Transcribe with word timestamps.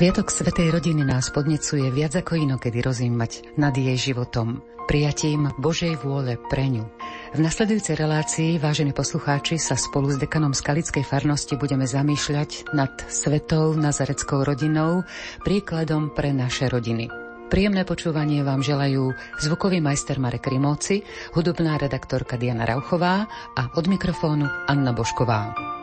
Sviatok 0.00 0.32
Svetej 0.32 0.72
rodiny 0.72 1.04
nás 1.04 1.28
podnecuje 1.28 1.92
viac 1.92 2.16
ako 2.16 2.32
inokedy 2.32 2.80
rozímať 2.80 3.52
nad 3.60 3.76
jej 3.76 4.00
životom, 4.00 4.64
prijatím 4.88 5.52
Božej 5.60 6.00
vôle 6.00 6.40
pre 6.48 6.72
ňu. 6.72 6.88
V 7.36 7.40
nasledujúcej 7.44 8.00
relácii, 8.00 8.56
vážení 8.56 8.96
poslucháči, 8.96 9.60
sa 9.60 9.76
spolu 9.76 10.08
s 10.08 10.16
dekanom 10.16 10.56
Skalickej 10.56 11.04
farnosti 11.04 11.52
budeme 11.60 11.84
zamýšľať 11.84 12.72
nad 12.72 12.88
svetou 13.12 13.76
nazareckou 13.76 14.40
rodinou, 14.40 15.04
príkladom 15.44 16.16
pre 16.16 16.32
naše 16.32 16.72
rodiny. 16.72 17.12
Príjemné 17.52 17.84
počúvanie 17.84 18.40
vám 18.40 18.64
želajú 18.64 19.12
zvukový 19.36 19.84
majster 19.84 20.16
Marek 20.16 20.48
Rimovci, 20.48 21.04
hudobná 21.36 21.76
redaktorka 21.76 22.40
Diana 22.40 22.64
Rauchová 22.64 23.28
a 23.52 23.68
od 23.76 23.84
mikrofónu 23.84 24.48
Anna 24.64 24.96
Bošková. 24.96 25.76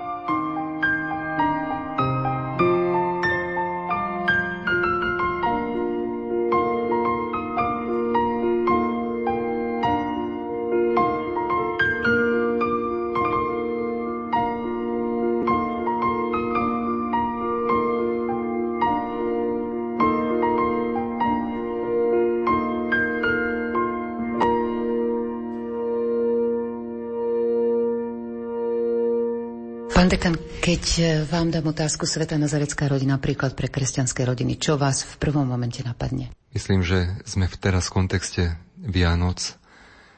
Keď 30.67 30.85
e, 30.99 31.03
vám 31.23 31.47
dám 31.47 31.71
otázku 31.71 32.03
Sveta 32.03 32.35
Nazarecká 32.35 32.91
rodina, 32.91 33.15
príklad 33.15 33.55
pre 33.55 33.71
kresťanské 33.71 34.27
rodiny, 34.27 34.59
čo 34.59 34.75
vás 34.75 35.07
v 35.07 35.15
prvom 35.15 35.47
momente 35.47 35.79
napadne? 35.79 36.27
Myslím, 36.51 36.83
že 36.83 37.07
sme 37.23 37.47
v 37.47 37.55
teraz 37.55 37.87
v 37.87 38.03
kontexte 38.03 38.59
Vianoc 38.75 39.55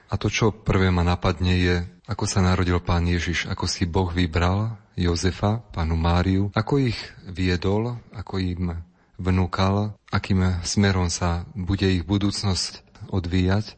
a 0.10 0.18
to, 0.18 0.26
čo 0.34 0.50
prvé 0.50 0.90
ma 0.90 1.06
napadne, 1.06 1.54
je, 1.54 1.76
ako 2.10 2.26
sa 2.26 2.42
narodil 2.42 2.82
pán 2.82 3.06
Ježiš, 3.06 3.46
ako 3.46 3.70
si 3.70 3.86
Boh 3.86 4.10
vybral 4.10 4.74
Jozefa, 4.98 5.62
pánu 5.70 5.94
Máriu, 5.94 6.50
ako 6.58 6.82
ich 6.82 6.98
viedol, 7.30 8.02
ako 8.10 8.42
im 8.42 8.82
vnúkal, 9.22 10.02
akým 10.10 10.66
smerom 10.66 11.14
sa 11.14 11.46
bude 11.54 11.86
ich 11.86 12.02
budúcnosť 12.10 13.06
odvíjať 13.14 13.78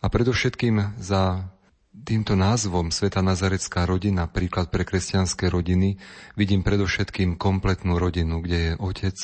a 0.00 0.08
predovšetkým 0.08 0.96
za 0.96 1.44
týmto 1.90 2.38
názvom 2.38 2.94
Sveta 2.94 3.20
Nazarecká 3.20 3.84
rodina, 3.84 4.30
príklad 4.30 4.70
pre 4.70 4.86
kresťanské 4.86 5.50
rodiny, 5.50 5.98
vidím 6.38 6.62
predovšetkým 6.62 7.34
kompletnú 7.34 7.98
rodinu, 7.98 8.40
kde 8.42 8.58
je 8.58 8.72
otec, 8.78 9.16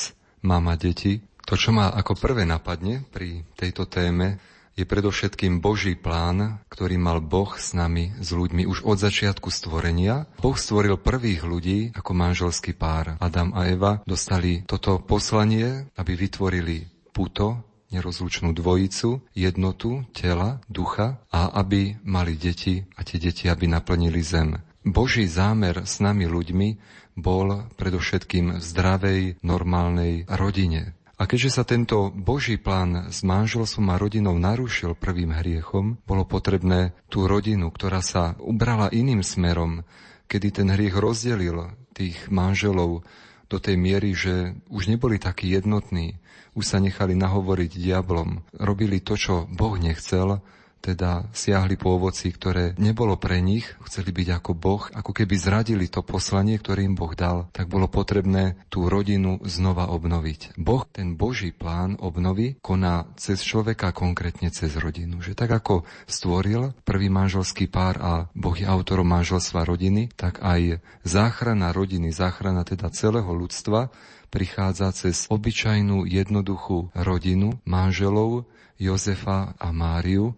mama, 0.43 0.75
deti. 0.75 1.23
To, 1.47 1.55
čo 1.55 1.71
ma 1.71 1.87
ako 1.95 2.19
prvé 2.19 2.43
napadne 2.43 3.07
pri 3.07 3.47
tejto 3.55 3.87
téme, 3.87 4.43
je 4.77 4.85
predovšetkým 4.85 5.57
Boží 5.57 5.97
plán, 5.97 6.61
ktorý 6.69 7.01
mal 7.01 7.17
Boh 7.17 7.49
s 7.57 7.73
nami, 7.73 8.13
s 8.21 8.29
ľuďmi 8.29 8.69
už 8.69 8.85
od 8.85 9.01
začiatku 9.01 9.49
stvorenia. 9.49 10.29
Boh 10.37 10.53
stvoril 10.53 11.01
prvých 11.01 11.41
ľudí 11.41 11.79
ako 11.97 12.11
manželský 12.13 12.77
pár. 12.77 13.17
Adam 13.17 13.57
a 13.57 13.65
Eva 13.65 14.05
dostali 14.05 14.61
toto 14.69 15.01
poslanie, 15.01 15.89
aby 15.97 16.13
vytvorili 16.13 16.85
puto, 17.09 17.67
nerozlučnú 17.91 18.51
dvojicu, 18.51 19.23
jednotu 19.31 20.03
tela, 20.11 20.59
ducha 20.67 21.23
a 21.31 21.51
aby 21.59 21.99
mali 22.03 22.35
deti 22.35 22.83
a 22.95 23.03
tie 23.03 23.19
deti, 23.19 23.47
aby 23.47 23.67
naplnili 23.67 24.19
zem. 24.19 24.59
Boží 24.87 25.27
zámer 25.27 25.83
s 25.83 25.99
nami 25.99 26.27
ľuďmi 26.27 26.69
bol 27.17 27.67
predovšetkým 27.75 28.59
v 28.59 28.63
zdravej, 28.63 29.21
normálnej 29.43 30.23
rodine. 30.29 30.93
A 31.17 31.25
keďže 31.25 31.49
sa 31.49 31.63
tento 31.65 32.13
Boží 32.13 32.61
plán 32.61 33.09
s 33.09 33.25
manželstvom 33.25 33.89
a 33.89 33.97
rodinou 33.97 34.37
narušil 34.37 34.93
prvým 34.93 35.33
hriechom, 35.33 35.97
bolo 36.05 36.29
potrebné 36.29 36.93
tú 37.09 37.25
rodinu, 37.25 37.73
ktorá 37.73 38.05
sa 38.05 38.37
ubrala 38.37 38.93
iným 38.93 39.25
smerom, 39.25 39.81
kedy 40.29 40.61
ten 40.61 40.69
hriech 40.69 40.93
rozdelil 40.93 41.73
tých 41.97 42.29
manželov 42.29 43.01
do 43.49 43.57
tej 43.57 43.81
miery, 43.81 44.13
že 44.13 44.53
už 44.69 44.93
neboli 44.93 45.17
takí 45.17 45.49
jednotní, 45.49 46.21
už 46.57 46.65
sa 46.65 46.81
nechali 46.81 47.13
nahovoriť 47.13 47.71
diablom, 47.77 48.41
robili 48.57 48.97
to, 48.97 49.13
čo 49.13 49.45
Boh 49.45 49.77
nechcel, 49.77 50.41
teda 50.87 51.27
siahli 51.35 51.75
po 51.75 51.97
ovoci, 51.97 52.31
ktoré 52.31 52.77
nebolo 52.79 53.17
pre 53.19 53.43
nich, 53.43 53.65
chceli 53.83 54.13
byť 54.13 54.27
ako 54.39 54.51
Boh, 54.55 54.83
ako 54.87 55.11
keby 55.11 55.35
zradili 55.35 55.91
to 55.91 56.05
poslanie, 56.05 56.55
ktoré 56.55 56.85
im 56.85 56.95
Boh 56.95 57.11
dal, 57.11 57.49
tak 57.51 57.67
bolo 57.67 57.91
potrebné 57.91 58.55
tú 58.71 58.87
rodinu 58.87 59.41
znova 59.43 59.91
obnoviť. 59.91 60.55
Boh 60.55 60.87
ten 60.87 61.19
Boží 61.19 61.51
plán 61.51 61.99
obnovy 61.99 62.55
koná 62.63 63.09
cez 63.19 63.43
človeka, 63.43 63.91
konkrétne 63.91 64.53
cez 64.53 64.77
rodinu. 64.79 65.19
Že 65.19 65.35
tak 65.35 65.51
ako 65.51 65.83
stvoril 66.07 66.71
prvý 66.87 67.11
manželský 67.11 67.67
pár 67.67 67.99
a 67.99 68.11
Boh 68.31 68.55
je 68.55 68.63
autorom 68.63 69.11
manželstva 69.11 69.67
rodiny, 69.67 70.13
tak 70.15 70.39
aj 70.39 70.79
záchrana 71.03 71.75
rodiny, 71.75 72.15
záchrana 72.15 72.63
teda 72.63 72.87
celého 72.93 73.27
ľudstva 73.27 73.91
prichádza 74.29 74.91
cez 74.93 75.27
obyčajnú 75.31 76.07
jednoduchú 76.07 76.91
rodinu 76.93 77.57
manželov 77.63 78.47
Jozefa 78.77 79.57
a 79.57 79.67
Máriu, 79.73 80.37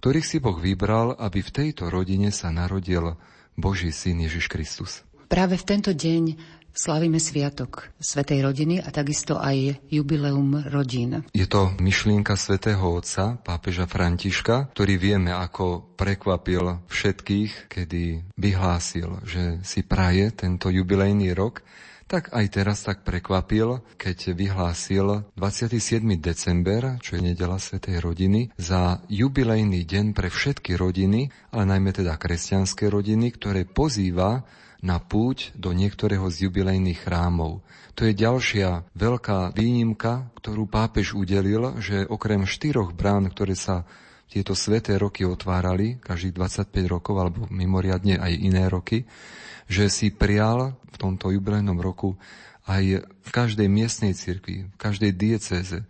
ktorých 0.00 0.26
si 0.26 0.36
Boh 0.40 0.56
vybral, 0.56 1.16
aby 1.16 1.40
v 1.40 1.50
tejto 1.50 1.88
rodine 1.92 2.32
sa 2.32 2.48
narodil 2.48 3.16
Boží 3.54 3.92
syn 3.92 4.24
Ježiš 4.24 4.50
Kristus. 4.50 5.04
Práve 5.28 5.56
v 5.56 5.64
tento 5.64 5.90
deň 5.90 6.36
Slavíme 6.74 7.22
sviatok 7.22 7.94
Svetej 8.02 8.42
rodiny 8.42 8.82
a 8.82 8.90
takisto 8.90 9.38
aj 9.38 9.78
jubileum 9.94 10.58
rodín. 10.74 11.22
Je 11.30 11.46
to 11.46 11.70
myšlienka 11.78 12.34
Svetého 12.34 12.82
Otca, 12.82 13.38
pápeža 13.46 13.86
Františka, 13.86 14.74
ktorý 14.74 14.98
vieme, 14.98 15.30
ako 15.30 15.94
prekvapil 15.94 16.82
všetkých, 16.90 17.70
kedy 17.70 18.26
vyhlásil, 18.34 19.22
že 19.22 19.62
si 19.62 19.86
praje 19.86 20.34
tento 20.34 20.66
jubilejný 20.66 21.30
rok 21.38 21.62
tak 22.04 22.30
aj 22.36 22.46
teraz 22.52 22.84
tak 22.84 23.02
prekvapil, 23.02 23.80
keď 23.96 24.36
vyhlásil 24.36 25.24
27. 25.34 26.04
december, 26.20 27.00
čo 27.00 27.16
je 27.16 27.22
nedela 27.32 27.56
Svetej 27.56 28.04
rodiny, 28.04 28.52
za 28.60 29.00
jubilejný 29.08 29.82
deň 29.88 30.12
pre 30.12 30.28
všetky 30.28 30.76
rodiny, 30.76 31.32
ale 31.50 31.64
najmä 31.64 31.90
teda 31.96 32.14
kresťanské 32.20 32.92
rodiny, 32.92 33.32
ktoré 33.34 33.64
pozýva 33.64 34.44
na 34.84 35.00
púť 35.00 35.56
do 35.56 35.72
niektorého 35.72 36.28
z 36.28 36.46
jubilejných 36.46 37.08
chrámov. 37.08 37.64
To 37.96 38.04
je 38.04 38.12
ďalšia 38.12 38.84
veľká 38.92 39.56
výnimka, 39.56 40.28
ktorú 40.36 40.68
pápež 40.68 41.16
udelil, 41.16 41.80
že 41.80 42.04
okrem 42.04 42.44
štyroch 42.44 42.92
brán, 42.92 43.32
ktoré 43.32 43.56
sa 43.56 43.88
tieto 44.28 44.56
sveté 44.58 44.98
roky 44.98 45.22
otvárali, 45.22 46.02
každých 46.02 46.34
25 46.34 46.70
rokov, 46.90 47.14
alebo 47.20 47.46
mimoriadne 47.52 48.18
aj 48.18 48.32
iné 48.34 48.66
roky, 48.66 49.06
že 49.70 49.88
si 49.88 50.10
prial 50.10 50.74
v 50.90 50.96
tomto 50.98 51.30
jubilejnom 51.30 51.78
roku 51.78 52.18
aj 52.64 53.04
v 53.04 53.30
každej 53.30 53.68
miestnej 53.68 54.16
cirkvi, 54.16 54.68
v 54.68 54.76
každej 54.80 55.12
diecéze, 55.12 55.84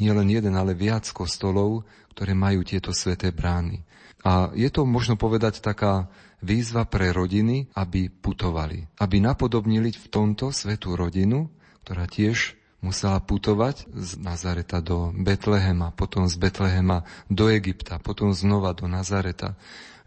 nie 0.00 0.12
len 0.12 0.28
jeden, 0.32 0.56
ale 0.56 0.72
viac 0.76 1.08
kostolov, 1.12 1.84
ktoré 2.16 2.32
majú 2.32 2.64
tieto 2.64 2.92
sveté 2.92 3.32
brány. 3.32 3.84
A 4.20 4.52
je 4.52 4.68
to, 4.68 4.84
možno 4.84 5.16
povedať, 5.16 5.64
taká 5.64 6.12
výzva 6.44 6.84
pre 6.84 7.12
rodiny, 7.12 7.72
aby 7.76 8.12
putovali. 8.12 8.84
Aby 9.00 9.20
napodobnili 9.24 9.92
v 9.92 10.06
tomto 10.12 10.52
svetú 10.52 10.96
rodinu, 10.96 11.48
ktorá 11.84 12.04
tiež 12.04 12.59
musela 12.80 13.20
putovať 13.20 13.88
z 13.92 14.10
Nazareta 14.20 14.80
do 14.80 15.12
Betlehema, 15.12 15.92
potom 15.92 16.28
z 16.28 16.36
Betlehema 16.40 17.04
do 17.28 17.52
Egypta, 17.52 18.00
potom 18.00 18.32
znova 18.32 18.72
do 18.72 18.88
Nazareta 18.88 19.56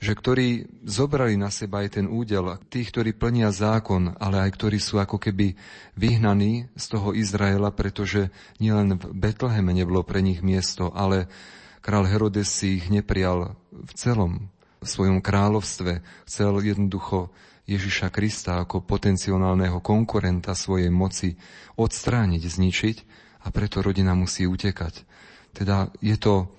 že 0.03 0.19
ktorí 0.19 0.67
zobrali 0.83 1.39
na 1.39 1.47
seba 1.47 1.79
aj 1.79 1.95
ten 1.95 2.11
údel 2.11 2.59
tých, 2.67 2.91
ktorí 2.91 3.15
plnia 3.15 3.55
zákon, 3.55 4.11
ale 4.19 4.43
aj 4.43 4.51
ktorí 4.59 4.75
sú 4.75 4.99
ako 4.99 5.15
keby 5.15 5.55
vyhnaní 5.95 6.67
z 6.75 6.85
toho 6.91 7.15
Izraela, 7.15 7.71
pretože 7.71 8.27
nielen 8.59 8.99
v 8.99 9.15
Betleheme 9.15 9.71
nebolo 9.71 10.03
pre 10.03 10.19
nich 10.19 10.43
miesto, 10.43 10.91
ale 10.91 11.31
král 11.79 12.03
Herodes 12.03 12.51
si 12.51 12.83
ich 12.83 12.91
neprijal 12.91 13.55
v 13.71 13.91
celom 13.95 14.51
svojom 14.83 15.23
kráľovstve. 15.23 16.03
Chcel 16.27 16.51
jednoducho 16.59 17.31
Ježiša 17.63 18.11
Krista 18.11 18.59
ako 18.59 18.83
potenciálneho 18.83 19.79
konkurenta 19.79 20.51
svojej 20.51 20.91
moci 20.91 21.39
odstrániť, 21.79 22.43
zničiť 22.43 22.97
a 23.43 23.51
preto 23.55 23.79
rodina 23.79 24.11
musí 24.15 24.43
utekať. 24.43 25.07
Teda 25.55 25.87
je 26.03 26.19
to, 26.19 26.51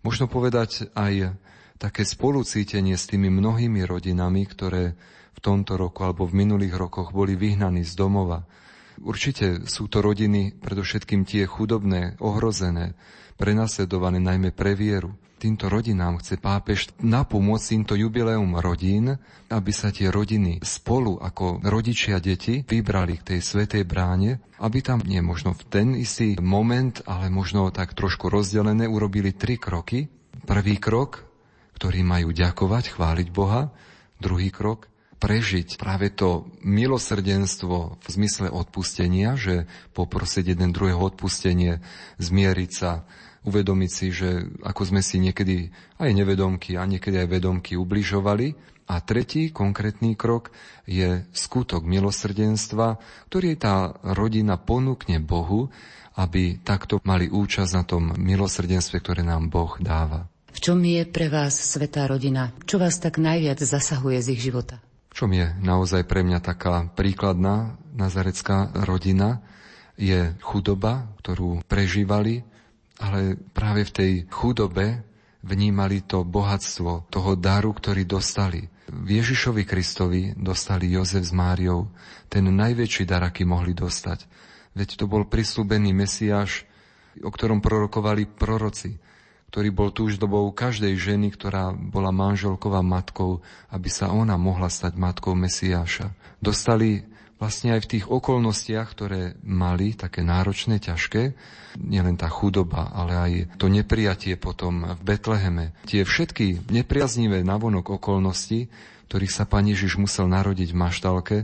možno 0.00 0.30
povedať, 0.30 0.88
aj 0.96 1.36
také 1.76 2.08
spolucítenie 2.08 2.96
s 2.96 3.04
tými 3.04 3.28
mnohými 3.28 3.84
rodinami, 3.84 4.48
ktoré 4.48 4.96
v 5.36 5.40
tomto 5.44 5.76
roku 5.76 6.08
alebo 6.08 6.24
v 6.24 6.40
minulých 6.40 6.72
rokoch 6.72 7.12
boli 7.12 7.36
vyhnaní 7.36 7.84
z 7.84 7.92
domova. 7.92 8.48
Určite 8.96 9.68
sú 9.68 9.92
to 9.92 10.00
rodiny, 10.00 10.56
predovšetkým 10.56 11.28
tie 11.28 11.44
chudobné, 11.44 12.16
ohrozené, 12.24 12.96
prenasledované 13.36 14.16
najmä 14.16 14.56
pre 14.56 14.72
vieru. 14.72 15.12
Týmto 15.36 15.68
rodinám 15.68 16.18
chce 16.18 16.40
pápež 16.40 16.90
napomôcť 17.04 17.66
týmto 17.76 17.94
jubileum 17.94 18.56
rodín, 18.58 19.20
aby 19.52 19.70
sa 19.70 19.92
tie 19.92 20.08
rodiny 20.08 20.64
spolu 20.64 21.20
ako 21.20 21.60
rodičia 21.62 22.18
deti 22.18 22.64
vybrali 22.64 23.20
k 23.20 23.36
tej 23.36 23.40
svetej 23.44 23.84
bráne, 23.84 24.40
aby 24.58 24.80
tam 24.80 25.04
nie 25.04 25.20
možno 25.20 25.52
v 25.52 25.62
ten 25.68 25.88
istý 25.94 26.40
moment, 26.40 27.04
ale 27.04 27.28
možno 27.28 27.68
tak 27.68 27.92
trošku 27.92 28.32
rozdelené, 28.32 28.88
urobili 28.88 29.36
tri 29.36 29.60
kroky. 29.60 30.08
Prvý 30.48 30.80
krok, 30.80 31.28
ktorý 31.76 32.00
majú 32.00 32.32
ďakovať, 32.32 32.96
chváliť 32.96 33.28
Boha. 33.30 33.68
Druhý 34.16 34.48
krok, 34.48 34.88
prežiť 35.16 35.80
práve 35.80 36.12
to 36.12 36.48
milosrdenstvo 36.64 38.00
v 38.00 38.06
zmysle 38.08 38.48
odpustenia, 38.52 39.36
že 39.36 39.68
poprosiť 39.96 40.56
jeden 40.56 40.72
druhého 40.72 41.00
odpustenie, 41.00 41.80
zmieriť 42.20 42.70
sa, 42.72 43.04
uvedomiť 43.46 43.90
si, 43.90 44.10
že 44.10 44.44
ako 44.66 44.82
sme 44.90 45.00
si 45.00 45.22
niekedy 45.22 45.70
aj 46.02 46.10
nevedomky 46.10 46.74
a 46.74 46.82
niekedy 46.82 47.22
aj 47.22 47.28
vedomky 47.30 47.78
ubližovali. 47.78 48.74
A 48.86 49.02
tretí 49.02 49.50
konkrétny 49.50 50.14
krok 50.14 50.54
je 50.86 51.26
skutok 51.34 51.82
milosrdenstva, 51.82 53.02
ktorý 53.26 53.58
tá 53.58 53.98
rodina 54.02 54.54
ponúkne 54.58 55.18
Bohu, 55.18 55.74
aby 56.14 56.62
takto 56.62 57.02
mali 57.02 57.26
účasť 57.26 57.72
na 57.74 57.82
tom 57.82 58.14
milosrdenstve, 58.14 59.02
ktoré 59.02 59.26
nám 59.26 59.50
Boh 59.50 59.74
dáva. 59.82 60.30
V 60.54 60.62
čom 60.62 60.80
je 60.86 61.02
pre 61.04 61.28
vás 61.28 61.52
svetá 61.52 62.06
rodina? 62.06 62.54
Čo 62.64 62.78
vás 62.78 62.96
tak 63.02 63.18
najviac 63.18 63.58
zasahuje 63.60 64.22
z 64.22 64.28
ich 64.38 64.40
života? 64.40 64.80
V 65.12 65.24
čom 65.24 65.34
je 65.34 65.50
naozaj 65.60 66.06
pre 66.06 66.22
mňa 66.24 66.40
taká 66.40 66.88
príkladná 66.94 67.76
nazarecká 67.92 68.70
rodina, 68.86 69.42
je 69.96 70.36
chudoba, 70.44 71.08
ktorú 71.24 71.64
prežívali 71.66 72.44
ale 73.00 73.36
práve 73.52 73.84
v 73.84 73.92
tej 73.92 74.12
chudobe 74.32 75.04
vnímali 75.46 76.02
to 76.02 76.26
bohatstvo 76.26 77.06
toho 77.12 77.32
daru, 77.38 77.70
ktorý 77.76 78.02
dostali. 78.08 78.66
V 78.86 79.08
Ježišovi 79.18 79.62
Kristovi 79.66 80.34
dostali 80.34 80.90
Jozef 80.90 81.26
s 81.26 81.34
Máriou 81.34 81.90
ten 82.30 82.46
najväčší 82.46 83.06
dar, 83.06 83.22
aký 83.26 83.46
mohli 83.46 83.74
dostať. 83.74 84.26
Veď 84.76 84.88
to 85.00 85.04
bol 85.10 85.26
prislúbený 85.26 85.94
Mesiáš, 85.94 86.68
o 87.24 87.32
ktorom 87.32 87.64
prorokovali 87.64 88.28
proroci, 88.28 89.00
ktorý 89.50 89.72
bol 89.72 89.88
túždobou 89.88 90.52
každej 90.52 90.94
ženy, 91.00 91.32
ktorá 91.32 91.72
bola 91.72 92.12
manželková 92.12 92.84
matkou, 92.84 93.40
aby 93.72 93.88
sa 93.88 94.12
ona 94.12 94.36
mohla 94.36 94.68
stať 94.68 94.98
matkou 95.00 95.32
Mesiáša. 95.32 96.12
Dostali 96.42 97.08
vlastne 97.36 97.76
aj 97.76 97.80
v 97.84 97.90
tých 97.96 98.04
okolnostiach, 98.08 98.88
ktoré 98.96 99.36
mali, 99.44 99.92
také 99.92 100.24
náročné, 100.24 100.80
ťažké, 100.80 101.36
nielen 101.76 102.16
tá 102.16 102.32
chudoba, 102.32 102.88
ale 102.96 103.12
aj 103.12 103.32
to 103.60 103.68
neprijatie 103.68 104.40
potom 104.40 104.96
v 104.96 105.00
Betleheme, 105.04 105.76
tie 105.84 106.08
všetky 106.08 106.72
nepriaznivé 106.72 107.44
navonok 107.44 108.00
okolnosti, 108.00 108.72
ktorých 109.12 109.32
sa 109.32 109.44
Pán 109.44 109.68
Ježiš 109.68 110.00
musel 110.00 110.26
narodiť 110.32 110.72
v 110.72 110.80
maštalke, 110.80 111.36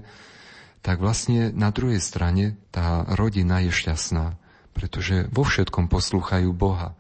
tak 0.83 0.99
vlastne 0.99 1.55
na 1.55 1.71
druhej 1.71 2.03
strane 2.03 2.59
tá 2.75 3.07
rodina 3.15 3.63
je 3.63 3.71
šťastná, 3.71 4.35
pretože 4.75 5.31
vo 5.31 5.47
všetkom 5.47 5.87
poslúchajú 5.87 6.51
Boha 6.51 6.97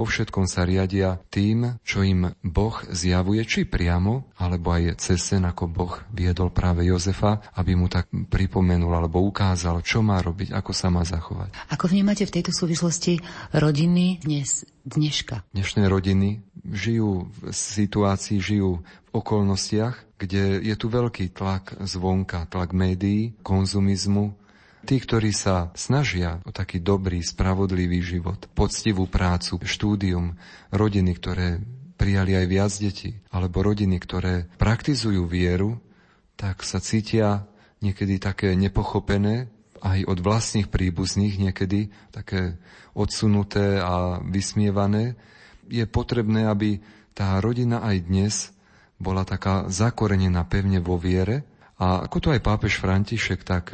vo 0.00 0.08
všetkom 0.08 0.48
sa 0.48 0.64
riadia 0.64 1.20
tým, 1.28 1.76
čo 1.84 2.00
im 2.00 2.32
Boh 2.40 2.72
zjavuje, 2.88 3.44
či 3.44 3.68
priamo, 3.68 4.32
alebo 4.40 4.72
aj 4.72 4.96
cez 4.96 5.20
sen, 5.20 5.44
ako 5.44 5.68
Boh 5.68 5.92
viedol 6.08 6.48
práve 6.48 6.88
Jozefa, 6.88 7.44
aby 7.60 7.76
mu 7.76 7.92
tak 7.92 8.08
pripomenul 8.08 8.88
alebo 8.96 9.20
ukázal, 9.20 9.84
čo 9.84 10.00
má 10.00 10.24
robiť, 10.24 10.56
ako 10.56 10.72
sa 10.72 10.88
má 10.88 11.04
zachovať. 11.04 11.52
Ako 11.68 11.92
vnímate 11.92 12.24
v 12.24 12.32
tejto 12.40 12.56
súvislosti 12.56 13.20
rodiny 13.52 14.24
dnes, 14.24 14.64
dneška? 14.88 15.44
Dnešné 15.52 15.84
rodiny 15.84 16.40
žijú 16.64 17.28
v 17.28 17.52
situácii, 17.52 18.40
žijú 18.40 18.80
v 18.80 19.10
okolnostiach, 19.12 20.16
kde 20.16 20.64
je 20.64 20.74
tu 20.80 20.88
veľký 20.88 21.32
tlak 21.36 21.76
zvonka, 21.84 22.48
tlak 22.48 22.72
médií, 22.72 23.36
konzumizmu, 23.44 24.39
Tí, 24.80 24.96
ktorí 24.96 25.30
sa 25.36 25.68
snažia 25.76 26.40
o 26.48 26.50
taký 26.50 26.80
dobrý, 26.80 27.20
spravodlivý 27.20 28.00
život, 28.00 28.48
poctivú 28.56 29.04
prácu, 29.04 29.60
štúdium, 29.60 30.40
rodiny, 30.72 31.12
ktoré 31.20 31.60
prijali 32.00 32.32
aj 32.32 32.46
viac 32.48 32.72
detí, 32.80 33.20
alebo 33.28 33.60
rodiny, 33.60 34.00
ktoré 34.00 34.48
praktizujú 34.56 35.28
vieru, 35.28 35.76
tak 36.40 36.64
sa 36.64 36.80
cítia 36.80 37.44
niekedy 37.84 38.16
také 38.16 38.56
nepochopené, 38.56 39.52
aj 39.80 40.04
od 40.08 40.18
vlastných 40.20 40.68
príbuzných 40.68 41.40
niekedy, 41.40 41.92
také 42.12 42.56
odsunuté 42.92 43.80
a 43.80 44.20
vysmievané. 44.20 45.16
Je 45.68 45.84
potrebné, 45.88 46.48
aby 46.48 46.80
tá 47.16 47.40
rodina 47.40 47.80
aj 47.84 47.96
dnes 48.04 48.34
bola 49.00 49.24
taká 49.24 49.68
zakorenená 49.72 50.44
pevne 50.44 50.80
vo 50.84 51.00
viere. 51.00 51.48
A 51.80 52.04
ako 52.04 52.16
to 52.20 52.28
aj 52.36 52.44
pápež 52.44 52.76
František 52.76 53.40
tak 53.40 53.72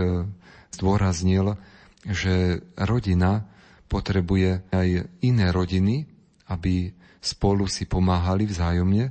zdôraznil, 0.74 1.58
že 2.06 2.62
rodina 2.78 3.46
potrebuje 3.86 4.66
aj 4.70 4.88
iné 5.22 5.46
rodiny, 5.50 6.06
aby 6.50 6.94
spolu 7.22 7.66
si 7.66 7.86
pomáhali 7.86 8.46
vzájomne. 8.46 9.10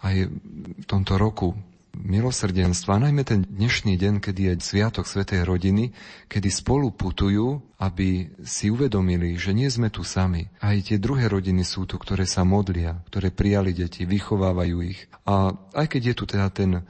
Aj 0.00 0.16
v 0.24 0.84
tomto 0.88 1.20
roku 1.20 1.52
milosrdenstva, 1.90 3.02
najmä 3.02 3.26
ten 3.26 3.44
dnešný 3.44 3.98
deň, 3.98 4.14
kedy 4.22 4.40
je 4.46 4.54
Sviatok 4.62 5.04
Svetej 5.04 5.42
rodiny, 5.42 5.90
kedy 6.30 6.48
spolu 6.48 6.94
putujú, 6.94 7.60
aby 7.82 8.30
si 8.46 8.70
uvedomili, 8.70 9.34
že 9.36 9.50
nie 9.52 9.66
sme 9.66 9.90
tu 9.90 10.06
sami. 10.06 10.46
Aj 10.62 10.76
tie 10.80 11.02
druhé 11.02 11.26
rodiny 11.26 11.66
sú 11.66 11.84
tu, 11.84 11.98
ktoré 11.98 12.24
sa 12.24 12.46
modlia, 12.46 13.02
ktoré 13.10 13.34
prijali 13.34 13.74
deti, 13.74 14.06
vychovávajú 14.06 14.76
ich. 14.86 15.04
A 15.26 15.52
aj 15.76 15.86
keď 15.90 16.02
je 16.12 16.14
tu 16.14 16.24
teda 16.30 16.48
ten 16.54 16.80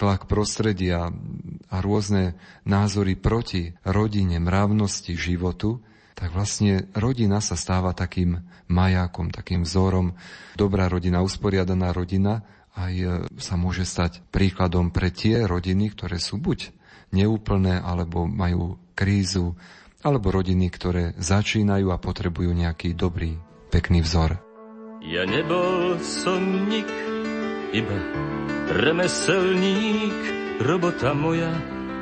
tlak 0.00 0.24
prostredia 0.24 1.12
a 1.68 1.76
rôzne 1.84 2.40
názory 2.64 3.20
proti 3.20 3.76
rodine, 3.84 4.40
mravnosti, 4.40 5.12
životu, 5.12 5.84
tak 6.16 6.32
vlastne 6.32 6.88
rodina 6.96 7.44
sa 7.44 7.56
stáva 7.56 7.92
takým 7.92 8.40
majákom, 8.72 9.28
takým 9.28 9.68
vzorom. 9.68 10.16
Dobrá 10.56 10.88
rodina, 10.88 11.20
usporiadaná 11.20 11.92
rodina 11.92 12.40
aj 12.76 12.94
e, 12.96 13.06
sa 13.36 13.60
môže 13.60 13.84
stať 13.84 14.24
príkladom 14.32 14.88
pre 14.88 15.12
tie 15.12 15.44
rodiny, 15.44 15.92
ktoré 15.92 16.16
sú 16.16 16.40
buď 16.40 16.72
neúplné, 17.12 17.82
alebo 17.82 18.24
majú 18.24 18.78
krízu, 18.94 19.58
alebo 20.00 20.32
rodiny, 20.32 20.70
ktoré 20.72 21.12
začínajú 21.18 21.92
a 21.92 22.00
potrebujú 22.00 22.52
nejaký 22.54 22.96
dobrý, 22.96 23.36
pekný 23.68 24.00
vzor. 24.00 24.38
Ja 25.00 25.24
nebol 25.24 25.96
som 26.04 26.68
nik, 26.68 26.88
iba 27.70 27.98
remeselník, 28.70 30.18
robota 30.62 31.14
moja 31.14 31.50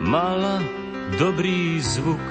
mala 0.00 0.60
dobrý 1.16 1.80
zvuk. 1.80 2.28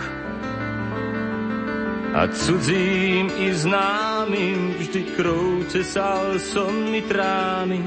A 2.17 2.27
cudzím 2.33 3.29
i 3.37 3.53
známym 3.53 4.73
vždy 4.81 5.01
krou 5.13 5.61
cesal 5.69 6.41
som 6.41 6.89
trámy, 7.05 7.81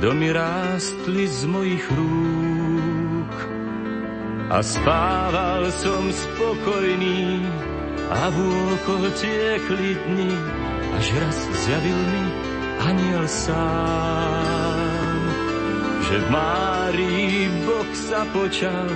domy 0.00 0.28
rástli 0.32 1.24
z 1.24 1.48
mojich 1.48 1.86
rúk. 1.88 3.34
A 4.48 4.64
spával 4.64 5.68
som 5.72 6.08
spokojný 6.08 7.44
a 8.08 8.32
vôkol 8.32 9.12
tiekli 9.12 9.92
dni, 9.92 10.32
až 10.96 11.06
raz 11.20 11.38
zjavil 11.64 12.00
mi 12.12 12.24
aniel 12.78 13.26
sám, 13.28 14.78
že 16.06 16.16
v 16.22 16.26
Márii 16.30 17.50
Boh 17.66 17.90
sa 17.92 18.24
počal, 18.30 18.88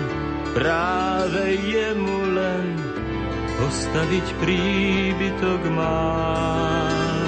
práve 0.54 1.56
jemu 1.60 2.18
len 2.32 2.78
postaviť 3.58 4.26
príbytok 4.42 5.60
mám. 5.70 7.26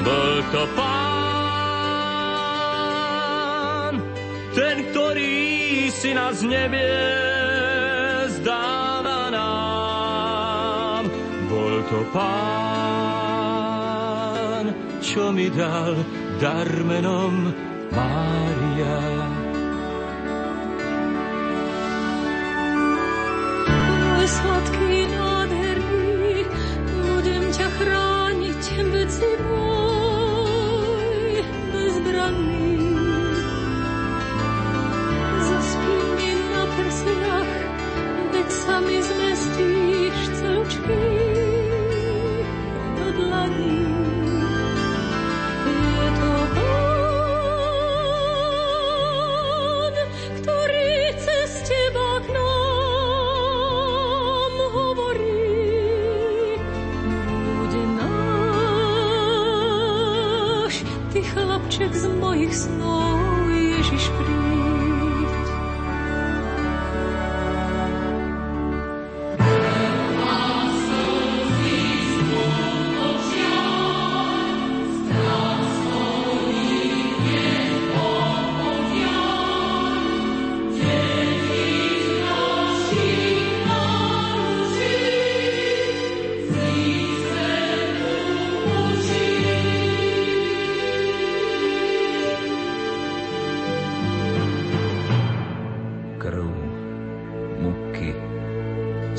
Bol 0.00 0.42
to 0.50 0.64
pán, 0.74 0.90
ten, 4.56 4.88
ktorý 4.90 5.92
si 5.92 6.16
nás 6.16 6.40
nebie 6.40 7.04
zdáva 8.40 9.28
nám. 9.30 11.04
Bol 11.52 11.84
to 11.92 12.00
pán, 12.16 12.69
čo 15.10 15.34
mi 15.34 15.50
dal 15.50 15.98
dar 16.38 16.70
menom 16.86 17.50
Mária. 17.90 19.02
Môj 23.66 24.26
sladký 24.30 25.10
nádherný, 25.10 26.46
budem 26.94 27.44
ťa 27.50 27.68
chrániť, 27.74 28.62
si 29.10 29.30
môj 29.50 31.42
bezbranný. 31.74 32.78
Zaspí 35.42 35.98
mi 36.14 36.30
na 36.38 36.62
prsiach, 36.70 37.52
veď 38.30 38.48
sa 38.62 38.76
mi 38.78 38.98
zmestíš 39.02 40.18
celčký 40.38 40.99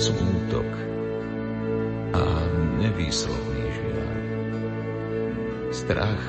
smútok 0.02 0.70
a 2.18 2.26
nevýslovný 2.82 3.70
žiaľ. 3.70 4.16
Strach, 5.70 6.26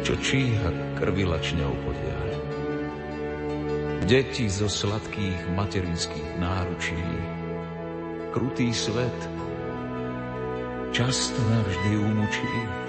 čo 0.00 0.16
číha 0.16 0.96
krvilačňou 0.96 1.72
po 1.84 1.92
diaľ. 1.92 2.28
Deti 4.08 4.48
zo 4.48 4.66
sladkých 4.66 5.52
materinských 5.52 6.40
náručí, 6.40 7.04
krutý 8.32 8.72
svet 8.72 9.20
často 10.96 11.36
navždy 11.36 11.90
umučí. 12.00 12.81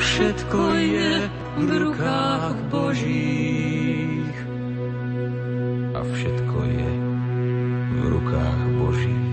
Všetko 0.00 0.60
je 0.74 1.12
v 1.60 1.68
rukách 1.68 2.56
Božích. 2.72 3.70
a 6.00 6.00
všetko 6.00 6.58
je 6.64 6.90
v 7.92 8.02
rukách 8.08 8.60
Božích. 8.80 9.28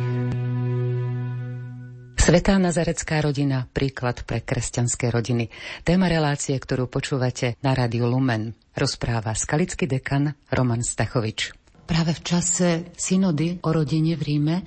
Svetá 2.20 2.60
nazarecká 2.60 3.24
rodina, 3.24 3.72
príklad 3.72 4.28
pre 4.28 4.44
kresťanské 4.44 5.08
rodiny. 5.08 5.48
Téma 5.88 6.12
relácie, 6.12 6.60
ktorú 6.60 6.92
počúvate 6.92 7.56
na 7.64 7.72
Rádiu 7.72 8.12
Lumen, 8.12 8.52
rozpráva 8.76 9.32
skalický 9.32 9.88
dekan 9.88 10.36
Roman 10.52 10.84
Stachovič. 10.84 11.57
Práve 11.88 12.12
v 12.12 12.22
čase 12.22 12.70
synody 13.00 13.64
o 13.64 13.72
rodine 13.72 14.20
v 14.20 14.36
Ríme 14.36 14.58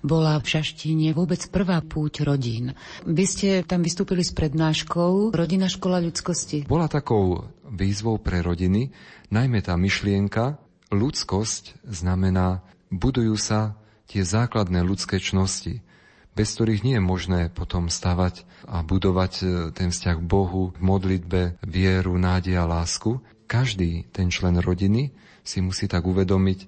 bola 0.00 0.40
v 0.40 0.48
Šaštíne 0.48 1.12
vôbec 1.12 1.44
prvá 1.52 1.84
púť 1.84 2.24
rodín. 2.24 2.72
Vy 3.04 3.24
ste 3.28 3.48
tam 3.68 3.84
vystúpili 3.84 4.24
s 4.24 4.32
prednáškou 4.32 5.36
Rodina 5.36 5.68
škola 5.68 6.00
ľudskosti. 6.00 6.64
Bola 6.64 6.88
takou 6.88 7.52
výzvou 7.68 8.16
pre 8.16 8.40
rodiny, 8.40 8.96
najmä 9.28 9.60
tá 9.60 9.76
myšlienka, 9.76 10.56
ľudskosť 10.88 11.84
znamená, 11.84 12.64
budujú 12.88 13.36
sa 13.36 13.76
tie 14.08 14.24
základné 14.24 14.80
ľudské 14.80 15.20
čnosti, 15.20 15.84
bez 16.32 16.48
ktorých 16.56 16.80
nie 16.80 16.96
je 16.96 17.04
možné 17.04 17.40
potom 17.52 17.92
stavať 17.92 18.48
a 18.64 18.80
budovať 18.80 19.32
e, 19.38 19.44
ten 19.76 19.92
vzťah 19.92 20.16
k 20.16 20.24
Bohu, 20.24 20.72
modlitbe, 20.80 21.60
vieru, 21.60 22.16
nádej 22.16 22.56
a 22.56 22.64
lásku. 22.64 23.20
Každý 23.44 24.08
ten 24.14 24.32
člen 24.32 24.56
rodiny 24.58 25.12
si 25.44 25.58
musí 25.64 25.90
tak 25.90 26.06
uvedomiť, 26.06 26.58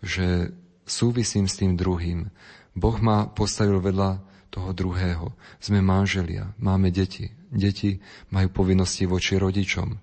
že 0.00 0.54
súvisím 0.88 1.46
s 1.46 1.60
tým 1.60 1.76
druhým. 1.76 2.30
Boh 2.74 2.96
ma 3.02 3.26
postavil 3.30 3.78
vedľa 3.78 4.22
toho 4.50 4.70
druhého. 4.74 5.30
Sme 5.62 5.78
manželia, 5.78 6.50
máme 6.58 6.90
deti. 6.90 7.30
Deti 7.50 7.98
majú 8.34 8.50
povinnosti 8.50 9.06
voči 9.06 9.38
rodičom. 9.38 9.94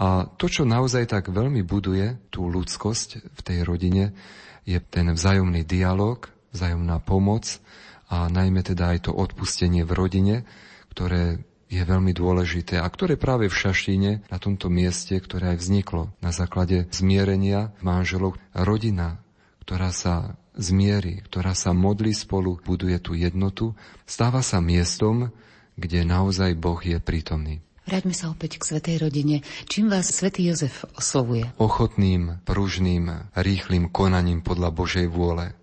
A 0.00 0.26
to, 0.40 0.48
čo 0.48 0.64
naozaj 0.64 1.08
tak 1.08 1.28
veľmi 1.28 1.60
buduje 1.62 2.32
tú 2.32 2.48
ľudskosť 2.48 3.08
v 3.22 3.40
tej 3.44 3.58
rodine, 3.62 4.16
je 4.64 4.80
ten 4.80 5.12
vzájomný 5.12 5.62
dialog, 5.68 6.26
vzájomná 6.52 7.00
pomoc 7.04 7.60
a 8.08 8.28
najmä 8.28 8.64
teda 8.64 8.96
aj 8.96 9.08
to 9.08 9.12
odpustenie 9.12 9.84
v 9.84 9.92
rodine, 9.92 10.36
ktoré 10.92 11.40
je 11.72 11.80
veľmi 11.80 12.12
dôležité 12.12 12.76
a 12.76 12.84
ktoré 12.84 13.16
práve 13.16 13.48
v 13.48 13.56
Šaštíne, 13.56 14.20
na 14.28 14.36
tomto 14.36 14.68
mieste, 14.68 15.16
ktoré 15.16 15.56
aj 15.56 15.64
vzniklo 15.64 16.12
na 16.20 16.28
základe 16.28 16.84
zmierenia 16.92 17.72
manželov, 17.80 18.36
rodina, 18.52 19.24
ktorá 19.64 19.88
sa 19.88 20.36
zmierí, 20.52 21.24
ktorá 21.24 21.56
sa 21.56 21.72
modlí 21.72 22.12
spolu, 22.12 22.60
buduje 22.60 23.00
tú 23.00 23.16
jednotu, 23.16 23.72
stáva 24.04 24.44
sa 24.44 24.60
miestom, 24.60 25.32
kde 25.80 26.04
naozaj 26.04 26.52
Boh 26.60 26.76
je 26.76 27.00
prítomný. 27.00 27.64
Vráťme 27.88 28.14
sa 28.14 28.30
opäť 28.30 28.60
k 28.60 28.68
Svetej 28.68 29.02
rodine. 29.02 29.42
Čím 29.66 29.90
vás 29.90 30.12
Svetý 30.12 30.46
Jozef 30.46 30.86
oslovuje? 30.94 31.50
Ochotným, 31.58 32.38
pružným, 32.46 33.32
rýchlým 33.34 33.90
konaním 33.90 34.44
podľa 34.44 34.70
Božej 34.70 35.08
vôle. 35.10 35.56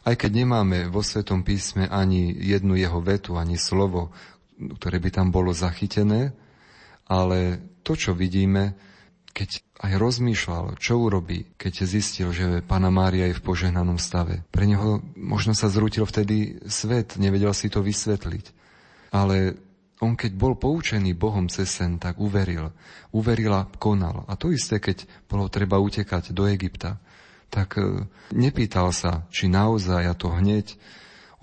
Aj 0.00 0.14
keď 0.16 0.44
nemáme 0.44 0.88
vo 0.88 1.02
Svetom 1.02 1.42
písme 1.42 1.90
ani 1.90 2.32
jednu 2.32 2.78
jeho 2.78 3.02
vetu, 3.02 3.34
ani 3.36 3.58
slovo, 3.58 4.14
ktoré 4.60 5.00
by 5.00 5.10
tam 5.10 5.28
bolo 5.32 5.56
zachytené, 5.56 6.36
ale 7.08 7.58
to, 7.82 7.96
čo 7.96 8.12
vidíme, 8.12 8.76
keď 9.32 9.62
aj 9.80 9.92
rozmýšľal, 9.96 10.76
čo 10.76 11.00
urobí, 11.00 11.56
keď 11.56 11.72
zistil, 11.88 12.28
že 12.34 12.60
Pana 12.66 12.92
Mária 12.92 13.30
je 13.30 13.38
v 13.38 13.46
požehnanom 13.46 13.96
stave. 13.96 14.44
Pre 14.52 14.66
neho 14.68 15.00
možno 15.16 15.56
sa 15.56 15.72
zrútil 15.72 16.04
vtedy 16.04 16.60
svet, 16.68 17.16
nevedel 17.16 17.56
si 17.56 17.72
to 17.72 17.80
vysvetliť. 17.80 18.46
Ale 19.10 19.56
on 20.00 20.16
keď 20.16 20.32
bol 20.36 20.56
poučený 20.56 21.12
Bohom 21.16 21.48
cez 21.48 21.68
sen, 21.68 22.00
tak 22.00 22.20
uveril. 22.20 22.72
Uveril 23.12 23.52
a 23.52 23.68
konal. 23.68 24.24
A 24.28 24.36
to 24.36 24.52
isté, 24.52 24.80
keď 24.80 25.04
bolo 25.28 25.48
treba 25.52 25.76
utekať 25.76 26.32
do 26.32 26.48
Egypta, 26.48 27.00
tak 27.52 27.76
e, 27.76 28.08
nepýtal 28.32 28.96
sa, 28.96 29.28
či 29.28 29.52
naozaj 29.52 30.02
a 30.08 30.14
to 30.16 30.32
hneď. 30.32 30.76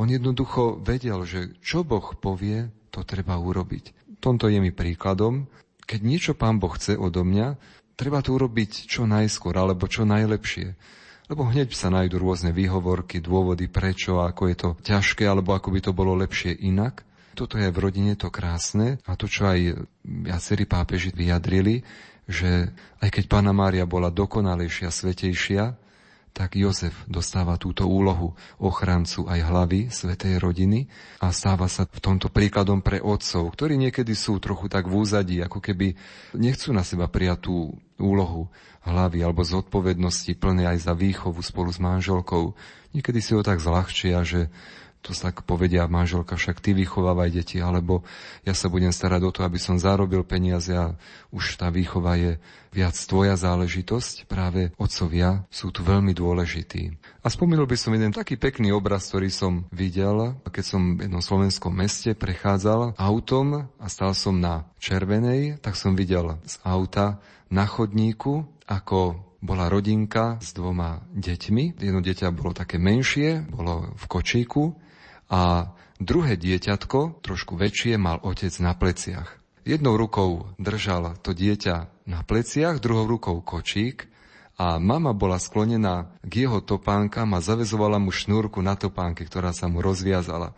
On 0.01 0.09
jednoducho 0.09 0.81
vedel, 0.81 1.21
že 1.25 1.53
čo 1.61 1.85
Boh 1.85 2.17
povie, 2.17 2.69
to 2.97 3.05
treba 3.05 3.37
urobiť. 3.37 4.17
Tomto 4.17 4.49
je 4.49 4.57
mi 4.57 4.73
príkladom. 4.73 5.45
Keď 5.85 5.99
niečo 6.01 6.33
Pán 6.33 6.57
Boh 6.57 6.73
chce 6.73 6.97
odo 6.97 7.21
mňa, 7.21 7.53
treba 7.93 8.25
to 8.25 8.33
urobiť 8.33 8.89
čo 8.89 9.05
najskôr, 9.05 9.53
alebo 9.53 9.85
čo 9.85 10.09
najlepšie. 10.09 10.73
Lebo 11.29 11.45
hneď 11.45 11.77
sa 11.77 11.93
nájdú 11.93 12.17
rôzne 12.17 12.49
výhovorky, 12.49 13.21
dôvody, 13.21 13.69
prečo, 13.69 14.23
ako 14.25 14.43
je 14.49 14.55
to 14.57 14.69
ťažké, 14.81 15.29
alebo 15.29 15.53
ako 15.53 15.69
by 15.69 15.79
to 15.85 15.91
bolo 15.93 16.17
lepšie 16.17 16.57
inak. 16.65 17.05
Toto 17.37 17.61
je 17.61 17.69
v 17.69 17.77
rodine 17.77 18.17
to 18.17 18.33
krásne 18.33 18.97
a 19.05 19.13
to, 19.13 19.29
čo 19.29 19.45
aj 19.45 19.85
viacerí 20.01 20.65
pápeži 20.65 21.13
vyjadrili, 21.13 21.85
že 22.25 22.73
aj 22.97 23.13
keď 23.13 23.23
Pána 23.29 23.53
Mária 23.53 23.85
bola 23.85 24.09
dokonalejšia, 24.09 24.89
svetejšia, 24.89 25.77
tak 26.35 26.53
Jozef 26.53 26.93
dostáva 27.09 27.57
túto 27.57 27.89
úlohu 27.89 28.37
ochrancu 28.61 29.25
aj 29.25 29.39
hlavy 29.41 29.79
Svetej 29.89 30.37
rodiny 30.37 30.85
a 31.17 31.33
stáva 31.33 31.65
sa 31.65 31.89
v 31.89 31.97
tomto 31.97 32.29
príkladom 32.29 32.85
pre 32.85 33.01
otcov, 33.01 33.57
ktorí 33.57 33.73
niekedy 33.75 34.13
sú 34.13 34.37
trochu 34.37 34.69
tak 34.69 34.85
v 34.85 35.01
úzadí, 35.01 35.41
ako 35.41 35.57
keby 35.57 35.97
nechcú 36.37 36.71
na 36.77 36.85
seba 36.85 37.09
prijať 37.09 37.49
tú 37.49 37.73
úlohu 37.97 38.53
hlavy 38.85 39.25
alebo 39.25 39.43
zodpovednosti 39.43 40.31
plné 40.39 40.69
aj 40.69 40.87
za 40.87 40.93
výchovu 40.95 41.43
spolu 41.43 41.73
s 41.73 41.81
manželkou. 41.81 42.55
Niekedy 42.95 43.19
si 43.19 43.35
ho 43.35 43.41
tak 43.43 43.59
zľahčia, 43.59 44.23
že 44.23 44.47
to 45.07 45.15
tak 45.15 45.47
povedia 45.47 45.87
manželka, 45.87 46.35
však 46.35 46.59
ty 46.59 46.75
vychovávaj 46.75 47.31
deti, 47.31 47.63
alebo 47.63 48.03
ja 48.43 48.51
sa 48.51 48.67
budem 48.67 48.91
starať 48.91 49.21
o 49.23 49.31
to, 49.31 49.47
aby 49.47 49.55
som 49.55 49.79
zarobil 49.79 50.27
peniaze 50.27 50.75
a 50.75 50.99
už 51.31 51.55
tá 51.55 51.71
výchova 51.71 52.19
je 52.19 52.31
viac 52.75 52.93
tvoja 52.93 53.39
záležitosť. 53.39 54.27
Práve 54.27 54.75
otcovia 54.75 55.47
sú 55.47 55.71
tu 55.71 55.87
veľmi 55.87 56.11
dôležití. 56.11 56.99
A 57.23 57.31
spomínal 57.31 57.63
by 57.63 57.79
som 57.79 57.95
jeden 57.95 58.11
taký 58.11 58.35
pekný 58.35 58.75
obraz, 58.75 59.07
ktorý 59.07 59.31
som 59.31 59.63
videl, 59.71 60.35
keď 60.43 60.65
som 60.67 60.99
v 60.99 61.07
jednom 61.07 61.23
slovenskom 61.23 61.71
meste 61.71 62.11
prechádzal 62.11 62.99
autom 62.99 63.71
a 63.79 63.87
stal 63.87 64.11
som 64.11 64.35
na 64.35 64.67
červenej, 64.83 65.63
tak 65.63 65.79
som 65.79 65.95
videl 65.95 66.35
z 66.43 66.59
auta 66.67 67.23
na 67.47 67.63
chodníku, 67.63 68.43
ako 68.67 69.23
bola 69.39 69.69
rodinka 69.69 70.41
s 70.41 70.51
dvoma 70.51 71.05
deťmi. 71.13 71.77
Jedno 71.77 72.01
dieťa 72.01 72.33
bolo 72.33 72.57
také 72.57 72.81
menšie, 72.81 73.45
bolo 73.47 73.93
v 73.95 74.05
kočíku 74.09 74.75
a 75.27 75.73
druhé 75.99 76.39
dieťatko, 76.39 77.23
trošku 77.23 77.59
väčšie, 77.59 77.99
mal 77.99 78.19
otec 78.23 78.51
na 78.63 78.75
pleciach. 78.75 79.37
Jednou 79.67 79.99
rukou 79.99 80.47
držal 80.55 81.19
to 81.19 81.35
dieťa 81.35 82.07
na 82.07 82.23
pleciach, 82.23 82.79
druhou 82.79 83.03
rukou 83.03 83.43
kočík 83.43 84.07
a 84.55 84.79
mama 84.79 85.11
bola 85.11 85.37
sklonená 85.37 86.15
k 86.23 86.47
jeho 86.47 86.63
topánkam 86.63 87.35
a 87.35 87.43
zavezovala 87.43 87.99
mu 87.99 88.15
šnúrku 88.15 88.63
na 88.63 88.79
topánky, 88.79 89.27
ktorá 89.27 89.51
sa 89.51 89.67
mu 89.67 89.83
rozviazala. 89.83 90.55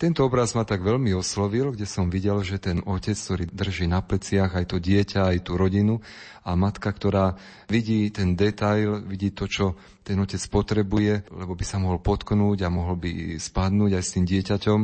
Tento 0.00 0.24
obraz 0.24 0.56
ma 0.56 0.64
tak 0.64 0.80
veľmi 0.80 1.12
oslovil, 1.14 1.72
kde 1.72 1.86
som 1.86 2.08
videl, 2.08 2.40
že 2.42 2.58
ten 2.58 2.80
otec, 2.82 3.14
ktorý 3.14 3.44
drží 3.48 3.86
na 3.86 4.00
pleciach 4.00 4.56
aj 4.56 4.72
to 4.72 4.76
dieťa, 4.82 5.30
aj 5.32 5.38
tú 5.46 5.54
rodinu 5.54 6.00
a 6.42 6.58
matka, 6.58 6.90
ktorá 6.90 7.38
vidí 7.70 8.10
ten 8.10 8.34
detail, 8.34 9.04
vidí 9.04 9.30
to, 9.30 9.46
čo 9.46 9.78
ten 10.02 10.18
otec 10.18 10.42
potrebuje, 10.50 11.30
lebo 11.30 11.54
by 11.54 11.64
sa 11.64 11.78
mohol 11.78 12.02
potknúť 12.02 12.66
a 12.66 12.74
mohol 12.74 12.98
by 12.98 13.38
spadnúť 13.38 13.94
aj 13.94 14.02
s 14.02 14.12
tým 14.18 14.26
dieťaťom, 14.26 14.80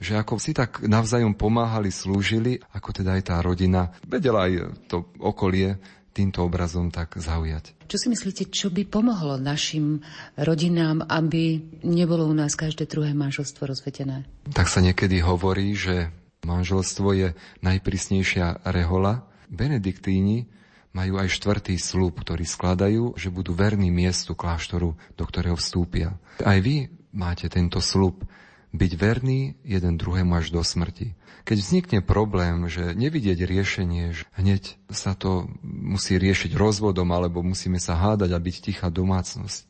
že 0.00 0.16
ako 0.16 0.40
si 0.40 0.56
tak 0.56 0.80
navzájom 0.80 1.36
pomáhali, 1.36 1.92
slúžili, 1.92 2.56
ako 2.72 2.88
teda 2.96 3.20
aj 3.20 3.22
tá 3.28 3.36
rodina, 3.44 3.92
vedela 4.08 4.48
aj 4.48 4.72
to 4.88 5.12
okolie, 5.20 5.76
týmto 6.12 6.44
obrazom 6.44 6.92
tak 6.92 7.16
zaujať. 7.16 7.72
Čo 7.88 7.96
si 7.96 8.06
myslíte, 8.12 8.52
čo 8.52 8.68
by 8.68 8.84
pomohlo 8.88 9.40
našim 9.40 10.04
rodinám, 10.36 11.04
aby 11.08 11.60
nebolo 11.84 12.28
u 12.28 12.34
nás 12.36 12.56
každé 12.56 12.88
druhé 12.88 13.16
manželstvo 13.16 13.64
rozvedené? 13.64 14.28
Tak 14.52 14.68
sa 14.68 14.84
niekedy 14.84 15.24
hovorí, 15.24 15.72
že 15.72 16.12
manželstvo 16.44 17.08
je 17.16 17.28
najprísnejšia 17.64 18.64
rehola. 18.68 19.24
Benediktíni 19.52 20.48
majú 20.92 21.16
aj 21.16 21.28
štvrtý 21.32 21.76
slúb, 21.80 22.20
ktorý 22.20 22.44
skladajú, 22.44 23.16
že 23.16 23.32
budú 23.32 23.56
verní 23.56 23.88
miestu 23.88 24.36
kláštoru, 24.36 24.92
do 25.16 25.24
ktorého 25.24 25.56
vstúpia. 25.56 26.16
Aj 26.44 26.60
vy 26.60 26.92
máte 27.12 27.48
tento 27.48 27.80
slúb 27.80 28.24
byť 28.72 28.92
verný 28.96 29.60
jeden 29.68 30.00
druhému 30.00 30.32
až 30.32 30.48
do 30.48 30.64
smrti. 30.64 31.12
Keď 31.44 31.58
vznikne 31.60 32.00
problém, 32.00 32.64
že 32.72 32.96
nevidieť 32.96 33.44
riešenie, 33.44 34.16
že 34.16 34.24
hneď 34.38 34.80
sa 34.88 35.12
to 35.12 35.50
musí 35.62 36.16
riešiť 36.16 36.56
rozvodom, 36.56 37.12
alebo 37.12 37.44
musíme 37.44 37.76
sa 37.76 38.00
hádať 38.00 38.32
a 38.32 38.40
byť 38.40 38.56
tichá 38.64 38.88
domácnosť. 38.88 39.68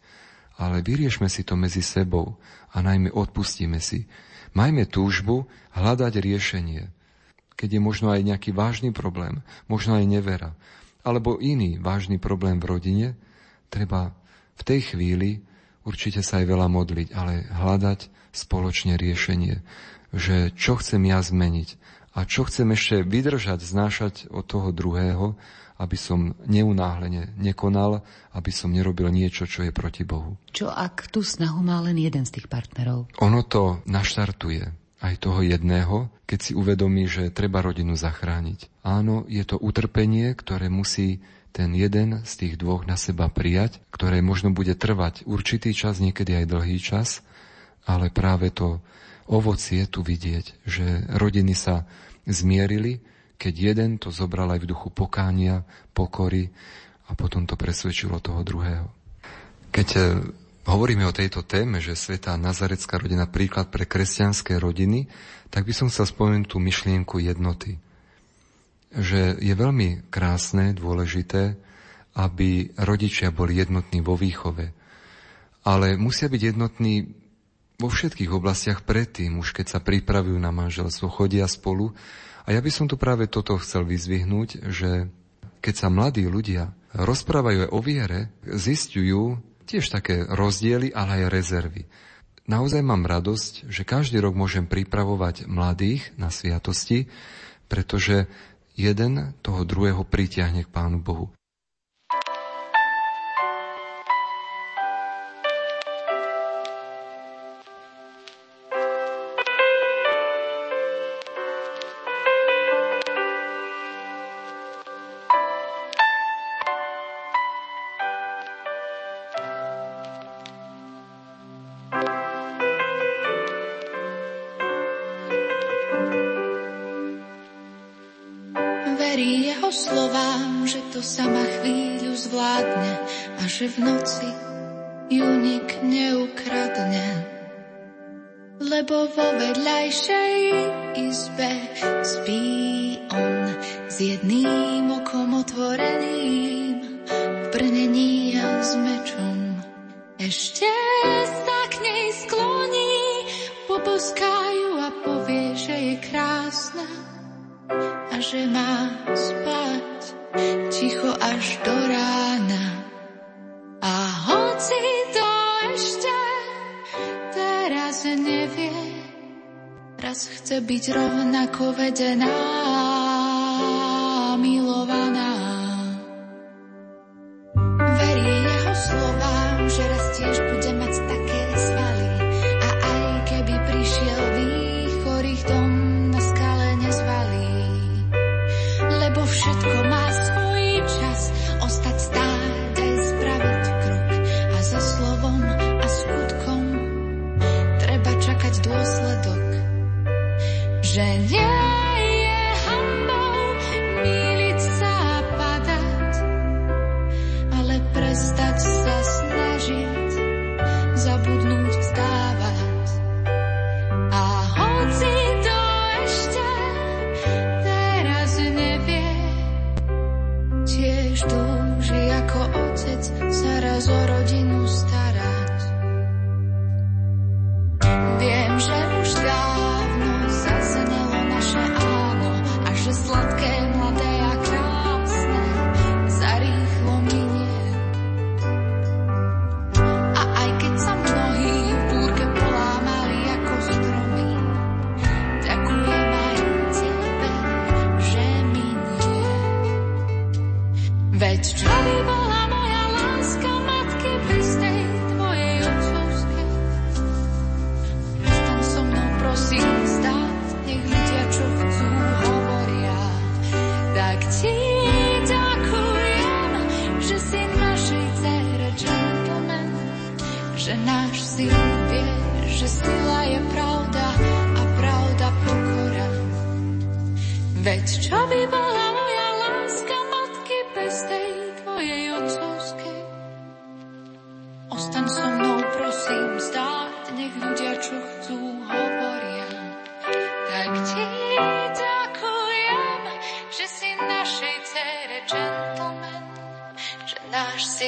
Ale 0.60 0.84
vyriešme 0.84 1.26
si 1.26 1.42
to 1.42 1.58
medzi 1.58 1.82
sebou 1.82 2.38
a 2.70 2.78
najmä 2.84 3.10
odpustíme 3.10 3.82
si. 3.82 4.06
Majme 4.52 4.84
túžbu 4.86 5.48
hľadať 5.72 6.12
riešenie. 6.20 6.92
Keď 7.56 7.68
je 7.78 7.80
možno 7.80 8.12
aj 8.12 8.22
nejaký 8.22 8.52
vážny 8.52 8.92
problém, 8.92 9.40
možno 9.66 9.96
aj 9.96 10.04
nevera, 10.06 10.52
alebo 11.02 11.40
iný 11.42 11.80
vážny 11.82 12.20
problém 12.20 12.62
v 12.62 12.68
rodine, 12.68 13.08
treba 13.72 14.14
v 14.54 14.62
tej 14.62 14.94
chvíli 14.94 15.42
určite 15.82 16.22
sa 16.22 16.38
aj 16.38 16.46
veľa 16.46 16.68
modliť, 16.70 17.08
ale 17.16 17.48
hľadať 17.48 18.21
spoločne 18.32 18.96
riešenie 18.96 19.60
že 20.12 20.52
čo 20.52 20.76
chcem 20.78 21.08
ja 21.08 21.18
zmeniť 21.24 21.80
a 22.12 22.28
čo 22.28 22.44
chcem 22.44 22.68
ešte 22.76 23.00
vydržať, 23.00 23.64
znášať 23.64 24.14
od 24.28 24.44
toho 24.44 24.68
druhého, 24.70 25.32
aby 25.80 25.96
som 25.96 26.36
neunáhlene 26.44 27.32
nekonal, 27.40 28.04
aby 28.36 28.52
som 28.52 28.70
nerobil 28.70 29.08
niečo, 29.08 29.48
čo 29.48 29.64
je 29.64 29.72
proti 29.72 30.04
Bohu. 30.04 30.36
Čo 30.52 30.68
ak 30.68 31.08
tú 31.08 31.24
snahu 31.24 31.64
má 31.64 31.80
len 31.80 31.96
jeden 31.96 32.28
z 32.28 32.38
tých 32.38 32.46
partnerov? 32.52 33.08
Ono 33.18 33.40
to 33.42 33.80
naštartuje 33.88 34.68
aj 35.02 35.14
toho 35.18 35.40
jedného, 35.42 36.12
keď 36.28 36.38
si 36.38 36.52
uvedomí, 36.54 37.08
že 37.10 37.34
treba 37.34 37.64
rodinu 37.64 37.98
zachrániť. 37.98 38.84
Áno, 38.86 39.26
je 39.26 39.42
to 39.42 39.58
utrpenie, 39.58 40.30
ktoré 40.38 40.70
musí 40.70 41.24
ten 41.50 41.74
jeden 41.74 42.22
z 42.22 42.32
tých 42.38 42.54
dvoch 42.60 42.86
na 42.86 42.94
seba 42.94 43.26
prijať, 43.28 43.82
ktoré 43.90 44.22
možno 44.22 44.54
bude 44.54 44.72
trvať 44.78 45.26
určitý 45.26 45.74
čas, 45.74 45.98
niekedy 45.98 46.44
aj 46.44 46.46
dlhý 46.48 46.78
čas, 46.78 47.20
ale 47.86 48.14
práve 48.14 48.54
to 48.54 48.78
ovocie 49.30 49.86
tu 49.86 50.02
vidieť, 50.02 50.66
že 50.66 50.86
rodiny 51.14 51.54
sa 51.54 51.86
zmierili, 52.26 53.02
keď 53.38 53.54
jeden 53.54 53.90
to 53.98 54.14
zobral 54.14 54.50
aj 54.54 54.62
v 54.62 54.70
duchu 54.70 54.88
pokánia, 54.94 55.66
pokory 55.90 56.50
a 57.10 57.18
potom 57.18 57.42
to 57.42 57.58
presvedčilo 57.58 58.22
toho 58.22 58.46
druhého. 58.46 58.86
Keď 59.74 59.88
e, 59.96 60.00
hovoríme 60.68 61.02
o 61.08 61.16
tejto 61.16 61.42
téme, 61.42 61.82
že 61.82 61.98
Svetá 61.98 62.38
Nazarecká 62.38 63.02
rodina 63.02 63.26
príklad 63.26 63.72
pre 63.72 63.88
kresťanské 63.88 64.62
rodiny, 64.62 65.10
tak 65.50 65.66
by 65.66 65.74
som 65.74 65.90
chcel 65.90 66.06
spomenúť 66.06 66.54
tú 66.54 66.62
myšlienku 66.62 67.18
jednoty. 67.18 67.82
Že 68.94 69.42
je 69.42 69.54
veľmi 69.56 70.06
krásne, 70.12 70.76
dôležité, 70.76 71.56
aby 72.12 72.70
rodičia 72.76 73.32
boli 73.32 73.56
jednotní 73.56 74.04
vo 74.04 74.14
výchove. 74.14 74.70
Ale 75.64 75.96
musia 75.96 76.28
byť 76.28 76.42
jednotní 76.52 77.21
vo 77.78 77.88
všetkých 77.88 78.30
oblastiach 78.32 78.84
predtým, 78.84 79.40
už 79.40 79.56
keď 79.56 79.66
sa 79.76 79.80
pripravujú 79.80 80.36
na 80.36 80.50
manželstvo, 80.50 81.08
chodia 81.12 81.48
spolu. 81.48 81.94
A 82.44 82.52
ja 82.52 82.60
by 82.60 82.70
som 82.70 82.86
tu 82.90 82.98
práve 82.98 83.30
toto 83.30 83.54
chcel 83.58 83.86
vyzvihnúť, 83.86 84.68
že 84.72 85.08
keď 85.62 85.74
sa 85.78 85.88
mladí 85.88 86.26
ľudia 86.26 86.74
rozprávajú 86.92 87.68
aj 87.68 87.70
o 87.70 87.80
viere, 87.80 88.20
zistujú 88.44 89.40
tiež 89.64 89.88
také 89.88 90.26
rozdiely, 90.26 90.92
ale 90.92 91.24
aj 91.24 91.32
rezervy. 91.32 91.82
Naozaj 92.50 92.82
mám 92.82 93.06
radosť, 93.06 93.70
že 93.70 93.86
každý 93.86 94.18
rok 94.18 94.34
môžem 94.34 94.66
pripravovať 94.66 95.46
mladých 95.46 96.10
na 96.18 96.28
sviatosti, 96.28 97.06
pretože 97.70 98.26
jeden 98.74 99.32
toho 99.40 99.62
druhého 99.62 100.02
pritiahne 100.02 100.66
k 100.66 100.72
Pánu 100.74 100.98
Bohu. 100.98 101.30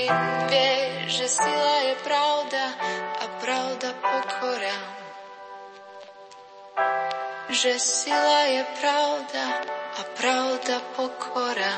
Syn 0.04 0.48
vie, 0.52 0.72
že 1.08 1.26
sila 1.28 1.76
je 1.88 1.94
pravda 2.04 2.64
a 3.20 3.24
pravda 3.40 3.90
pokora. 3.96 4.78
Že 7.48 7.72
sila 7.78 8.40
je 8.50 8.62
pravda 8.80 9.44
a 9.70 10.00
pravda 10.16 10.76
pokora. 10.96 11.74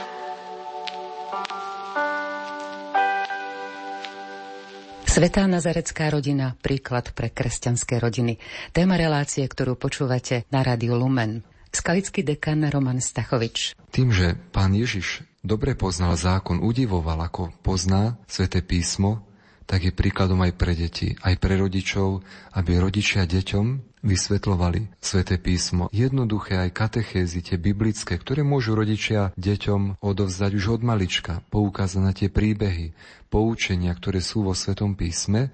Svetá 5.07 5.49
nazarecká 5.49 6.13
rodina, 6.13 6.53
príklad 6.61 7.17
pre 7.17 7.33
kresťanské 7.33 7.97
rodiny. 7.97 8.37
Téma 8.77 9.01
relácie, 9.01 9.49
ktorú 9.49 9.73
počúvate 9.81 10.45
na 10.53 10.61
rádiu 10.61 10.93
Lumen. 10.93 11.41
Skalický 11.73 12.21
dekan 12.21 12.69
Roman 12.69 13.01
Stachovič. 13.01 13.77
Tým, 13.93 14.13
že 14.13 14.37
pán 14.53 14.77
Ježiš 14.77 15.25
dobre 15.47 15.79
poznal 15.79 16.19
zákon, 16.19 16.59
udivoval, 16.59 17.23
ako 17.31 17.55
pozná 17.63 18.19
sväté 18.27 18.61
písmo, 18.61 19.23
tak 19.67 19.83
je 19.83 19.93
príkladom 19.95 20.39
aj 20.47 20.53
pre 20.55 20.79
deti, 20.79 21.19
aj 21.23 21.43
pre 21.43 21.59
rodičov, 21.59 22.23
aby 22.55 22.79
rodičia 22.79 23.27
deťom 23.27 23.99
vysvetľovali 24.07 25.03
sväté 25.03 25.43
písmo. 25.43 25.91
Jednoduché 25.91 26.63
aj 26.63 26.71
katechézy, 26.71 27.43
tie 27.43 27.59
biblické, 27.59 28.15
ktoré 28.15 28.47
môžu 28.47 28.79
rodičia 28.79 29.35
deťom 29.35 29.99
odovzdať 29.99 30.51
už 30.55 30.79
od 30.79 30.83
malička, 30.87 31.43
poukázať 31.51 32.01
na 32.03 32.15
tie 32.15 32.31
príbehy, 32.31 32.95
poučenia, 33.27 33.91
ktoré 33.91 34.23
sú 34.23 34.47
vo 34.47 34.55
svetom 34.55 34.95
písme 34.95 35.51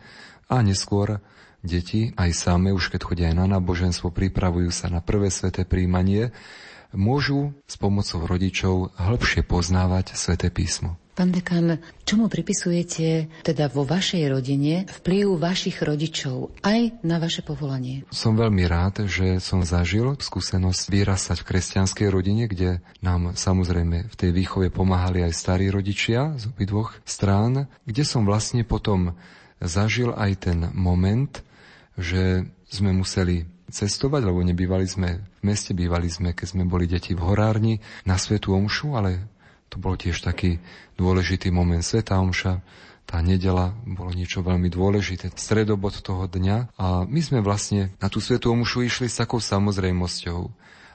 a 0.53 0.61
neskôr 0.61 1.25
deti 1.65 2.13
aj 2.21 2.37
same, 2.37 2.69
už 2.77 2.93
keď 2.93 3.01
chodia 3.09 3.27
aj 3.33 3.37
na 3.41 3.47
náboženstvo, 3.57 4.13
pripravujú 4.13 4.69
sa 4.69 4.93
na 4.93 5.01
prvé 5.01 5.33
sveté 5.33 5.65
príjmanie, 5.65 6.37
môžu 6.93 7.53
s 7.67 7.77
pomocou 7.81 8.25
rodičov 8.25 8.95
hĺbšie 8.97 9.43
poznávať 9.45 10.17
sväté 10.17 10.49
písmo. 10.49 10.97
Pán 11.13 11.29
dekan, 11.29 11.77
čomu 12.09 12.33
pripisujete 12.33 13.29
teda 13.45 13.69
vo 13.69 13.85
vašej 13.85 14.33
rodine 14.33 14.89
vplyv 14.89 15.37
vašich 15.37 15.85
rodičov 15.85 16.57
aj 16.65 17.05
na 17.05 17.21
vaše 17.21 17.45
povolanie? 17.45 18.09
Som 18.09 18.41
veľmi 18.41 18.65
rád, 18.65 19.05
že 19.05 19.37
som 19.37 19.61
zažil 19.61 20.17
skúsenosť 20.17 20.89
vyrastať 20.89 21.45
v 21.45 21.49
kresťanskej 21.53 22.09
rodine, 22.09 22.49
kde 22.49 22.81
nám 23.05 23.37
samozrejme 23.37 24.09
v 24.09 24.15
tej 24.17 24.31
výchove 24.33 24.73
pomáhali 24.73 25.21
aj 25.21 25.37
starí 25.37 25.69
rodičia 25.69 26.33
z 26.41 26.49
obidvoch 26.49 26.97
strán, 27.05 27.69
kde 27.85 28.09
som 28.09 28.25
vlastne 28.25 28.65
potom 28.65 29.13
zažil 29.61 30.17
aj 30.17 30.49
ten 30.49 30.73
moment, 30.73 31.45
že 32.01 32.49
sme 32.73 32.97
museli 32.97 33.52
cestovať, 33.73 34.29
lebo 34.29 34.45
nebývali 34.45 34.85
sme 34.85 35.19
v 35.19 35.43
meste, 35.43 35.73
bývali 35.73 36.13
sme, 36.13 36.37
keď 36.37 36.47
sme 36.53 36.65
boli 36.69 36.85
deti 36.85 37.17
v 37.17 37.25
horárni, 37.25 37.81
na 38.05 38.21
Svetu 38.21 38.53
Omšu, 38.53 38.95
ale 38.95 39.25
to 39.73 39.81
bol 39.81 39.97
tiež 39.97 40.21
taký 40.21 40.61
dôležitý 41.01 41.49
moment 41.49 41.81
Sveta 41.81 42.21
Omša. 42.21 42.61
Tá 43.09 43.19
nedela 43.25 43.73
bolo 43.89 44.13
niečo 44.13 44.45
veľmi 44.45 44.69
dôležité, 44.69 45.33
stredobod 45.35 45.99
toho 46.05 46.29
dňa 46.29 46.77
a 46.79 47.03
my 47.09 47.21
sme 47.25 47.41
vlastne 47.41 47.91
na 47.99 48.13
tú 48.13 48.21
Svetú 48.21 48.53
Omšu 48.53 48.85
išli 48.85 49.09
s 49.09 49.19
takou 49.19 49.41
samozrejmosťou. 49.41 50.41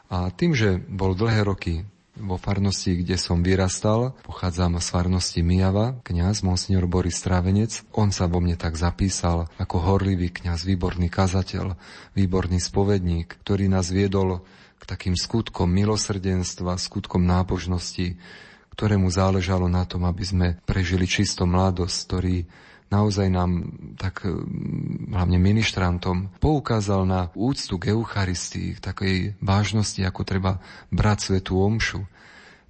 A 0.08 0.32
tým, 0.32 0.56
že 0.56 0.80
bol 0.88 1.18
dlhé 1.18 1.44
roky 1.44 1.84
vo 2.18 2.42
farnosti, 2.42 2.98
kde 2.98 3.16
som 3.16 3.46
vyrastal, 3.46 4.18
pochádzam 4.26 4.82
z 4.82 4.88
farnosti 4.90 5.40
Mijava, 5.46 6.02
kňaz 6.02 6.42
Monsignor 6.42 6.90
Boris 6.90 7.22
Strávenec. 7.22 7.86
On 7.94 8.10
sa 8.10 8.26
vo 8.26 8.42
mne 8.42 8.58
tak 8.58 8.74
zapísal 8.74 9.46
ako 9.62 9.78
horlivý 9.78 10.34
kňaz, 10.34 10.66
výborný 10.66 11.14
kazateľ, 11.14 11.78
výborný 12.18 12.58
spovedník, 12.58 13.38
ktorý 13.46 13.70
nás 13.70 13.94
viedol 13.94 14.42
k 14.78 14.84
takým 14.86 15.14
skutkom 15.14 15.70
milosrdenstva, 15.70 16.82
skutkom 16.82 17.22
nábožnosti, 17.22 18.18
ktorému 18.74 19.10
záležalo 19.10 19.66
na 19.70 19.86
tom, 19.86 20.06
aby 20.06 20.24
sme 20.26 20.48
prežili 20.66 21.10
čisto 21.10 21.46
mladosť, 21.46 21.98
ktorý 22.06 22.36
naozaj 22.88 23.28
nám, 23.28 23.72
tak 24.00 24.24
hlavne 25.12 25.38
ministrantom, 25.40 26.32
poukázal 26.40 27.04
na 27.04 27.22
úctu 27.36 27.76
k 27.80 27.92
Eucharistii, 27.96 28.78
k 28.78 28.84
takej 28.84 29.16
vážnosti, 29.44 30.00
ako 30.04 30.22
treba 30.24 30.52
brať 30.92 31.32
svetú 31.32 31.60
omšu. 31.60 32.08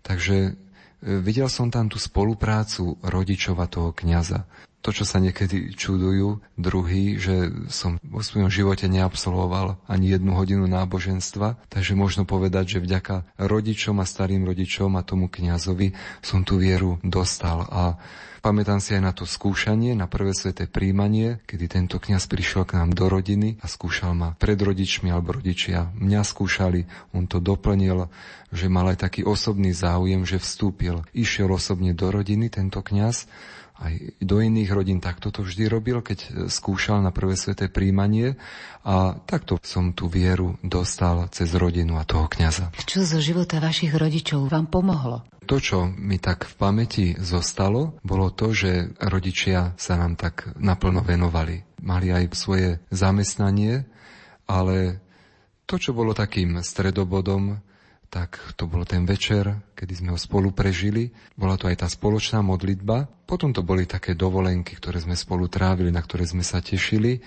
Takže 0.01 0.57
videl 1.01 1.49
som 1.51 1.69
tam 1.69 1.91
tú 1.91 2.01
spoluprácu 2.01 2.97
rodičova 3.05 3.69
toho 3.69 3.93
kňaza 3.93 4.47
to, 4.87 4.95
čo 4.95 5.03
sa 5.03 5.19
niekedy 5.19 5.75
čudujú 5.75 6.39
druhý, 6.55 7.19
že 7.19 7.51
som 7.67 7.99
vo 8.07 8.23
svojom 8.23 8.47
živote 8.47 8.87
neabsolvoval 8.87 9.83
ani 9.83 10.15
jednu 10.15 10.31
hodinu 10.31 10.63
náboženstva, 10.63 11.59
takže 11.67 11.97
možno 11.97 12.23
povedať, 12.23 12.79
že 12.79 12.85
vďaka 12.87 13.35
rodičom 13.35 13.99
a 13.99 14.07
starým 14.07 14.47
rodičom 14.47 14.95
a 14.95 15.03
tomu 15.03 15.27
kňazovi 15.27 15.91
som 16.23 16.47
tú 16.47 16.55
vieru 16.61 17.03
dostal 17.03 17.67
a 17.67 17.99
Pamätám 18.47 18.79
si 18.79 18.95
aj 18.95 19.03
na 19.03 19.11
to 19.11 19.27
skúšanie, 19.27 19.91
na 19.91 20.07
prvé 20.07 20.31
sveté 20.31 20.71
príjmanie, 20.71 21.43
kedy 21.43 21.67
tento 21.67 21.99
kňaz 21.99 22.31
prišiel 22.31 22.63
k 22.63 22.79
nám 22.79 22.95
do 22.95 23.11
rodiny 23.11 23.59
a 23.59 23.67
skúšal 23.67 24.15
ma 24.15 24.39
pred 24.39 24.55
rodičmi 24.55 25.11
alebo 25.11 25.35
rodičia. 25.35 25.91
Mňa 25.99 26.23
skúšali, 26.23 26.87
on 27.11 27.27
to 27.27 27.43
doplnil, 27.43 28.07
že 28.55 28.71
mal 28.71 28.87
aj 28.87 29.03
taký 29.03 29.27
osobný 29.27 29.75
záujem, 29.75 30.23
že 30.23 30.39
vstúpil. 30.39 31.03
Išiel 31.11 31.51
osobne 31.51 31.91
do 31.91 32.07
rodiny 32.07 32.47
tento 32.47 32.79
kňaz 32.79 33.27
aj 33.83 34.23
do 34.23 34.39
iných 34.39 34.71
rodín 34.71 35.03
takto 35.03 35.29
to 35.29 35.43
vždy 35.43 35.67
robil, 35.67 35.99
keď 35.99 36.49
skúšal 36.49 37.03
na 37.03 37.11
prvé 37.11 37.35
sveté 37.35 37.67
príjmanie 37.67 38.39
a 38.87 39.19
takto 39.27 39.59
som 39.61 39.91
tú 39.91 40.07
vieru 40.07 40.55
dostal 40.63 41.27
cez 41.29 41.51
rodinu 41.51 41.99
a 41.99 42.07
toho 42.07 42.31
kňaza. 42.31 42.71
Čo 42.87 43.03
zo 43.03 43.19
života 43.19 43.59
vašich 43.59 43.93
rodičov 43.93 44.49
vám 44.49 44.71
pomohlo? 44.71 45.27
To, 45.47 45.63
čo 45.63 45.87
mi 45.87 46.19
tak 46.19 46.43
v 46.43 46.53
pamäti 46.59 47.05
zostalo, 47.15 47.95
bolo 48.03 48.35
to, 48.35 48.51
že 48.51 48.91
rodičia 48.99 49.79
sa 49.79 49.95
nám 49.95 50.19
tak 50.19 50.51
naplno 50.59 50.99
venovali. 50.99 51.63
Mali 51.79 52.11
aj 52.11 52.35
svoje 52.35 52.83
zamestnanie, 52.91 53.87
ale 54.43 54.99
to, 55.63 55.79
čo 55.79 55.95
bolo 55.95 56.11
takým 56.11 56.59
stredobodom, 56.59 57.63
tak 58.11 58.39
to 58.59 58.67
bol 58.67 58.83
ten 58.83 59.07
večer, 59.07 59.71
kedy 59.75 59.93
sme 60.03 60.09
ho 60.15 60.19
spolu 60.19 60.51
prežili. 60.51 61.15
Bola 61.39 61.55
to 61.55 61.71
aj 61.71 61.83
tá 61.83 61.87
spoločná 61.87 62.43
modlitba. 62.43 63.07
Potom 63.23 63.55
to 63.55 63.63
boli 63.63 63.87
také 63.87 64.19
dovolenky, 64.19 64.75
ktoré 64.75 64.99
sme 64.99 65.15
spolu 65.15 65.47
trávili, 65.47 65.95
na 65.95 66.03
ktoré 66.03 66.27
sme 66.27 66.43
sa 66.43 66.59
tešili. 66.59 67.23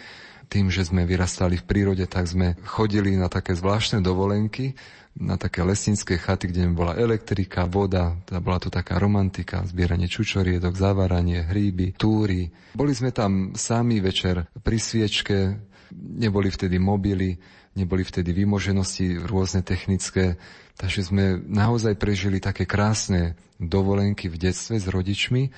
tým, 0.50 0.66
že 0.66 0.82
sme 0.82 1.06
vyrastali 1.06 1.62
v 1.62 1.64
prírode, 1.64 2.04
tak 2.10 2.26
sme 2.26 2.58
chodili 2.66 3.14
na 3.14 3.30
také 3.30 3.54
zvláštne 3.54 4.02
dovolenky, 4.02 4.74
na 5.18 5.34
také 5.34 5.66
lesnícke 5.66 6.16
chaty, 6.16 6.48
kde 6.48 6.70
bola 6.70 6.94
elektrika, 6.94 7.66
voda, 7.66 8.14
teda 8.24 8.38
bola 8.38 8.58
to 8.62 8.70
taká 8.70 8.96
romantika, 8.96 9.66
zbieranie 9.66 10.06
čučoriedok, 10.06 10.78
zaváranie, 10.78 11.44
hríby, 11.50 11.98
túry. 11.98 12.54
Boli 12.78 12.94
sme 12.94 13.10
tam 13.10 13.52
sami 13.58 13.98
večer 13.98 14.46
pri 14.62 14.78
sviečke, 14.78 15.58
neboli 15.94 16.48
vtedy 16.48 16.78
mobily, 16.78 17.34
neboli 17.74 18.06
vtedy 18.06 18.30
vymoženosti 18.30 19.18
rôzne 19.26 19.66
technické, 19.66 20.38
takže 20.78 21.10
sme 21.10 21.38
naozaj 21.42 21.98
prežili 21.98 22.38
také 22.38 22.66
krásne 22.66 23.34
dovolenky 23.60 24.30
v 24.30 24.40
detstve 24.40 24.78
s 24.78 24.86
rodičmi, 24.88 25.50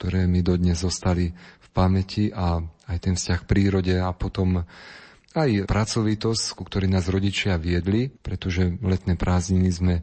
ktoré 0.00 0.24
mi 0.24 0.40
dodnes 0.40 0.80
zostali 0.80 1.34
v 1.60 1.68
pamäti 1.76 2.32
a 2.32 2.62
aj 2.88 2.98
ten 2.98 3.14
vzťah 3.14 3.38
k 3.44 3.48
prírode 3.48 3.94
a 4.00 4.10
potom 4.16 4.64
aj 5.30 5.70
pracovitosť, 5.70 6.58
ku 6.58 6.66
ktorej 6.66 6.90
nás 6.90 7.06
rodičia 7.06 7.54
viedli, 7.54 8.10
pretože 8.10 8.66
letné 8.82 9.14
prázdniny 9.14 9.70
sme 9.70 9.94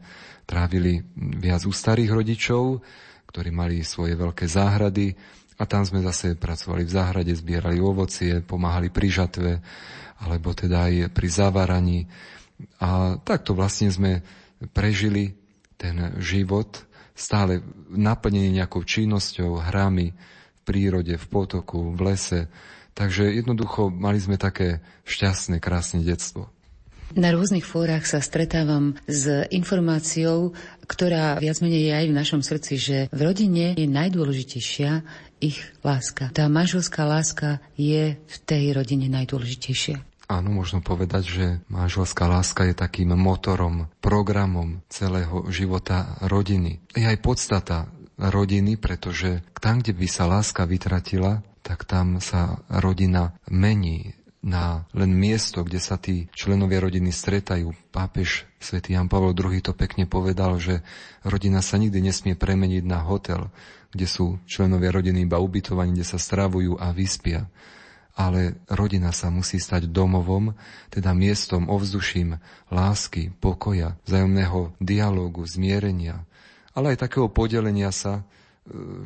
trávili 0.47 1.03
viac 1.15 1.67
u 1.67 1.73
starých 1.75 2.11
rodičov, 2.15 2.79
ktorí 3.27 3.51
mali 3.51 3.83
svoje 3.83 4.15
veľké 4.15 4.47
záhrady 4.47 5.11
a 5.59 5.67
tam 5.67 5.83
sme 5.83 5.99
zase 5.99 6.39
pracovali 6.39 6.87
v 6.87 6.95
záhrade, 6.95 7.33
zbierali 7.35 7.81
ovocie, 7.83 8.39
pomáhali 8.39 8.87
pri 8.87 9.07
žatve, 9.11 9.51
alebo 10.23 10.55
teda 10.55 10.87
aj 10.87 10.95
pri 11.11 11.27
zaváraní. 11.27 11.99
A 12.79 13.19
takto 13.19 13.51
vlastne 13.51 13.91
sme 13.91 14.23
prežili 14.71 15.35
ten 15.75 16.17
život 16.23 16.87
stále 17.17 17.65
naplnený 17.91 18.61
nejakou 18.61 18.85
činnosťou, 18.85 19.59
hrami 19.59 20.13
v 20.13 20.59
prírode, 20.61 21.17
v 21.17 21.25
potoku, 21.27 21.91
v 21.93 21.99
lese, 22.13 22.47
Takže 22.97 23.29
jednoducho 23.29 23.93
mali 23.93 24.17
sme 24.17 24.41
také 24.41 24.81
šťastné, 25.05 25.61
krásne 25.61 26.01
detstvo. 26.01 26.49
Na 27.15 27.31
rôznych 27.31 27.63
fórach 27.63 28.03
sa 28.03 28.19
stretávam 28.19 28.99
s 29.07 29.47
informáciou, 29.53 30.51
ktorá 30.89 31.39
viac 31.39 31.63
menej 31.63 31.87
je 31.87 31.93
aj 31.93 32.05
v 32.09 32.17
našom 32.17 32.41
srdci, 32.43 32.73
že 32.75 32.97
v 33.15 33.19
rodine 33.21 33.77
je 33.79 33.87
najdôležitejšia 33.87 35.07
ich 35.39 35.61
láska. 35.87 36.33
Tá 36.35 36.51
manželská 36.51 37.07
láska 37.07 37.63
je 37.79 38.17
v 38.19 38.35
tej 38.43 38.75
rodine 38.75 39.07
najdôležitejšia. 39.07 40.03
Áno, 40.27 40.51
možno 40.51 40.83
povedať, 40.83 41.23
že 41.23 41.45
manželská 41.71 42.27
láska 42.27 42.67
je 42.67 42.75
takým 42.75 43.15
motorom, 43.15 43.87
programom 44.03 44.83
celého 44.91 45.47
života 45.47 46.19
rodiny. 46.19 46.83
Je 46.91 47.07
aj 47.07 47.23
podstata 47.23 47.87
rodiny, 48.19 48.75
pretože 48.75 49.39
tam, 49.63 49.79
kde 49.79 49.95
by 49.95 50.07
sa 50.11 50.27
láska 50.27 50.67
vytratila, 50.67 51.39
tak 51.67 51.83
tam 51.83 52.23
sa 52.23 52.63
rodina 52.71 53.35
mení 53.51 54.15
na 54.39 54.87
len 54.95 55.11
miesto, 55.11 55.67
kde 55.67 55.83
sa 55.83 55.99
tí 55.99 56.31
členovia 56.31 56.79
rodiny 56.79 57.11
stretajú. 57.11 57.75
Pápež 57.91 58.47
svätý 58.63 58.95
Jan 58.95 59.11
Pavel 59.11 59.35
II 59.35 59.59
to 59.59 59.75
pekne 59.75 60.07
povedal, 60.07 60.55
že 60.63 60.79
rodina 61.27 61.59
sa 61.59 61.75
nikdy 61.75 61.99
nesmie 61.99 62.39
premeniť 62.39 62.87
na 62.87 63.03
hotel, 63.03 63.51
kde 63.91 64.07
sú 64.07 64.39
členovia 64.47 64.95
rodiny 64.95 65.27
iba 65.27 65.43
ubytovaní, 65.43 65.91
kde 65.99 66.07
sa 66.07 66.15
stravujú 66.15 66.79
a 66.79 66.95
vyspia. 66.95 67.51
Ale 68.15 68.63
rodina 68.71 69.11
sa 69.11 69.27
musí 69.27 69.59
stať 69.59 69.91
domovom, 69.91 70.55
teda 70.89 71.11
miestom, 71.11 71.67
ovzduším 71.67 72.39
lásky, 72.71 73.35
pokoja, 73.43 73.99
vzájomného 74.07 74.73
dialógu, 74.79 75.43
zmierenia, 75.43 76.23
ale 76.71 76.95
aj 76.95 77.03
takého 77.09 77.27
podelenia 77.27 77.91
sa 77.91 78.25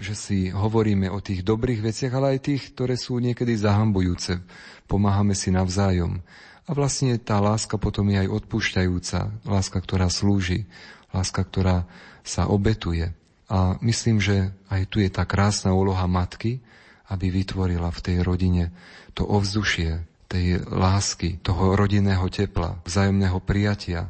že 0.01 0.13
si 0.17 0.37
hovoríme 0.49 1.07
o 1.13 1.21
tých 1.21 1.45
dobrých 1.45 1.85
veciach, 1.85 2.13
ale 2.17 2.37
aj 2.37 2.39
tých, 2.49 2.63
ktoré 2.73 2.97
sú 2.97 3.21
niekedy 3.21 3.53
zahambujúce. 3.53 4.41
Pomáhame 4.89 5.37
si 5.37 5.53
navzájom. 5.53 6.19
A 6.65 6.71
vlastne 6.73 7.17
tá 7.21 7.37
láska 7.41 7.77
potom 7.77 8.09
je 8.09 8.25
aj 8.25 8.29
odpúšťajúca, 8.41 9.19
láska, 9.45 9.77
ktorá 9.81 10.09
slúži, 10.09 10.65
láska, 11.13 11.45
ktorá 11.45 11.85
sa 12.21 12.49
obetuje. 12.49 13.13
A 13.51 13.75
myslím, 13.83 14.23
že 14.23 14.53
aj 14.71 14.81
tu 14.87 15.03
je 15.03 15.09
tá 15.11 15.27
krásna 15.27 15.75
úloha 15.75 16.05
matky, 16.07 16.63
aby 17.11 17.27
vytvorila 17.27 17.91
v 17.91 17.99
tej 17.99 18.17
rodine 18.23 18.71
to 19.11 19.27
ovzdušie 19.27 20.07
tej 20.31 20.63
lásky, 20.63 21.43
toho 21.43 21.75
rodinného 21.75 22.23
tepla, 22.31 22.79
vzájomného 22.87 23.43
prijatia, 23.43 24.07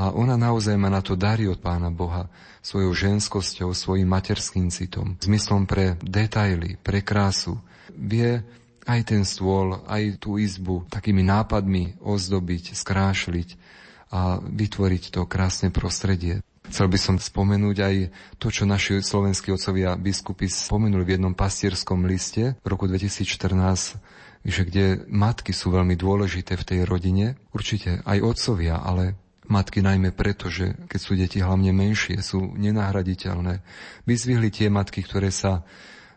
a 0.00 0.16
ona 0.16 0.40
naozaj 0.40 0.80
má 0.80 0.88
na 0.88 1.04
to 1.04 1.12
dary 1.12 1.44
od 1.44 1.60
Pána 1.60 1.92
Boha 1.92 2.32
svojou 2.64 2.96
ženskosťou, 2.96 3.76
svojim 3.76 4.08
materským 4.08 4.72
citom, 4.72 5.20
zmyslom 5.20 5.68
pre 5.68 6.00
detaily, 6.00 6.80
pre 6.80 7.04
krásu. 7.04 7.60
Vie 7.92 8.40
aj 8.88 9.00
ten 9.04 9.28
stôl, 9.28 9.84
aj 9.84 10.16
tú 10.24 10.40
izbu 10.40 10.88
takými 10.88 11.20
nápadmi 11.20 12.00
ozdobiť, 12.00 12.72
skrášliť 12.72 13.60
a 14.08 14.40
vytvoriť 14.40 15.20
to 15.20 15.28
krásne 15.28 15.68
prostredie. 15.68 16.40
Chcel 16.64 16.88
by 16.88 16.96
som 16.96 17.16
spomenúť 17.20 17.76
aj 17.84 17.96
to, 18.40 18.48
čo 18.48 18.64
naši 18.64 19.04
slovenskí 19.04 19.52
otcovia 19.52 20.00
biskupy 20.00 20.48
spomenuli 20.48 21.04
v 21.04 21.12
jednom 21.20 21.36
pastierskom 21.36 22.08
liste 22.08 22.56
v 22.56 22.66
roku 22.66 22.88
2014, 22.88 24.00
že 24.48 24.62
kde 24.64 25.04
matky 25.12 25.52
sú 25.52 25.68
veľmi 25.68 25.92
dôležité 25.92 26.56
v 26.56 26.64
tej 26.64 26.80
rodine, 26.88 27.36
určite 27.52 28.00
aj 28.08 28.24
otcovia, 28.24 28.80
ale 28.80 29.18
Matky 29.50 29.82
najmä 29.82 30.14
preto, 30.14 30.46
že 30.46 30.78
keď 30.86 31.00
sú 31.02 31.12
deti 31.18 31.42
hlavne 31.42 31.74
menšie, 31.74 32.22
sú 32.22 32.54
nenahraditeľné. 32.54 33.66
Vyzvihli 34.06 34.48
tie 34.54 34.70
matky, 34.70 35.02
ktoré 35.02 35.34
sa 35.34 35.66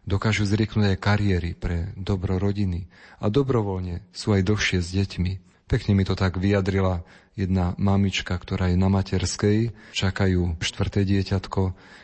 dokážu 0.05 0.45
zrieknúť 0.45 0.93
aj 0.93 1.01
kariéry 1.01 1.51
pre 1.57 1.89
dobro 1.97 2.37
rodiny 2.37 2.85
a 3.17 3.33
dobrovoľne 3.33 4.05
sú 4.13 4.37
aj 4.37 4.45
dlhšie 4.45 4.79
s 4.85 4.93
deťmi. 4.93 5.33
Pekne 5.65 5.97
mi 5.97 6.05
to 6.05 6.13
tak 6.13 6.37
vyjadrila 6.37 7.01
jedna 7.33 7.73
mamička, 7.81 8.37
ktorá 8.37 8.69
je 8.69 8.77
na 8.77 8.93
materskej, 8.93 9.73
čakajú 9.97 10.61
štvrté 10.61 11.01
dieťatko 11.01 11.61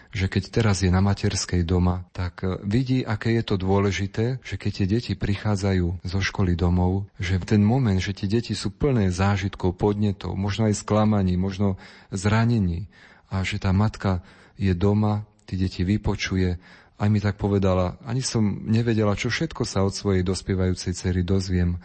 že 0.10 0.26
keď 0.26 0.44
teraz 0.50 0.82
je 0.82 0.90
na 0.90 1.06
materskej 1.06 1.62
doma, 1.62 2.10
tak 2.18 2.42
e, 2.42 2.58
vidí, 2.66 3.06
aké 3.06 3.38
je 3.38 3.44
to 3.46 3.56
dôležité, 3.62 4.42
že 4.42 4.58
keď 4.58 4.72
tie 4.74 4.88
deti 4.90 5.14
prichádzajú 5.14 6.02
zo 6.02 6.20
školy 6.20 6.58
domov, 6.58 7.06
že 7.22 7.38
v 7.38 7.46
ten 7.46 7.62
moment, 7.62 8.02
že 8.02 8.18
tie 8.18 8.26
deti 8.26 8.58
sú 8.58 8.74
plné 8.74 9.14
zážitkov, 9.14 9.78
podnetov, 9.78 10.34
možno 10.34 10.66
aj 10.66 10.82
sklamaní, 10.82 11.38
možno 11.38 11.78
zranení 12.10 12.90
a 13.30 13.46
že 13.46 13.62
tá 13.62 13.70
matka 13.70 14.26
je 14.58 14.74
doma, 14.74 15.30
tie 15.46 15.62
deti 15.62 15.86
vypočuje, 15.86 16.58
aj 17.00 17.08
mi 17.08 17.22
tak 17.24 17.40
povedala, 17.40 17.96
ani 18.04 18.20
som 18.20 18.66
nevedela, 18.68 19.16
čo 19.16 19.32
všetko 19.32 19.64
sa 19.64 19.86
od 19.88 19.96
svojej 19.96 20.26
dospievajúcej 20.26 20.92
cery 20.98 21.22
dozviem 21.24 21.80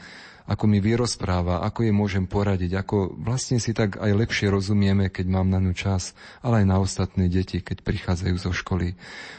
ako 0.45 0.65
mi 0.69 0.79
vyrozpráva, 0.81 1.65
ako 1.65 1.89
je 1.89 1.93
môžem 1.93 2.25
poradiť, 2.29 2.77
ako 2.77 3.17
vlastne 3.17 3.57
si 3.57 3.73
tak 3.73 3.97
aj 3.97 4.13
lepšie 4.13 4.53
rozumieme, 4.53 5.09
keď 5.09 5.27
mám 5.29 5.49
na 5.49 5.57
ňu 5.57 5.73
čas, 5.73 6.13
ale 6.45 6.65
aj 6.65 6.67
na 6.69 6.77
ostatné 6.81 7.33
deti, 7.33 7.65
keď 7.65 7.81
prichádzajú 7.81 8.37
zo 8.37 8.53
školy. 8.53 8.93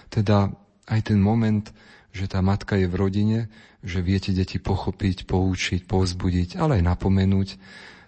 Teda 0.10 0.50
aj 0.90 1.14
ten 1.14 1.22
moment, 1.22 1.70
že 2.10 2.26
tá 2.26 2.42
matka 2.42 2.80
je 2.80 2.90
v 2.90 2.98
rodine, 2.98 3.40
že 3.86 4.02
viete 4.02 4.34
deti 4.34 4.58
pochopiť, 4.58 5.30
poučiť, 5.30 5.86
povzbudiť, 5.86 6.58
ale 6.58 6.82
aj 6.82 6.84
napomenúť. 6.90 7.62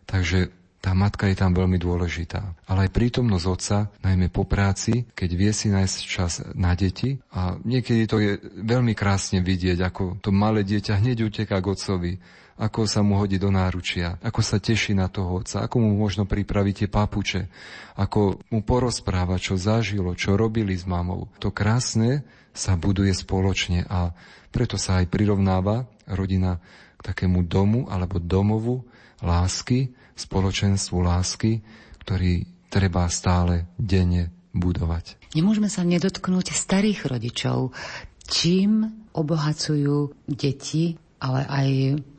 Takže 0.10 0.50
tá 0.82 0.96
matka 0.98 1.30
je 1.30 1.38
tam 1.38 1.54
veľmi 1.54 1.78
dôležitá. 1.78 2.56
Ale 2.66 2.88
aj 2.88 2.96
prítomnosť 2.96 3.46
otca, 3.46 3.78
najmä 4.02 4.32
po 4.32 4.48
práci, 4.48 5.06
keď 5.14 5.30
vie 5.36 5.52
si 5.54 5.68
nájsť 5.70 5.98
čas 6.02 6.42
na 6.54 6.74
deti 6.74 7.18
a 7.34 7.58
niekedy 7.62 8.04
to 8.10 8.18
je 8.22 8.32
veľmi 8.64 8.94
krásne 8.98 9.44
vidieť, 9.44 9.84
ako 9.84 10.24
to 10.24 10.30
malé 10.34 10.64
dieťa 10.64 11.02
hneď 11.02 11.28
uteká 11.28 11.62
k 11.62 11.70
otcovi 11.70 12.14
ako 12.58 12.90
sa 12.90 13.06
mu 13.06 13.22
hodí 13.22 13.38
do 13.38 13.54
náručia, 13.54 14.18
ako 14.26 14.42
sa 14.42 14.58
teší 14.58 14.98
na 14.98 15.06
toho 15.06 15.42
otca, 15.42 15.62
ako 15.62 15.78
mu 15.78 15.94
možno 15.94 16.26
pripraviť 16.26 16.74
tie 16.86 16.90
papuče, 16.90 17.42
ako 18.02 18.42
mu 18.50 18.60
porozpráva, 18.66 19.38
čo 19.38 19.62
zažilo, 19.62 20.18
čo 20.18 20.34
robili 20.34 20.74
s 20.74 20.90
mamou. 20.90 21.30
To 21.38 21.54
krásne 21.54 22.26
sa 22.58 22.74
buduje 22.74 23.14
spoločne 23.14 23.86
a 23.86 24.10
preto 24.50 24.82
sa 24.82 24.98
aj 24.98 25.14
prirovnáva 25.14 25.86
rodina 26.10 26.58
k 26.98 27.02
takému 27.14 27.46
domu 27.46 27.86
alebo 27.86 28.18
domovu 28.18 28.82
lásky, 29.22 29.94
spoločenstvu 30.18 30.98
lásky, 30.98 31.62
ktorý 32.02 32.50
treba 32.74 33.06
stále 33.14 33.70
denne 33.78 34.34
budovať. 34.58 35.22
Nemôžeme 35.38 35.70
sa 35.70 35.86
nedotknúť 35.86 36.50
starých 36.50 37.06
rodičov. 37.06 37.78
Čím 38.26 38.90
obohacujú 39.14 40.26
deti 40.26 40.98
ale 41.18 41.42
aj 41.50 41.68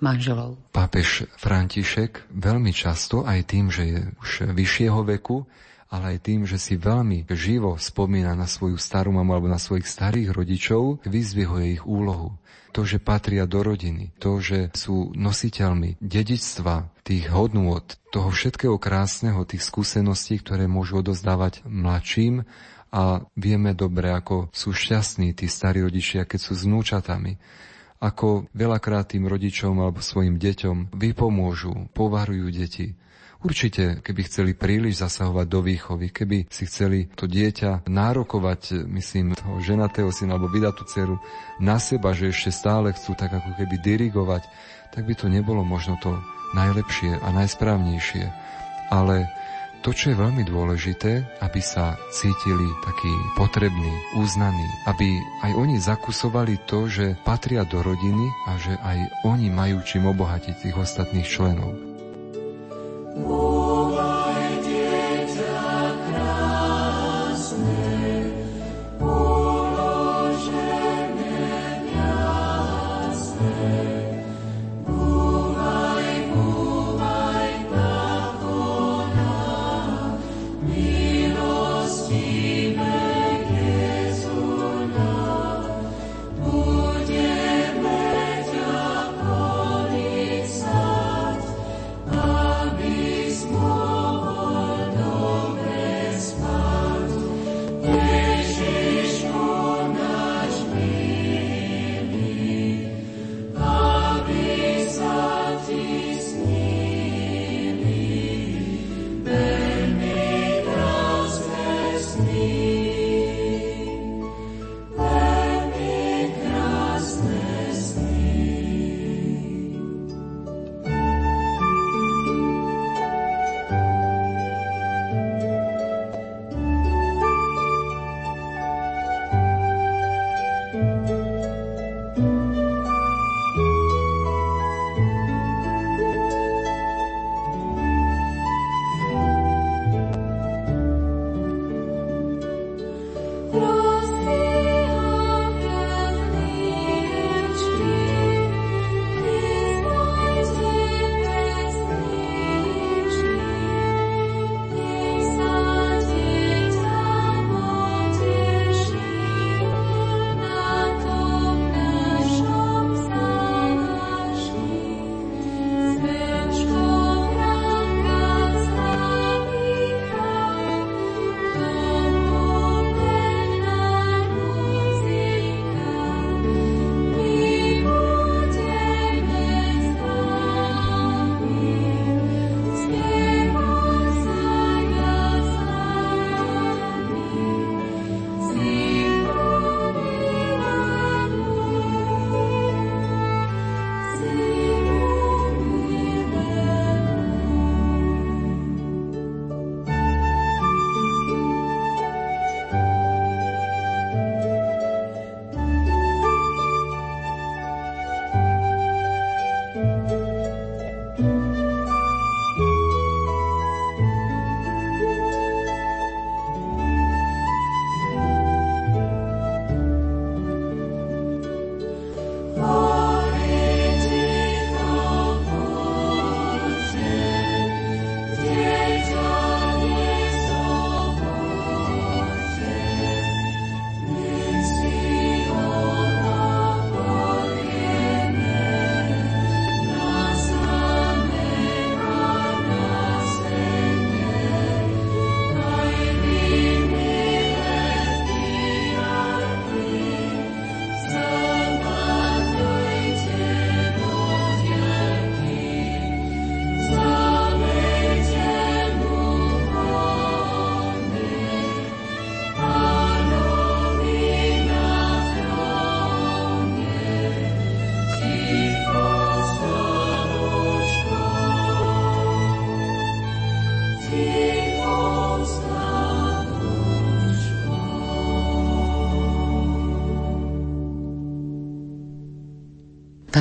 manželov. 0.02 0.58
Pápež 0.74 1.30
František 1.38 2.30
veľmi 2.34 2.74
často 2.74 3.22
aj 3.22 3.40
tým, 3.46 3.70
že 3.70 3.82
je 3.86 3.98
už 4.18 4.30
vyššieho 4.54 5.00
veku, 5.06 5.46
ale 5.88 6.16
aj 6.16 6.18
tým, 6.20 6.44
že 6.44 6.60
si 6.60 6.76
veľmi 6.76 7.24
živo 7.32 7.80
spomína 7.80 8.36
na 8.36 8.44
svoju 8.44 8.76
starú 8.76 9.08
mamu 9.14 9.32
alebo 9.32 9.48
na 9.48 9.56
svojich 9.56 9.88
starých 9.88 10.36
rodičov, 10.36 11.00
vyzvihuje 11.08 11.80
ich 11.80 11.84
úlohu. 11.88 12.36
To, 12.76 12.84
že 12.84 13.00
patria 13.00 13.48
do 13.48 13.64
rodiny, 13.64 14.12
to, 14.20 14.44
že 14.44 14.68
sú 14.76 15.16
nositeľmi 15.16 15.96
dedičstva, 16.04 17.00
tých 17.00 17.32
hodnôt, 17.32 17.96
toho 18.12 18.28
všetkého 18.28 18.76
krásneho, 18.76 19.48
tých 19.48 19.64
skúseností, 19.64 20.44
ktoré 20.44 20.68
môžu 20.68 21.00
odozdávať 21.00 21.64
mladším 21.64 22.44
a 22.92 23.24
vieme 23.32 23.72
dobre, 23.72 24.12
ako 24.12 24.52
sú 24.52 24.76
šťastní 24.76 25.32
tí 25.32 25.48
starí 25.48 25.80
rodičia, 25.80 26.28
keď 26.28 26.40
sú 26.44 26.52
s 26.52 26.68
vnúčatami 26.68 27.40
ako 27.98 28.46
veľakrát 28.54 29.10
tým 29.10 29.26
rodičom 29.26 29.74
alebo 29.82 29.98
svojim 29.98 30.38
deťom 30.38 30.94
vypomôžu, 30.94 31.90
povarujú 31.90 32.46
deti. 32.54 32.94
Určite, 33.38 34.02
keby 34.02 34.20
chceli 34.26 34.52
príliš 34.58 34.98
zasahovať 34.98 35.46
do 35.46 35.60
výchovy, 35.62 36.10
keby 36.10 36.50
si 36.50 36.66
chceli 36.66 37.06
to 37.14 37.30
dieťa 37.30 37.86
nárokovať, 37.86 38.82
myslím, 38.90 39.38
toho 39.38 39.62
ženatého 39.62 40.10
syna 40.10 40.34
alebo 40.34 40.50
vydatú 40.50 40.82
dceru 40.82 41.22
na 41.62 41.78
seba, 41.78 42.10
že 42.10 42.34
ešte 42.34 42.50
stále 42.50 42.90
chcú 42.90 43.14
tak 43.14 43.30
ako 43.30 43.54
keby 43.54 43.78
dirigovať, 43.78 44.42
tak 44.90 45.06
by 45.06 45.14
to 45.14 45.30
nebolo 45.30 45.62
možno 45.62 45.94
to 46.02 46.18
najlepšie 46.58 47.14
a 47.14 47.28
najsprávnejšie. 47.30 48.26
Ale 48.90 49.30
to, 49.82 49.94
čo 49.94 50.12
je 50.12 50.20
veľmi 50.20 50.42
dôležité, 50.44 51.42
aby 51.42 51.60
sa 51.62 51.94
cítili 52.10 52.66
takí 52.82 53.12
potrební, 53.38 54.18
uznaní, 54.18 54.66
aby 54.90 55.06
aj 55.46 55.52
oni 55.54 55.76
zakusovali 55.78 56.58
to, 56.66 56.90
že 56.90 57.14
patria 57.22 57.62
do 57.62 57.80
rodiny 57.82 58.26
a 58.50 58.58
že 58.58 58.74
aj 58.78 58.98
oni 59.24 59.48
majú 59.48 59.78
čím 59.86 60.10
obohatiť 60.10 60.54
tých 60.58 60.76
ostatných 60.76 61.26
členov. 61.26 61.72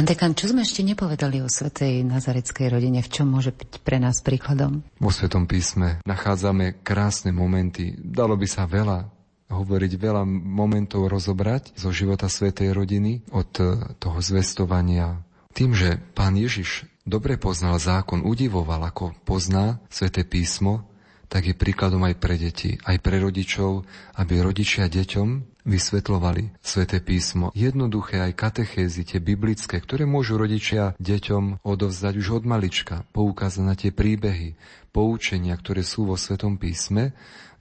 Pán 0.07 0.15
dekan, 0.15 0.39
čo 0.39 0.55
sme 0.55 0.63
ešte 0.63 0.87
nepovedali 0.87 1.43
o 1.43 1.51
svetej 1.51 2.07
nazareckej 2.07 2.71
rodine? 2.71 3.03
V 3.03 3.11
čom 3.11 3.27
môže 3.27 3.51
byť 3.51 3.83
pre 3.83 3.99
nás 3.99 4.23
príkladom? 4.23 4.79
Vo 5.03 5.11
Svetom 5.11 5.43
písme 5.43 5.99
nachádzame 6.07 6.79
krásne 6.79 7.35
momenty. 7.35 7.91
Dalo 7.99 8.39
by 8.39 8.47
sa 8.47 8.63
veľa 8.63 9.03
hovoriť, 9.51 9.91
veľa 9.99 10.23
momentov 10.23 11.11
rozobrať 11.11 11.75
zo 11.75 11.91
života 11.91 12.31
svetej 12.31 12.71
rodiny, 12.71 13.27
od 13.35 13.51
toho 13.99 14.19
zvestovania. 14.23 15.19
Tým, 15.51 15.75
že 15.75 15.99
pán 16.15 16.39
Ježiš 16.39 16.87
dobre 17.03 17.35
poznal 17.35 17.75
zákon, 17.75 18.23
udivoval, 18.23 18.87
ako 18.87 19.11
pozná 19.27 19.83
sveté 19.91 20.23
písmo, 20.23 20.87
tak 21.27 21.51
je 21.51 21.59
príkladom 21.59 21.99
aj 22.07 22.15
pre 22.15 22.39
deti, 22.39 22.79
aj 22.87 23.03
pre 23.03 23.19
rodičov, 23.19 23.83
aby 24.15 24.39
rodičia 24.39 24.87
deťom 24.87 25.56
vysvetľovali 25.67 26.63
sväté 26.63 27.03
písmo. 27.03 27.51
Jednoduché 27.51 28.23
aj 28.23 28.39
katechézy, 28.39 29.03
tie 29.03 29.19
biblické, 29.19 29.77
ktoré 29.83 30.07
môžu 30.07 30.39
rodičia 30.39 30.95
deťom 30.97 31.61
odovzdať 31.67 32.13
už 32.15 32.27
od 32.41 32.43
malička, 32.47 33.03
poukázať 33.11 33.63
na 33.67 33.75
tie 33.75 33.91
príbehy, 33.91 34.55
poučenia, 34.95 35.53
ktoré 35.59 35.83
sú 35.83 36.07
vo 36.07 36.15
Svetom 36.15 36.55
písme 36.55 37.13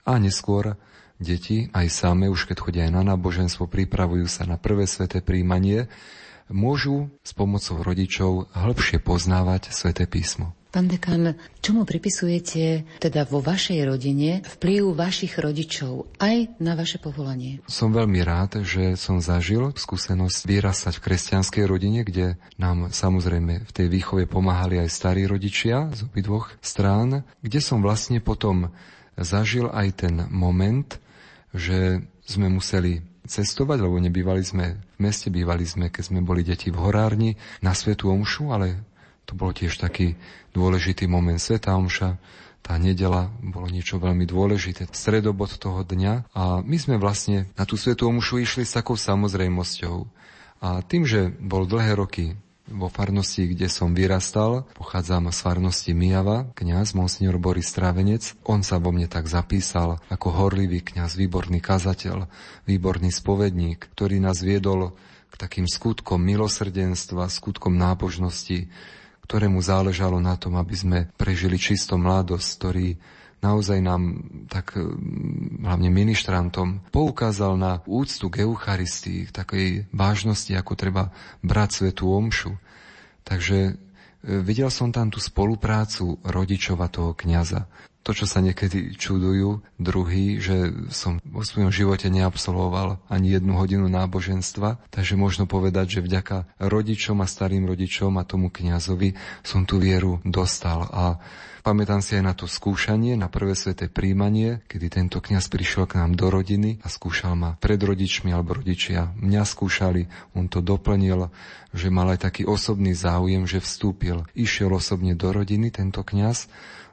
a 0.07 0.15
neskôr 0.17 0.79
deti 1.21 1.69
aj 1.75 1.91
same, 1.93 2.31
už 2.31 2.49
keď 2.49 2.57
chodia 2.57 2.83
aj 2.89 2.95
na 2.97 3.03
náboženstvo, 3.13 3.69
pripravujú 3.69 4.25
sa 4.25 4.49
na 4.49 4.57
prvé 4.57 4.89
sveté 4.89 5.21
príjmanie, 5.21 5.91
môžu 6.49 7.13
s 7.21 7.35
pomocou 7.37 7.83
rodičov 7.83 8.49
hĺbšie 8.55 9.03
poznávať 9.03 9.69
sväté 9.69 10.09
písmo. 10.09 10.56
Pán 10.77 10.93
dekan, 10.93 11.33
čomu 11.57 11.89
pripisujete 11.89 12.85
teda 13.01 13.25
vo 13.25 13.41
vašej 13.41 13.81
rodine 13.81 14.45
vplyv 14.45 14.93
vašich 14.93 15.41
rodičov 15.41 16.05
aj 16.21 16.53
na 16.61 16.77
vaše 16.77 17.01
povolanie? 17.01 17.65
Som 17.65 17.97
veľmi 17.97 18.21
rád, 18.21 18.61
že 18.61 18.93
som 18.93 19.17
zažil 19.17 19.73
skúsenosť 19.73 20.45
vyrastať 20.45 21.01
v 21.01 21.05
kresťanskej 21.09 21.65
rodine, 21.65 22.05
kde 22.05 22.37
nám 22.61 22.93
samozrejme 22.93 23.65
v 23.65 23.71
tej 23.73 23.89
výchove 23.89 24.29
pomáhali 24.29 24.77
aj 24.77 24.93
starí 24.93 25.25
rodičia 25.25 25.89
z 25.97 26.05
obidvoch 26.05 26.53
strán, 26.61 27.25
kde 27.41 27.57
som 27.57 27.81
vlastne 27.81 28.21
potom 28.21 28.69
zažil 29.17 29.73
aj 29.73 30.05
ten 30.05 30.29
moment, 30.29 31.01
že 31.57 32.05
sme 32.21 32.53
museli 32.53 33.01
cestovať, 33.25 33.81
lebo 33.81 33.97
nebývali 33.97 34.45
sme 34.45 34.77
v 34.77 34.97
meste, 35.01 35.33
bývali 35.33 35.65
sme, 35.65 35.89
keď 35.89 36.13
sme 36.13 36.21
boli 36.21 36.45
deti 36.45 36.69
v 36.69 36.77
horárni, 36.77 37.33
na 37.65 37.73
Svetu 37.73 38.13
Omšu, 38.13 38.53
ale 38.53 38.85
to 39.27 39.35
bol 39.35 39.51
tiež 39.51 39.75
taký 39.75 40.15
dôležitý 40.55 41.05
moment 41.05 41.37
Sveta 41.37 41.75
Omša. 41.75 42.15
Tá 42.63 42.73
nedela 42.79 43.31
bolo 43.43 43.67
niečo 43.67 43.99
veľmi 43.99 44.23
dôležité, 44.27 44.87
stredobod 44.91 45.55
toho 45.59 45.83
dňa 45.83 46.31
a 46.35 46.63
my 46.63 46.77
sme 46.79 46.95
vlastne 46.99 47.47
na 47.55 47.63
tú 47.63 47.75
Svetu 47.75 48.07
Omšu 48.07 48.43
išli 48.43 48.63
s 48.63 48.75
takou 48.75 48.95
samozrejmosťou. 48.95 50.07
A 50.63 50.81
tým, 50.81 51.05
že 51.05 51.31
bol 51.37 51.69
dlhé 51.69 51.95
roky 51.95 52.35
vo 52.67 52.91
farnosti, 52.91 53.47
kde 53.47 53.71
som 53.71 53.95
vyrastal. 53.95 54.67
Pochádzam 54.75 55.31
z 55.31 55.39
farnosti 55.39 55.91
Mijava, 55.95 56.51
kňaz 56.59 56.91
Monsignor 56.91 57.39
Boris 57.39 57.71
Strávenec. 57.71 58.35
On 58.43 58.59
sa 58.59 58.75
vo 58.75 58.91
mne 58.91 59.07
tak 59.07 59.31
zapísal 59.31 60.03
ako 60.11 60.27
horlivý 60.35 60.83
kňaz, 60.83 61.15
výborný 61.15 61.63
kazateľ, 61.63 62.27
výborný 62.67 63.15
spovedník, 63.15 63.87
ktorý 63.95 64.19
nás 64.19 64.43
viedol 64.43 64.91
k 65.31 65.35
takým 65.39 65.67
skutkom 65.67 66.19
milosrdenstva, 66.19 67.31
skutkom 67.31 67.79
nábožnosti, 67.79 68.67
ktorému 69.27 69.59
záležalo 69.59 70.23
na 70.23 70.39
tom, 70.39 70.55
aby 70.55 70.75
sme 70.75 70.99
prežili 71.19 71.59
čisto 71.59 71.99
mladosť, 71.99 72.47
ktorý 72.57 72.87
naozaj 73.43 73.79
nám 73.83 74.23
tak 74.49 74.79
hlavne 75.61 75.91
ministrantom 75.91 76.81
poukázal 76.89 77.59
na 77.59 77.83
úctu 77.85 78.31
k 78.31 78.47
Eucharistii, 78.47 79.29
k 79.29 79.35
takej 79.35 79.67
vážnosti, 79.93 80.49
ako 80.55 80.73
treba 80.73 81.03
brať 81.43 81.83
svetú 81.83 82.09
omšu. 82.09 82.55
Takže 83.27 83.57
e, 83.67 83.71
videl 84.41 84.71
som 84.71 84.89
tam 84.89 85.11
tú 85.11 85.19
spoluprácu 85.19 86.17
rodičova 86.23 86.87
toho 86.87 87.13
kňaza 87.13 87.67
to, 88.07 88.15
čo 88.15 88.23
sa 88.23 88.39
niekedy 88.39 88.95
čudujú 88.95 89.59
druhý, 89.75 90.39
že 90.39 90.71
som 90.95 91.19
vo 91.27 91.43
svojom 91.43 91.75
živote 91.75 92.07
neabsolvoval 92.07 93.03
ani 93.11 93.35
jednu 93.35 93.59
hodinu 93.59 93.91
náboženstva, 93.91 94.79
takže 94.87 95.19
možno 95.19 95.43
povedať, 95.43 95.99
že 95.99 96.05
vďaka 96.07 96.47
rodičom 96.55 97.19
a 97.19 97.27
starým 97.27 97.67
rodičom 97.67 98.15
a 98.15 98.23
tomu 98.23 98.47
kňazovi 98.47 99.19
som 99.43 99.67
tú 99.67 99.83
vieru 99.83 100.23
dostal. 100.23 100.87
A 100.87 101.19
pamätám 101.67 101.99
si 101.99 102.15
aj 102.15 102.23
na 102.23 102.31
to 102.31 102.47
skúšanie, 102.47 103.19
na 103.19 103.27
prvé 103.27 103.51
sveté 103.59 103.91
príjmanie, 103.91 104.63
kedy 104.71 104.87
tento 104.87 105.19
kňaz 105.19 105.51
prišiel 105.51 105.83
k 105.83 105.99
nám 105.99 106.15
do 106.15 106.31
rodiny 106.31 106.79
a 106.79 106.87
skúšal 106.87 107.35
ma 107.35 107.59
pred 107.59 107.75
rodičmi 107.75 108.31
alebo 108.31 108.55
rodičia. 108.55 109.11
Mňa 109.19 109.43
skúšali, 109.43 110.07
on 110.31 110.47
to 110.47 110.63
doplnil, 110.63 111.27
že 111.75 111.91
mal 111.91 112.07
aj 112.15 112.23
taký 112.23 112.47
osobný 112.47 112.95
záujem, 112.95 113.43
že 113.43 113.59
vstúpil. 113.59 114.23
Išiel 114.31 114.71
osobne 114.71 115.11
do 115.11 115.35
rodiny 115.35 115.75
tento 115.75 116.07
kňaz 116.07 116.47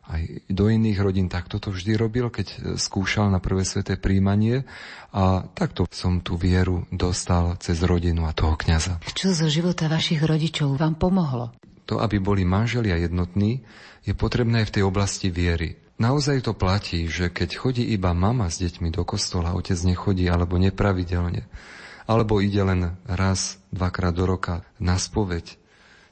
aj 0.04 0.44
do 0.52 0.68
iných 0.68 1.00
rodín 1.00 1.32
takto 1.32 1.56
to 1.56 1.72
vždy 1.72 1.96
robil, 1.96 2.28
keď 2.28 2.76
skúšal 2.76 3.32
na 3.32 3.40
prvé 3.40 3.64
sveté 3.64 3.96
príjmanie 3.96 4.68
a 5.16 5.48
takto 5.56 5.88
som 5.88 6.20
tú 6.20 6.36
vieru 6.36 6.84
dostal 6.92 7.56
cez 7.56 7.80
rodinu 7.80 8.28
a 8.28 8.36
toho 8.36 8.54
kňaza. 8.58 9.00
Čo 9.16 9.32
zo 9.32 9.48
života 9.48 9.88
vašich 9.88 10.20
rodičov 10.20 10.76
vám 10.76 11.00
pomohlo? 11.00 11.56
To, 11.88 12.00
aby 12.00 12.20
boli 12.20 12.44
manželia 12.44 13.00
jednotní, 13.00 13.64
je 14.04 14.12
potrebné 14.12 14.64
aj 14.64 14.68
v 14.68 14.74
tej 14.80 14.84
oblasti 14.84 15.28
viery. 15.32 15.80
Naozaj 15.96 16.50
to 16.50 16.52
platí, 16.52 17.06
že 17.06 17.30
keď 17.30 17.56
chodí 17.56 17.84
iba 17.94 18.12
mama 18.12 18.50
s 18.50 18.60
deťmi 18.60 18.92
do 18.92 19.06
kostola, 19.06 19.56
otec 19.56 19.78
nechodí 19.86 20.26
alebo 20.28 20.60
nepravidelne, 20.60 21.46
alebo 22.04 22.42
ide 22.44 22.60
len 22.60 22.98
raz, 23.08 23.56
dvakrát 23.72 24.12
do 24.12 24.28
roka 24.28 24.66
na 24.76 25.00
spoveď, 25.00 25.56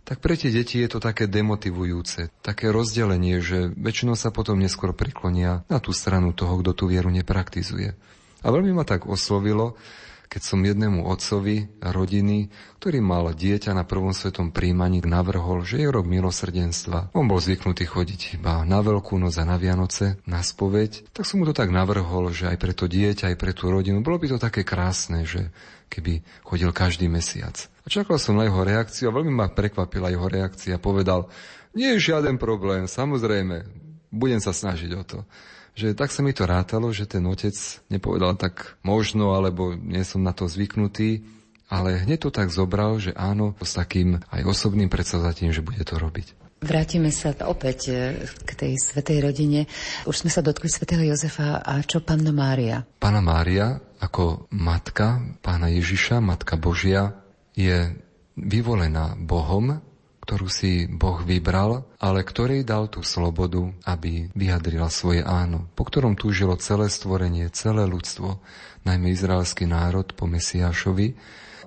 tak 0.03 0.19
pre 0.19 0.35
tie 0.35 0.51
deti 0.51 0.83
je 0.83 0.91
to 0.91 0.99
také 0.99 1.31
demotivujúce, 1.31 2.35
také 2.43 2.75
rozdelenie, 2.75 3.39
že 3.39 3.71
väčšinou 3.79 4.19
sa 4.19 4.35
potom 4.35 4.59
neskôr 4.59 4.91
priklonia 4.91 5.63
na 5.71 5.79
tú 5.79 5.95
stranu 5.95 6.35
toho, 6.35 6.59
kto 6.59 6.75
tú 6.75 6.85
vieru 6.91 7.09
nepraktizuje. 7.15 7.95
A 8.43 8.47
veľmi 8.51 8.75
ma 8.75 8.83
tak 8.83 9.07
oslovilo, 9.07 9.79
keď 10.33 10.43
som 10.49 10.65
jednému 10.65 11.05
otcovi 11.05 11.69
rodiny, 11.85 12.49
ktorý 12.81 13.05
mal 13.05 13.37
dieťa 13.37 13.77
na 13.77 13.85
prvom 13.85 14.17
svetom 14.17 14.49
príjmaní, 14.49 15.05
navrhol, 15.05 15.61
že 15.61 15.85
je 15.85 15.93
rok 15.93 16.09
milosrdenstva. 16.09 17.13
On 17.13 17.29
bol 17.29 17.37
zvyknutý 17.37 17.85
chodiť 17.85 18.41
iba 18.41 18.65
na 18.65 18.81
Veľkú 18.81 19.21
noc 19.21 19.37
a 19.37 19.45
na 19.45 19.61
Vianoce, 19.61 20.17
na 20.25 20.41
spoveď, 20.41 21.13
tak 21.13 21.29
som 21.29 21.45
mu 21.45 21.45
to 21.45 21.53
tak 21.53 21.69
navrhol, 21.69 22.33
že 22.33 22.49
aj 22.49 22.57
pre 22.57 22.73
to 22.73 22.89
dieťa, 22.89 23.29
aj 23.29 23.37
pre 23.37 23.53
tú 23.53 23.69
rodinu, 23.69 24.01
bolo 24.01 24.17
by 24.17 24.33
to 24.33 24.41
také 24.41 24.65
krásne, 24.65 25.29
že 25.29 25.53
keby 25.93 26.24
chodil 26.40 26.72
každý 26.72 27.12
mesiac. 27.12 27.68
A 27.84 27.93
čakal 27.93 28.16
som 28.16 28.40
na 28.40 28.49
jeho 28.49 28.64
reakciu 28.64 29.12
a 29.12 29.16
veľmi 29.16 29.28
ma 29.28 29.53
prekvapila 29.53 30.09
jeho 30.09 30.24
reakcia. 30.24 30.80
Povedal, 30.80 31.28
nie 31.76 31.93
je 31.97 32.12
žiaden 32.12 32.40
problém, 32.40 32.88
samozrejme, 32.88 33.68
budem 34.09 34.40
sa 34.40 34.57
snažiť 34.57 34.90
o 34.97 35.05
to. 35.05 35.18
Že 35.72 35.97
tak 35.97 36.12
sa 36.12 36.20
mi 36.20 36.36
to 36.36 36.45
rátalo, 36.45 36.93
že 36.93 37.09
ten 37.09 37.24
otec 37.24 37.57
nepovedal 37.88 38.36
tak 38.36 38.76
možno, 38.84 39.36
alebo 39.36 39.72
nie 39.72 40.05
som 40.05 40.20
na 40.20 40.36
to 40.36 40.49
zvyknutý, 40.49 41.24
ale 41.72 42.05
hneď 42.05 42.28
to 42.28 42.30
tak 42.32 42.53
zobral, 42.53 43.01
že 43.01 43.16
áno, 43.16 43.57
s 43.57 43.72
takým 43.72 44.20
aj 44.28 44.45
osobným 44.45 44.93
predsazatím, 44.93 45.57
že 45.57 45.64
bude 45.64 45.80
to 45.80 45.97
robiť. 45.97 46.43
Vrátime 46.62 47.11
sa 47.11 47.34
opäť 47.51 47.90
e, 47.90 48.22
k 48.22 48.51
tej 48.55 48.72
svetej 48.78 49.18
rodine. 49.18 49.66
Už 50.07 50.22
sme 50.22 50.30
sa 50.30 50.47
dotkli 50.47 50.70
svetého 50.70 51.03
Jozefa 51.03 51.59
a 51.59 51.82
čo 51.82 51.99
panna 51.99 52.30
Mária? 52.30 52.86
Pána 53.03 53.18
Mária 53.18 53.82
ako 54.03 54.51
matka 54.51 55.23
pána 55.47 55.71
Ježiša, 55.71 56.19
matka 56.19 56.59
Božia, 56.59 57.15
je 57.55 57.95
vyvolená 58.35 59.15
Bohom, 59.15 59.79
ktorú 60.23 60.47
si 60.47 60.87
Boh 60.87 61.19
vybral, 61.23 61.87
ale 61.99 62.27
ktorej 62.27 62.67
dal 62.67 62.87
tú 62.91 63.03
slobodu, 63.03 63.71
aby 63.87 64.31
vyjadrila 64.35 64.91
svoje 64.91 65.23
áno, 65.23 65.71
po 65.75 65.87
ktorom 65.87 66.19
túžilo 66.19 66.59
celé 66.59 66.91
stvorenie, 66.91 67.51
celé 67.51 67.87
ľudstvo, 67.87 68.39
najmä 68.87 69.11
izraelský 69.15 69.67
národ 69.67 70.15
po 70.15 70.31
Mesiášovi. 70.31 71.15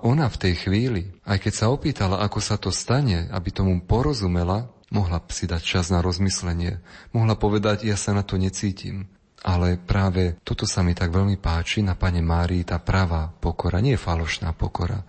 Ona 0.04 0.28
v 0.28 0.40
tej 0.40 0.54
chvíli, 0.68 1.02
aj 1.24 1.48
keď 1.48 1.52
sa 1.52 1.66
opýtala, 1.72 2.20
ako 2.20 2.38
sa 2.40 2.56
to 2.60 2.68
stane, 2.72 3.28
aby 3.32 3.48
tomu 3.52 3.76
porozumela, 3.84 4.68
mohla 4.92 5.20
si 5.32 5.48
dať 5.48 5.62
čas 5.64 5.88
na 5.88 6.00
rozmyslenie. 6.04 6.80
Mohla 7.12 7.36
povedať, 7.36 7.88
ja 7.88 7.96
sa 7.96 8.12
na 8.12 8.24
to 8.24 8.40
necítim. 8.40 9.08
Ale 9.44 9.76
práve 9.76 10.40
toto 10.42 10.64
sa 10.64 10.80
mi 10.80 10.96
tak 10.96 11.12
veľmi 11.12 11.36
páči 11.36 11.84
na 11.84 11.98
Pane 11.98 12.24
Márii, 12.24 12.64
tá 12.64 12.80
pravá 12.80 13.28
pokora, 13.28 13.84
nie 13.84 13.98
falošná 13.98 14.56
pokora. 14.56 15.04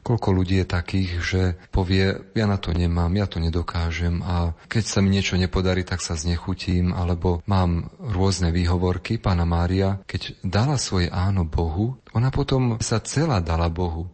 Koľko 0.00 0.32
ľudí 0.32 0.56
je 0.64 0.66
takých, 0.66 1.10
že 1.20 1.42
povie, 1.68 2.32
ja 2.32 2.48
na 2.48 2.56
to 2.56 2.72
nemám, 2.72 3.12
ja 3.12 3.28
to 3.28 3.36
nedokážem 3.36 4.24
a 4.24 4.56
keď 4.64 4.84
sa 4.88 5.04
mi 5.04 5.12
niečo 5.12 5.36
nepodarí, 5.36 5.84
tak 5.84 6.00
sa 6.00 6.16
znechutím, 6.16 6.96
alebo 6.96 7.44
mám 7.44 7.92
rôzne 8.00 8.48
výhovorky. 8.48 9.20
Pána 9.20 9.44
Mária, 9.44 10.00
keď 10.08 10.40
dala 10.40 10.80
svoje 10.80 11.12
áno 11.12 11.44
Bohu, 11.44 12.00
ona 12.16 12.32
potom 12.32 12.80
sa 12.80 12.96
celá 13.04 13.44
dala 13.44 13.68
Bohu. 13.68 14.08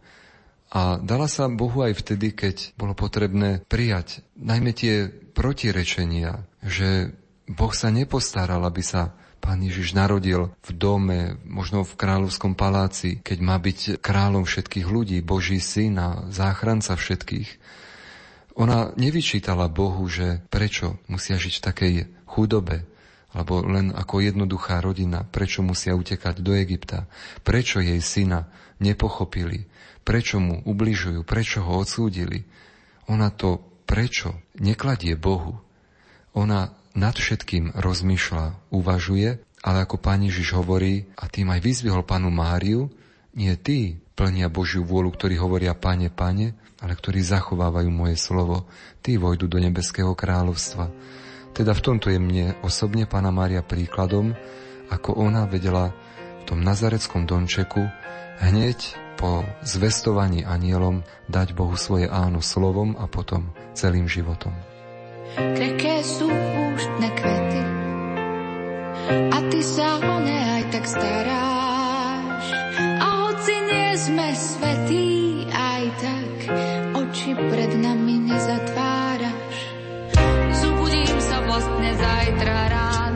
A 0.67 0.99
dala 0.99 1.31
sa 1.31 1.47
Bohu 1.47 1.79
aj 1.79 2.03
vtedy, 2.03 2.35
keď 2.35 2.75
bolo 2.75 2.91
potrebné 2.91 3.63
prijať 3.71 4.19
najmä 4.35 4.75
tie 4.75 5.07
protirečenia, 5.07 6.43
že 6.59 7.15
Boh 7.47 7.71
sa 7.71 7.87
nepostaral, 7.87 8.59
aby 8.67 8.83
sa 8.83 9.15
Pán 9.37 9.63
Ježiš 9.63 9.95
narodil 9.95 10.51
v 10.65 10.71
dome, 10.75 11.39
možno 11.47 11.87
v 11.87 11.95
kráľovskom 11.95 12.57
paláci, 12.57 13.23
keď 13.23 13.37
má 13.39 13.55
byť 13.57 14.01
kráľom 14.03 14.43
všetkých 14.43 14.87
ľudí, 14.89 15.17
Boží 15.23 15.61
syn 15.63 15.97
a 16.01 16.09
záchranca 16.29 16.97
všetkých. 16.97 17.49
Ona 18.57 18.97
nevyčítala 18.97 19.69
Bohu, 19.69 20.03
že 20.09 20.41
prečo 20.49 20.97
musia 21.05 21.37
žiť 21.37 21.53
v 21.61 21.65
takej 21.69 21.93
chudobe, 22.25 22.89
alebo 23.37 23.61
len 23.61 23.93
ako 23.93 24.25
jednoduchá 24.25 24.81
rodina, 24.81 25.21
prečo 25.21 25.61
musia 25.61 25.93
utekať 25.93 26.41
do 26.41 26.57
Egypta, 26.57 27.05
prečo 27.45 27.77
jej 27.77 28.01
syna 28.01 28.49
nepochopili, 28.81 29.69
prečo 30.01 30.41
mu 30.41 30.65
ubližujú, 30.65 31.21
prečo 31.21 31.61
ho 31.61 31.77
odsúdili. 31.85 32.49
Ona 33.13 33.29
to 33.29 33.61
prečo 33.85 34.41
nekladie 34.57 35.13
Bohu. 35.13 35.61
Ona 36.33 36.73
nad 36.97 37.13
všetkým 37.13 37.77
rozmýšľa, 37.77 38.73
uvažuje, 38.73 39.37
ale 39.61 39.77
ako 39.85 40.01
Pán 40.01 40.25
Ježiš 40.25 40.57
hovorí, 40.57 41.05
a 41.13 41.29
tým 41.29 41.53
aj 41.53 41.61
vyzvihol 41.61 42.01
Panu 42.01 42.33
Máriu, 42.33 42.89
nie 43.37 43.53
tí 43.61 44.01
plnia 44.17 44.49
Božiu 44.49 44.81
vôľu, 44.81 45.13
ktorí 45.13 45.37
hovoria 45.37 45.77
Pane, 45.77 46.09
Pane, 46.09 46.57
ale 46.81 46.93
ktorí 46.97 47.21
zachovávajú 47.21 47.89
moje 47.93 48.17
slovo, 48.17 48.65
tí 49.05 49.21
vojdu 49.21 49.45
do 49.45 49.61
nebeského 49.61 50.17
kráľovstva. 50.17 50.89
Teda 51.53 51.77
v 51.77 51.83
tomto 51.85 52.09
je 52.09 52.17
mne 52.17 52.57
osobne 52.65 53.05
Pána 53.05 53.29
Mária 53.29 53.61
príkladom, 53.61 54.33
ako 54.89 55.21
ona 55.21 55.45
vedela 55.45 55.93
v 56.41 56.43
tom 56.49 56.65
nazareckom 56.65 57.29
domčeku 57.29 57.85
hneď 58.41 58.77
po 59.17 59.45
zvestovaní 59.65 60.45
anielom 60.45 61.01
dať 61.29 61.57
Bohu 61.57 61.73
svoje 61.77 62.09
áno 62.09 62.41
slovom 62.41 62.93
a 62.97 63.09
potom 63.09 63.53
celým 63.73 64.05
životom. 64.05 64.76
Kreké 65.37 66.01
sú 66.01 66.25
púštne 66.25 67.13
kvety 67.13 67.61
a 69.07 69.37
ty 69.53 69.61
sa 69.61 70.01
o 70.01 70.17
ne 70.25 70.39
aj 70.57 70.63
tak 70.73 70.85
staráš. 70.89 72.45
A 72.81 73.07
hoci 73.21 73.53
nie 73.69 73.89
sme 74.01 74.27
svetí, 74.33 75.09
aj 75.53 75.83
tak 76.01 76.33
oči 76.97 77.31
pred 77.37 77.71
nami 77.77 78.17
nezatváraš. 78.33 79.57
Zubudím 80.57 81.17
sa 81.21 81.37
vlastne 81.45 81.91
zajtra 81.93 82.57
ráno, 82.73 83.06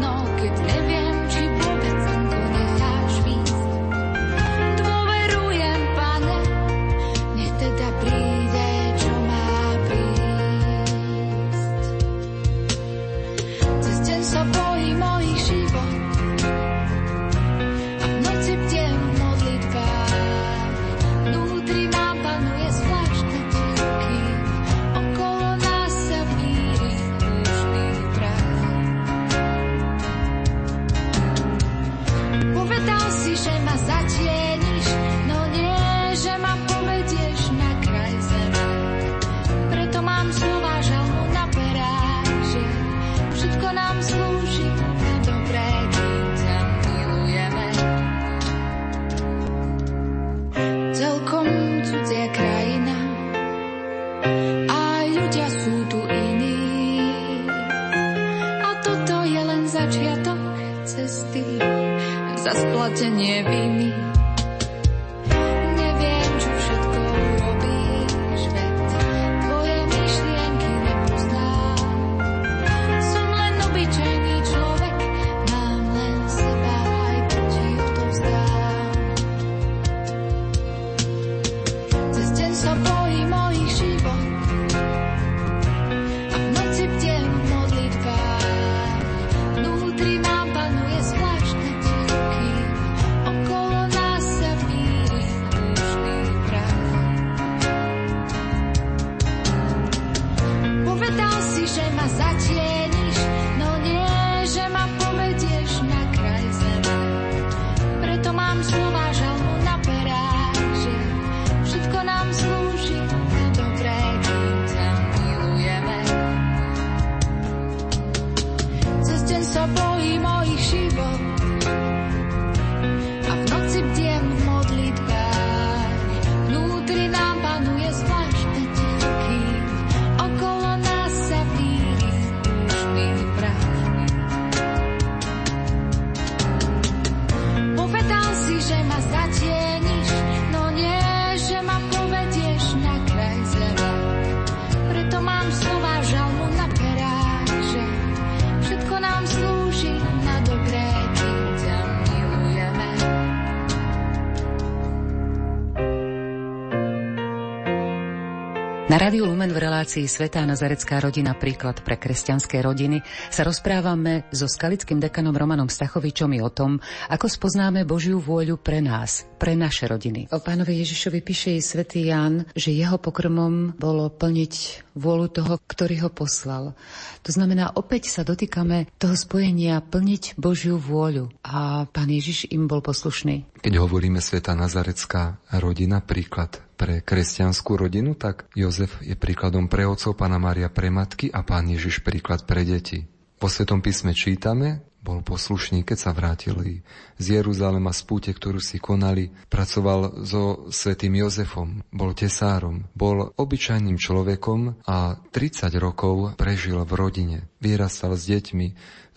Lumen 159.41 159.57
v 159.57 159.65
relácii 159.73 160.05
Svetá 160.05 160.45
Nazarecká 160.45 161.01
rodina 161.01 161.33
príklad 161.33 161.81
pre 161.81 161.97
kresťanské 161.97 162.61
rodiny 162.61 163.01
sa 163.33 163.41
rozprávame 163.41 164.29
so 164.29 164.45
skalickým 164.45 165.01
dekanom 165.01 165.33
Romanom 165.33 165.65
Stachovičom 165.65 166.37
o 166.45 166.49
tom, 166.53 166.77
ako 167.09 167.25
spoznáme 167.25 167.81
Božiu 167.81 168.21
vôľu 168.21 168.61
pre 168.61 168.85
nás, 168.85 169.25
pre 169.41 169.57
naše 169.57 169.89
rodiny. 169.89 170.29
O 170.29 170.37
pánovi 170.37 170.85
Ježišovi 170.85 171.25
píše 171.25 171.57
i 171.57 171.61
svätý 171.65 172.05
Ján, 172.05 172.45
že 172.53 172.69
jeho 172.69 173.01
pokrmom 173.01 173.73
bolo 173.81 174.13
plniť 174.13 174.85
vôľu 174.93 175.33
toho, 175.33 175.57
ktorý 175.65 176.05
ho 176.05 176.13
poslal. 176.13 176.77
To 177.25 177.31
znamená, 177.33 177.73
opäť 177.73 178.13
sa 178.13 178.21
dotýkame 178.21 178.93
toho 179.01 179.17
spojenia 179.17 179.81
plniť 179.81 180.37
Božiu 180.37 180.77
vôľu. 180.77 181.33
A 181.41 181.89
pán 181.89 182.13
Ježiš 182.13 182.45
im 182.53 182.69
bol 182.69 182.85
poslušný. 182.85 183.49
Keď 183.65 183.73
hovoríme 183.73 184.21
Sveta 184.21 184.53
Nazarecká 184.53 185.41
rodina, 185.49 185.97
príklad 185.97 186.61
pre 186.81 186.97
kresťanskú 187.05 187.77
rodinu, 187.77 188.17
tak 188.17 188.49
Jozef 188.57 188.97
je 189.05 189.13
príkladom 189.13 189.69
pre 189.69 189.85
otcov, 189.85 190.17
Pana 190.17 190.41
Mária 190.41 190.65
pre 190.65 190.89
matky 190.89 191.29
a 191.29 191.45
Pán 191.45 191.69
Ježiš 191.69 192.01
príklad 192.01 192.49
pre 192.49 192.65
deti. 192.65 193.05
Po 193.37 193.45
Svetom 193.45 193.85
písme 193.85 194.17
čítame, 194.17 194.81
bol 195.01 195.21
poslušný, 195.21 195.85
keď 195.85 195.97
sa 195.97 196.11
vrátili 196.13 196.81
z 197.21 197.41
Jeruzalema 197.41 197.93
z 197.93 198.01
púte, 198.05 198.31
ktorú 198.33 198.57
si 198.57 198.81
konali, 198.81 199.29
pracoval 199.49 200.25
so 200.25 200.69
svetým 200.73 201.21
Jozefom, 201.21 201.85
bol 201.93 202.17
tesárom, 202.17 202.89
bol 202.97 203.29
obyčajným 203.33 203.97
človekom 204.01 204.81
a 204.85 205.21
30 205.33 205.73
rokov 205.77 206.33
prežil 206.37 206.81
v 206.81 206.93
rodine. 206.97 207.37
Vyrastal 207.61 208.17
s 208.17 208.25
deťmi, 208.25 208.67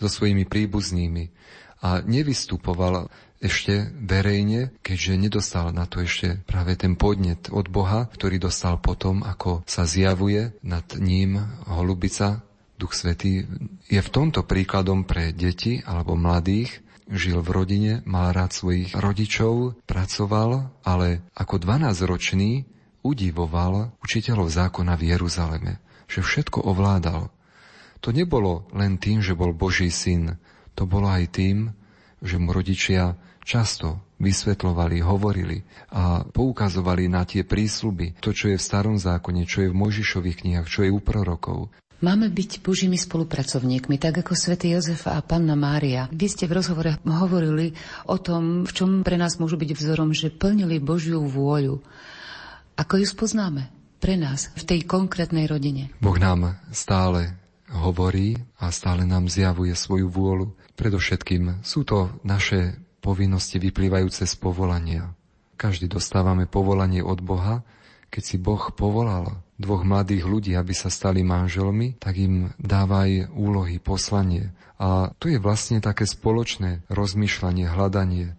so 0.01 0.07
svojimi 0.09 0.45
príbuznými 0.45 1.33
a 1.85 2.01
nevystupoval 2.01 3.13
ešte 3.43 3.91
verejne, 3.93 4.71
keďže 4.79 5.19
nedostal 5.19 5.69
na 5.75 5.85
to 5.85 6.01
ešte 6.01 6.39
práve 6.47 6.79
ten 6.79 6.95
podnet 6.95 7.51
od 7.51 7.67
Boha, 7.67 8.07
ktorý 8.09 8.39
dostal 8.39 8.79
potom, 8.79 9.21
ako 9.21 9.67
sa 9.67 9.83
zjavuje 9.83 10.55
nad 10.63 10.85
ním 10.97 11.39
holubica, 11.67 12.41
Duch 12.75 12.91
Svetý. 12.91 13.47
Je 13.87 14.01
v 14.03 14.13
tomto 14.13 14.43
príkladom 14.43 15.07
pre 15.07 15.31
deti 15.31 15.79
alebo 15.87 16.19
mladých, 16.19 16.83
žil 17.07 17.39
v 17.39 17.53
rodine, 17.53 17.93
mal 18.03 18.35
rád 18.35 18.51
svojich 18.51 18.91
rodičov, 18.97 19.79
pracoval, 19.87 20.73
ale 20.83 21.23
ako 21.37 21.61
12-ročný 21.61 22.65
udivoval 23.05 23.93
učiteľov 24.01 24.49
zákona 24.49 24.97
v 24.97 25.03
Jeruzaleme, 25.13 25.73
že 26.09 26.25
všetko 26.25 26.65
ovládal. 26.65 27.29
To 28.01 28.09
nebolo 28.09 28.65
len 28.73 28.97
tým, 28.97 29.21
že 29.21 29.37
bol 29.37 29.53
Boží 29.53 29.93
syn, 29.93 30.41
to 30.73 30.89
bolo 30.89 31.07
aj 31.07 31.31
tým, 31.31 31.71
že 32.21 32.39
mu 32.39 32.55
rodičia 32.55 33.15
často 33.45 34.01
vysvetľovali, 34.17 35.05
hovorili 35.05 35.61
a 35.93 36.25
poukazovali 36.25 37.05
na 37.05 37.27
tie 37.27 37.45
prísľuby, 37.45 38.17
to, 38.17 38.33
čo 38.33 38.51
je 38.51 38.57
v 38.57 38.65
starom 38.65 38.97
zákone, 38.97 39.45
čo 39.45 39.67
je 39.67 39.69
v 39.69 39.77
Mojžišových 39.77 40.41
knihách, 40.41 40.67
čo 40.67 40.81
je 40.87 40.91
u 40.91 40.99
prorokov. 41.03 41.69
Máme 42.03 42.27
byť 42.27 42.59
Božími 42.59 42.99
spolupracovníkmi, 42.99 43.95
tak 43.95 44.19
ako 44.19 44.35
svätý 44.35 44.75
Jozef 44.75 45.07
a 45.07 45.23
panna 45.23 45.55
Mária. 45.55 46.11
Vy 46.11 46.27
ste 46.27 46.43
v 46.43 46.59
rozhovore 46.59 46.99
hovorili 47.07 47.71
o 48.11 48.19
tom, 48.19 48.67
v 48.67 48.71
čom 48.75 48.89
pre 48.99 49.15
nás 49.15 49.39
môžu 49.39 49.55
byť 49.55 49.71
vzorom, 49.71 50.11
že 50.11 50.27
plnili 50.27 50.83
Božiu 50.83 51.23
vôľu. 51.23 51.79
Ako 52.75 52.99
ju 52.99 53.07
spoznáme 53.07 53.71
pre 54.03 54.19
nás 54.19 54.51
v 54.59 54.63
tej 54.67 54.79
konkrétnej 54.83 55.47
rodine? 55.47 55.87
Boh 56.03 56.19
nám 56.19 56.59
stále 56.75 57.39
hovorí 57.71 58.37
a 58.61 58.69
stále 58.69 59.07
nám 59.07 59.31
zjavuje 59.31 59.73
svoju 59.73 60.09
vôľu. 60.09 60.53
Predovšetkým 60.77 61.65
sú 61.65 61.87
to 61.87 62.13
naše 62.21 62.77
povinnosti 63.01 63.61
vyplývajúce 63.61 64.25
z 64.25 64.35
povolania. 64.37 65.13
Každý 65.55 65.87
dostávame 65.87 66.49
povolanie 66.49 67.05
od 67.05 67.21
Boha. 67.23 67.63
Keď 68.11 68.23
si 68.23 68.37
Boh 68.41 68.61
povolal 68.75 69.39
dvoch 69.55 69.87
mladých 69.87 70.27
ľudí, 70.27 70.51
aby 70.55 70.75
sa 70.75 70.91
stali 70.91 71.23
manželmi, 71.23 71.95
tak 71.95 72.19
im 72.19 72.51
dáva 72.59 73.07
úlohy, 73.31 73.79
poslanie. 73.79 74.51
A 74.75 75.15
tu 75.15 75.31
je 75.31 75.39
vlastne 75.39 75.79
také 75.79 76.03
spoločné 76.03 76.83
rozmýšľanie, 76.91 77.71
hľadanie. 77.71 78.35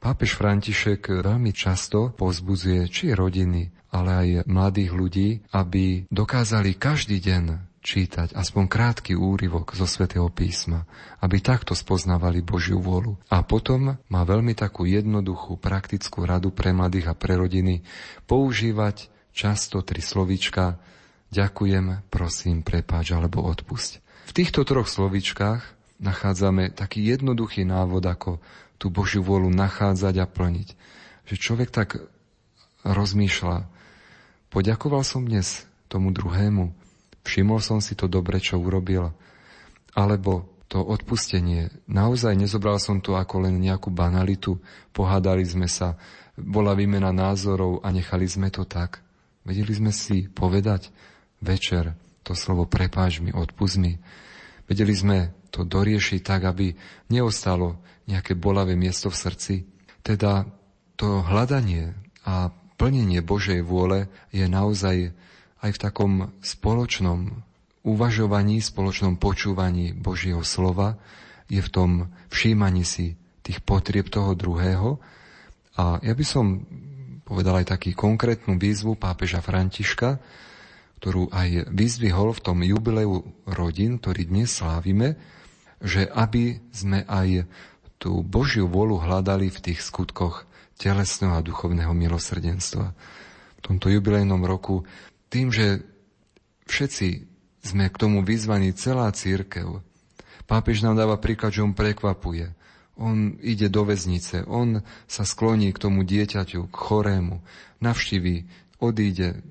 Pápež 0.00 0.36
František 0.36 1.20
veľmi 1.24 1.52
často 1.52 2.12
pozbudzuje 2.16 2.88
či 2.88 3.12
rodiny, 3.12 3.68
ale 3.92 4.10
aj 4.12 4.28
mladých 4.48 4.92
ľudí, 4.92 5.28
aby 5.52 6.08
dokázali 6.08 6.76
každý 6.76 7.20
deň 7.20 7.75
čítať 7.86 8.34
aspoň 8.34 8.66
krátky 8.66 9.14
úryvok 9.14 9.78
zo 9.78 9.86
svätého 9.86 10.26
písma, 10.26 10.82
aby 11.22 11.38
takto 11.38 11.78
spoznávali 11.78 12.42
Božiu 12.42 12.82
vôľu. 12.82 13.14
A 13.30 13.46
potom 13.46 13.94
má 14.10 14.22
veľmi 14.26 14.58
takú 14.58 14.90
jednoduchú, 14.90 15.54
praktickú 15.54 16.26
radu 16.26 16.50
pre 16.50 16.74
mladých 16.74 17.14
a 17.14 17.14
pre 17.14 17.38
rodiny 17.38 17.86
používať 18.26 19.06
často 19.30 19.86
tri 19.86 20.02
slovíčka 20.02 20.82
ďakujem, 21.30 22.10
prosím, 22.10 22.66
prepáč 22.66 23.14
alebo 23.14 23.46
odpusť. 23.46 24.02
V 24.26 24.32
týchto 24.34 24.66
troch 24.66 24.90
slovíčkách 24.90 25.62
nachádzame 26.02 26.74
taký 26.74 27.06
jednoduchý 27.06 27.62
návod, 27.62 28.02
ako 28.02 28.42
tú 28.82 28.90
Božiu 28.90 29.22
vôľu 29.22 29.48
nachádzať 29.54 30.14
a 30.18 30.26
plniť. 30.26 30.68
Že 31.30 31.34
človek 31.38 31.70
tak 31.70 32.02
rozmýšľa, 32.82 33.70
poďakoval 34.50 35.06
som 35.06 35.22
dnes 35.22 35.64
tomu 35.86 36.10
druhému, 36.10 36.74
Všimol 37.26 37.58
som 37.58 37.82
si 37.82 37.98
to 37.98 38.06
dobre, 38.06 38.38
čo 38.38 38.62
urobil. 38.62 39.10
Alebo 39.98 40.46
to 40.70 40.78
odpustenie. 40.78 41.74
Naozaj 41.90 42.38
nezobral 42.38 42.78
som 42.78 43.02
to 43.02 43.18
ako 43.18 43.50
len 43.50 43.58
nejakú 43.58 43.90
banalitu. 43.90 44.62
Pohádali 44.94 45.42
sme 45.42 45.66
sa, 45.66 45.98
bola 46.38 46.74
výmena 46.78 47.10
názorov 47.10 47.82
a 47.82 47.90
nechali 47.90 48.26
sme 48.30 48.50
to 48.54 48.62
tak. 48.62 49.02
Vedeli 49.46 49.74
sme 49.74 49.90
si 49.94 50.26
povedať 50.26 50.90
večer 51.42 51.94
to 52.26 52.34
slovo 52.34 52.66
prepáč 52.66 53.22
mi, 53.22 53.30
odpust 53.30 53.78
mi. 53.78 53.94
Vedeli 54.66 54.90
sme 54.90 55.46
to 55.54 55.62
doriešiť 55.62 56.20
tak, 56.26 56.50
aby 56.50 56.74
neostalo 57.14 57.78
nejaké 58.10 58.34
bolavé 58.34 58.74
miesto 58.74 59.06
v 59.14 59.20
srdci. 59.22 59.54
Teda 60.02 60.42
to 60.98 61.22
hľadanie 61.22 61.94
a 62.26 62.50
plnenie 62.74 63.22
Božej 63.22 63.62
vôle 63.62 64.10
je 64.34 64.42
naozaj 64.50 65.14
aj 65.66 65.72
v 65.74 65.82
takom 65.82 66.12
spoločnom 66.40 67.42
uvažovaní, 67.86 68.58
spoločnom 68.62 69.18
počúvaní 69.18 69.94
Božieho 69.94 70.42
slova, 70.42 70.98
je 71.46 71.62
v 71.62 71.70
tom 71.70 71.90
všímaní 72.30 72.82
si 72.82 73.14
tých 73.46 73.62
potrieb 73.62 74.10
toho 74.10 74.34
druhého. 74.34 74.98
A 75.78 76.02
ja 76.02 76.14
by 76.14 76.24
som 76.26 76.66
povedal 77.22 77.62
aj 77.62 77.78
taký 77.78 77.94
konkrétnu 77.94 78.58
výzvu 78.58 78.98
pápeža 78.98 79.38
Františka, 79.38 80.18
ktorú 80.98 81.30
aj 81.30 81.70
vyzvihol 81.70 82.34
v 82.34 82.42
tom 82.42 82.58
jubileu 82.66 83.22
rodín, 83.46 84.02
ktorý 84.02 84.26
dnes 84.26 84.50
slávime, 84.50 85.14
že 85.78 86.08
aby 86.10 86.58
sme 86.74 87.06
aj 87.06 87.46
tú 88.00 88.24
Božiu 88.24 88.66
volu 88.66 88.98
hľadali 88.98 89.52
v 89.52 89.58
tých 89.70 89.84
skutkoch 89.84 90.48
telesného 90.76 91.38
a 91.38 91.44
duchovného 91.44 91.92
milosrdenstva. 91.92 92.86
V 93.56 93.60
tomto 93.64 93.88
jubilejnom 93.88 94.42
roku 94.44 94.84
tým, 95.28 95.50
že 95.50 95.82
všetci 96.70 97.08
sme 97.66 97.90
k 97.90 97.96
tomu 97.96 98.22
vyzvaní 98.22 98.70
celá 98.74 99.10
církev, 99.10 99.82
pápež 100.46 100.86
nám 100.86 100.94
dáva 100.98 101.18
príklad, 101.18 101.50
že 101.54 101.66
on 101.66 101.74
prekvapuje. 101.74 102.54
On 102.96 103.36
ide 103.44 103.68
do 103.68 103.84
väznice, 103.84 104.48
on 104.48 104.80
sa 105.04 105.28
skloní 105.28 105.68
k 105.76 105.82
tomu 105.82 106.00
dieťaťu, 106.06 106.72
k 106.72 106.76
chorému, 106.76 107.44
navštíví, 107.84 108.48
odíde 108.80 109.44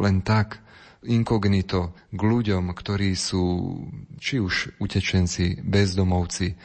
len 0.00 0.24
tak, 0.24 0.64
inkognito 1.06 1.94
k 2.10 2.20
ľuďom, 2.20 2.72
ktorí 2.72 3.14
sú 3.14 3.44
či 4.18 4.42
už 4.42 4.80
utečenci, 4.82 5.62
bezdomovci, 5.62 6.56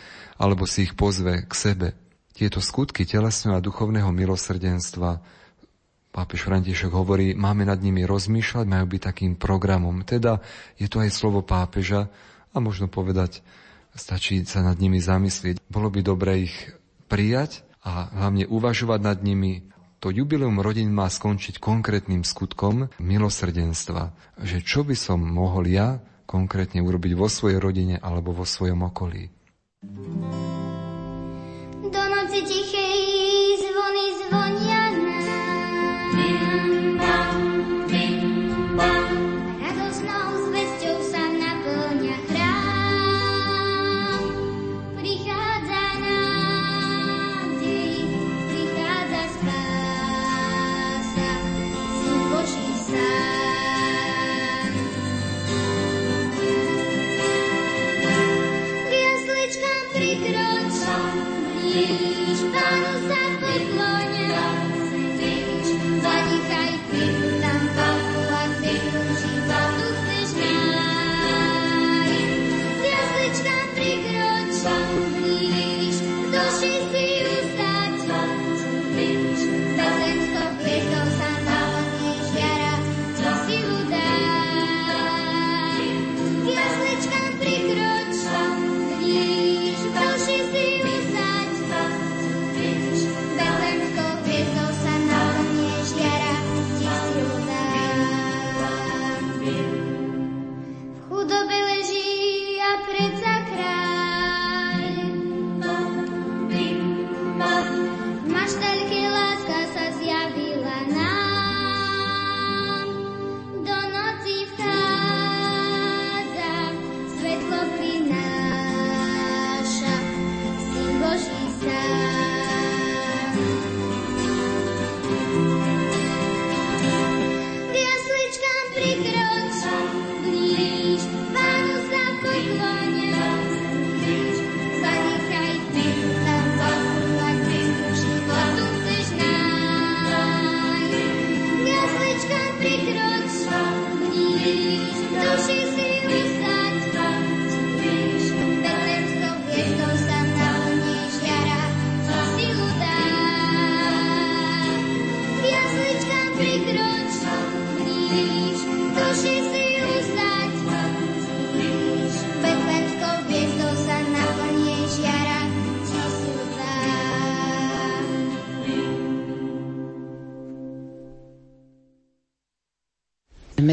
alebo 0.41 0.65
si 0.65 0.89
ich 0.89 0.97
pozve 0.97 1.45
k 1.45 1.53
sebe. 1.53 1.87
Tieto 2.33 2.63
skutky 2.63 3.05
telesného 3.05 3.59
a 3.59 3.63
duchovného 3.63 4.09
milosrdenstva 4.09 5.21
Pápež 6.11 6.43
František 6.43 6.91
hovorí, 6.91 7.31
máme 7.39 7.63
nad 7.63 7.79
nimi 7.79 8.03
rozmýšľať, 8.03 8.67
majú 8.67 8.85
byť 8.91 9.01
takým 9.01 9.39
programom. 9.39 10.03
Teda 10.03 10.43
je 10.75 10.91
to 10.91 10.99
aj 10.99 11.07
slovo 11.07 11.39
pápeža 11.39 12.11
a 12.51 12.59
možno 12.59 12.91
povedať, 12.91 13.39
stačí 13.95 14.43
sa 14.43 14.59
nad 14.59 14.75
nimi 14.75 14.99
zamyslieť. 14.99 15.63
Bolo 15.71 15.87
by 15.87 16.03
dobre 16.03 16.51
ich 16.51 16.55
prijať 17.07 17.63
a 17.79 18.11
hlavne 18.11 18.43
uvažovať 18.43 18.99
nad 18.99 19.23
nimi. 19.23 19.71
To 20.03 20.11
jubileum 20.11 20.59
rodín 20.59 20.91
má 20.91 21.07
skončiť 21.07 21.63
konkrétnym 21.63 22.27
skutkom 22.27 22.91
milosrdenstva. 22.99 24.11
Že 24.35 24.57
čo 24.67 24.81
by 24.83 24.95
som 24.99 25.23
mohol 25.23 25.71
ja 25.71 26.03
konkrétne 26.27 26.83
urobiť 26.83 27.11
vo 27.15 27.31
svojej 27.31 27.59
rodine 27.59 27.95
alebo 28.03 28.35
vo 28.35 28.43
svojom 28.43 28.83
okolí. 28.87 29.31
Do 31.87 32.03
noci 32.07 32.39
tichej 32.43 32.99
zvony 33.63 34.05
zvonia 34.27 34.90
you. 36.29 36.50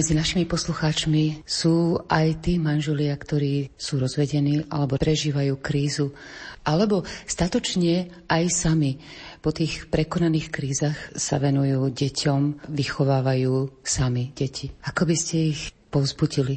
Medzi 0.09 0.25
našimi 0.25 0.49
poslucháčmi 0.49 1.45
sú 1.45 2.01
aj 2.09 2.41
tí 2.41 2.57
manželia, 2.57 3.13
ktorí 3.13 3.77
sú 3.77 4.01
rozvedení 4.01 4.65
alebo 4.73 4.97
prežívajú 4.97 5.61
krízu, 5.61 6.17
alebo 6.65 7.05
statočne 7.29 8.09
aj 8.25 8.45
sami 8.49 9.05
po 9.45 9.53
tých 9.53 9.93
prekonaných 9.93 10.49
krízach 10.49 10.97
sa 11.13 11.37
venujú 11.37 11.93
deťom, 11.93 12.73
vychovávajú 12.73 13.85
sami 13.85 14.33
deti. 14.33 14.73
Ako 14.81 15.05
by 15.05 15.13
ste 15.13 15.53
ich 15.53 15.77
povzbudili? 15.93 16.57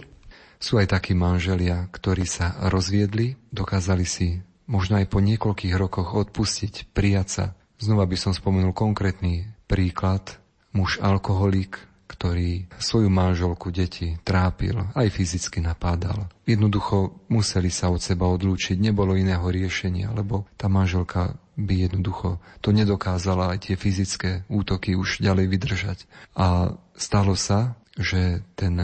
Sú 0.55 0.79
aj 0.79 0.95
takí 0.95 1.11
manželia, 1.11 1.91
ktorí 1.91 2.23
sa 2.23 2.55
rozviedli, 2.71 3.35
dokázali 3.51 4.07
si 4.07 4.39
možno 4.71 4.95
aj 4.95 5.11
po 5.11 5.19
niekoľkých 5.19 5.75
rokoch 5.75 6.15
odpustiť, 6.15 6.95
prijať 6.95 7.27
sa. 7.27 7.45
Znova 7.83 8.07
by 8.07 8.15
som 8.15 8.31
spomenul 8.31 8.71
konkrétny 8.71 9.43
príklad. 9.67 10.39
Muž 10.71 11.03
alkoholik, 11.03 11.90
ktorý 12.11 12.67
svoju 12.75 13.07
manželku, 13.07 13.71
deti 13.71 14.19
trápil, 14.27 14.91
aj 14.91 15.07
fyzicky 15.07 15.63
napádal. 15.63 16.27
Jednoducho 16.43 17.23
museli 17.31 17.71
sa 17.71 17.87
od 17.87 18.03
seba 18.03 18.27
odlúčiť, 18.27 18.75
nebolo 18.75 19.15
iného 19.15 19.47
riešenia, 19.47 20.11
lebo 20.11 20.43
tá 20.59 20.67
manželka 20.67 21.39
by 21.55 21.87
jednoducho 21.87 22.43
to 22.59 22.75
nedokázala 22.75 23.55
aj 23.55 23.71
tie 23.71 23.75
fyzické 23.79 24.43
útoky 24.51 24.99
už 24.99 25.23
ďalej 25.23 25.45
vydržať. 25.47 25.99
A 26.35 26.75
stalo 26.99 27.39
sa, 27.39 27.79
že 27.95 28.43
ten 28.59 28.75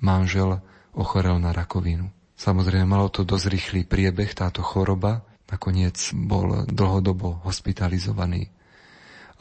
manžel 0.00 0.60
ochorel 0.92 1.40
na 1.40 1.56
rakovinu. 1.56 2.12
Samozrejme, 2.34 2.84
malo 2.84 3.08
to 3.08 3.24
dosť 3.24 3.46
rýchly 3.48 3.80
priebeh, 3.86 4.34
táto 4.34 4.60
choroba. 4.60 5.24
Nakoniec 5.48 5.96
bol 6.12 6.66
dlhodobo 6.66 7.44
hospitalizovaný. 7.46 8.50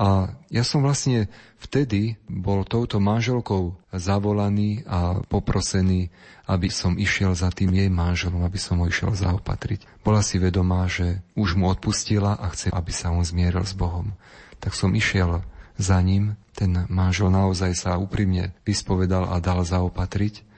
A 0.04 0.36
ja 0.52 0.68
som 0.68 0.84
vlastne 0.84 1.32
vtedy 1.64 2.20
bol 2.28 2.68
touto 2.68 3.00
manželkou 3.00 3.72
zavolaný 3.96 4.84
a 4.84 5.24
poprosený, 5.24 6.12
aby 6.44 6.68
som 6.68 7.00
išiel 7.00 7.32
za 7.32 7.48
tým 7.56 7.72
jej 7.72 7.88
manželom, 7.88 8.44
aby 8.44 8.60
som 8.60 8.84
ho 8.84 8.86
išiel 8.92 9.16
zaopatriť. 9.16 10.04
Bola 10.04 10.20
si 10.20 10.44
vedomá, 10.44 10.92
že 10.92 11.24
už 11.40 11.56
mu 11.56 11.72
odpustila 11.72 12.36
a 12.36 12.52
chce, 12.52 12.68
aby 12.76 12.92
sa 12.92 13.16
on 13.16 13.24
zmieril 13.24 13.64
s 13.64 13.72
Bohom. 13.72 14.12
Tak 14.60 14.76
som 14.76 14.92
išiel 14.92 15.40
za 15.80 16.04
ním, 16.04 16.36
ten 16.52 16.84
manžel 16.92 17.32
naozaj 17.32 17.72
sa 17.72 17.96
úprimne 17.96 18.52
vyspovedal 18.68 19.32
a 19.32 19.40
dal 19.40 19.64
zaopatriť 19.64 20.53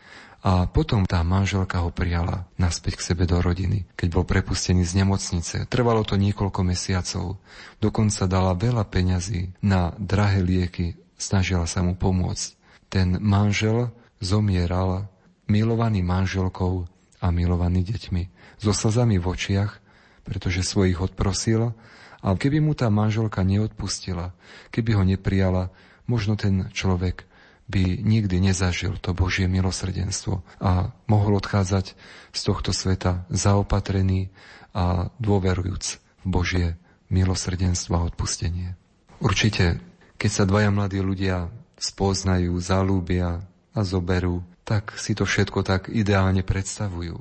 a 0.46 0.70
potom 0.70 1.10
tá 1.10 1.26
manželka 1.26 1.82
ho 1.82 1.90
prijala 1.90 2.46
naspäť 2.62 3.02
k 3.02 3.06
sebe 3.10 3.26
do 3.26 3.42
rodiny, 3.42 3.90
keď 3.98 4.08
bol 4.14 4.30
prepustený 4.30 4.86
z 4.86 5.02
nemocnice. 5.02 5.66
Trvalo 5.66 6.06
to 6.06 6.22
niekoľko 6.22 6.62
mesiacov. 6.62 7.42
Dokonca 7.82 8.30
dala 8.30 8.54
veľa 8.54 8.86
peňazí 8.86 9.58
na 9.66 9.98
drahé 9.98 10.46
lieky, 10.46 11.02
snažila 11.18 11.66
sa 11.66 11.82
mu 11.82 11.98
pomôcť. 11.98 12.62
Ten 12.94 13.18
manžel 13.18 13.90
zomieral 14.22 15.10
milovaný 15.50 16.06
manželkou 16.06 16.86
a 17.26 17.28
milovaný 17.34 17.82
deťmi. 17.82 18.24
So 18.62 18.70
slzami 18.70 19.18
v 19.18 19.26
očiach, 19.26 19.82
pretože 20.22 20.62
svojich 20.62 21.02
odprosil 21.02 21.74
a 22.22 22.28
keby 22.38 22.62
mu 22.62 22.78
tá 22.78 22.94
manželka 22.94 23.42
neodpustila, 23.42 24.38
keby 24.70 24.94
ho 24.94 25.04
neprijala, 25.10 25.74
možno 26.06 26.38
ten 26.38 26.70
človek 26.70 27.26
by 27.66 28.06
nikdy 28.06 28.38
nezažil 28.38 29.02
to 29.02 29.18
Božie 29.18 29.50
milosrdenstvo 29.50 30.46
a 30.62 30.94
mohol 31.10 31.42
odchádzať 31.42 31.98
z 32.30 32.42
tohto 32.46 32.70
sveta 32.70 33.26
zaopatrený 33.34 34.30
a 34.76 35.10
dôverujúc 35.18 35.86
v 35.98 36.26
Božie 36.30 36.68
milosrdenstvo 37.10 37.94
a 37.98 38.06
odpustenie. 38.06 38.78
Určite, 39.18 39.82
keď 40.22 40.30
sa 40.30 40.44
dvaja 40.46 40.70
mladí 40.70 41.02
ľudia 41.02 41.50
spoznajú, 41.80 42.54
zalúbia 42.62 43.42
a 43.74 43.82
zoberú, 43.82 44.46
tak 44.66 44.98
si 44.98 45.14
to 45.18 45.26
všetko 45.26 45.62
tak 45.66 45.90
ideálne 45.90 46.42
predstavujú. 46.42 47.18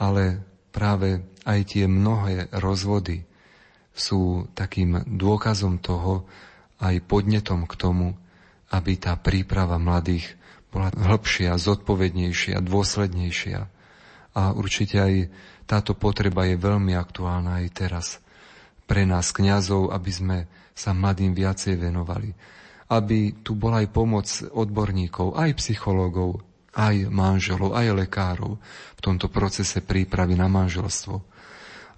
Ale 0.00 0.40
práve 0.72 1.24
aj 1.44 1.76
tie 1.76 1.84
mnohé 1.84 2.48
rozvody 2.56 3.24
sú 3.92 4.48
takým 4.56 5.04
dôkazom 5.04 5.76
toho, 5.76 6.24
aj 6.82 6.98
podnetom 7.06 7.68
k 7.68 7.74
tomu, 7.78 8.16
aby 8.72 8.96
tá 8.96 9.12
príprava 9.20 9.76
mladých 9.76 10.34
bola 10.72 10.88
hĺbšia, 10.88 11.52
zodpovednejšia, 11.60 12.64
dôslednejšia. 12.64 13.60
A 14.32 14.56
určite 14.56 14.96
aj 14.96 15.14
táto 15.68 15.92
potreba 15.92 16.48
je 16.48 16.56
veľmi 16.56 16.96
aktuálna 16.96 17.60
aj 17.60 17.66
teraz 17.76 18.06
pre 18.88 19.04
nás, 19.04 19.30
kňazov, 19.30 19.92
aby 19.92 20.10
sme 20.10 20.38
sa 20.72 20.96
mladým 20.96 21.36
viacej 21.36 21.76
venovali. 21.76 22.32
Aby 22.88 23.44
tu 23.44 23.52
bola 23.52 23.84
aj 23.84 23.88
pomoc 23.92 24.28
odborníkov, 24.52 25.36
aj 25.36 25.60
psychológov, 25.60 26.40
aj 26.72 27.12
manželov, 27.12 27.76
aj 27.76 27.92
lekárov 27.92 28.56
v 28.96 29.00
tomto 29.00 29.28
procese 29.28 29.84
prípravy 29.84 30.36
na 30.36 30.48
manželstvo. 30.48 31.16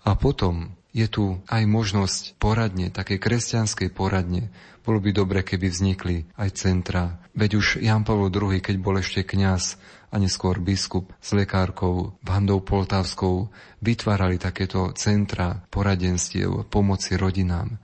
A 0.05 0.11
potom 0.19 0.75
je 0.95 1.07
tu 1.11 1.43
aj 1.51 1.67
možnosť 1.67 2.39
poradne, 2.39 2.89
také 2.95 3.19
kresťanskej 3.19 3.91
poradne, 3.91 4.55
bolo 4.87 5.03
by 5.03 5.11
dobre, 5.11 5.43
keby 5.43 5.67
vznikli 5.67 6.17
aj 6.39 6.55
centra. 6.55 7.19
Veď 7.35 7.59
už 7.59 7.67
Jan 7.83 8.07
Pavel 8.07 8.31
II, 8.31 8.63
keď 8.63 8.77
bol 8.79 9.01
ešte 9.03 9.27
kňaz 9.27 9.81
a 10.15 10.17
neskôr 10.23 10.63
biskup 10.63 11.11
s 11.19 11.35
lekárkou 11.35 12.15
Vandou 12.23 12.63
Poltávskou, 12.63 13.51
vytvárali 13.83 14.39
takéto 14.39 14.95
centra 14.95 15.67
poradenstiev, 15.73 16.71
pomoci 16.71 17.19
rodinám. 17.19 17.75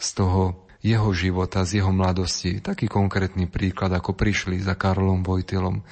Z 0.00 0.08
toho 0.24 0.64
jeho 0.80 1.10
života, 1.12 1.66
z 1.68 1.84
jeho 1.84 1.92
mladosti, 1.92 2.64
taký 2.64 2.88
konkrétny 2.88 3.50
príklad, 3.50 3.92
ako 3.92 4.16
prišli 4.16 4.64
za 4.64 4.78
Karolom 4.78 5.20
Vojtilom, 5.20 5.84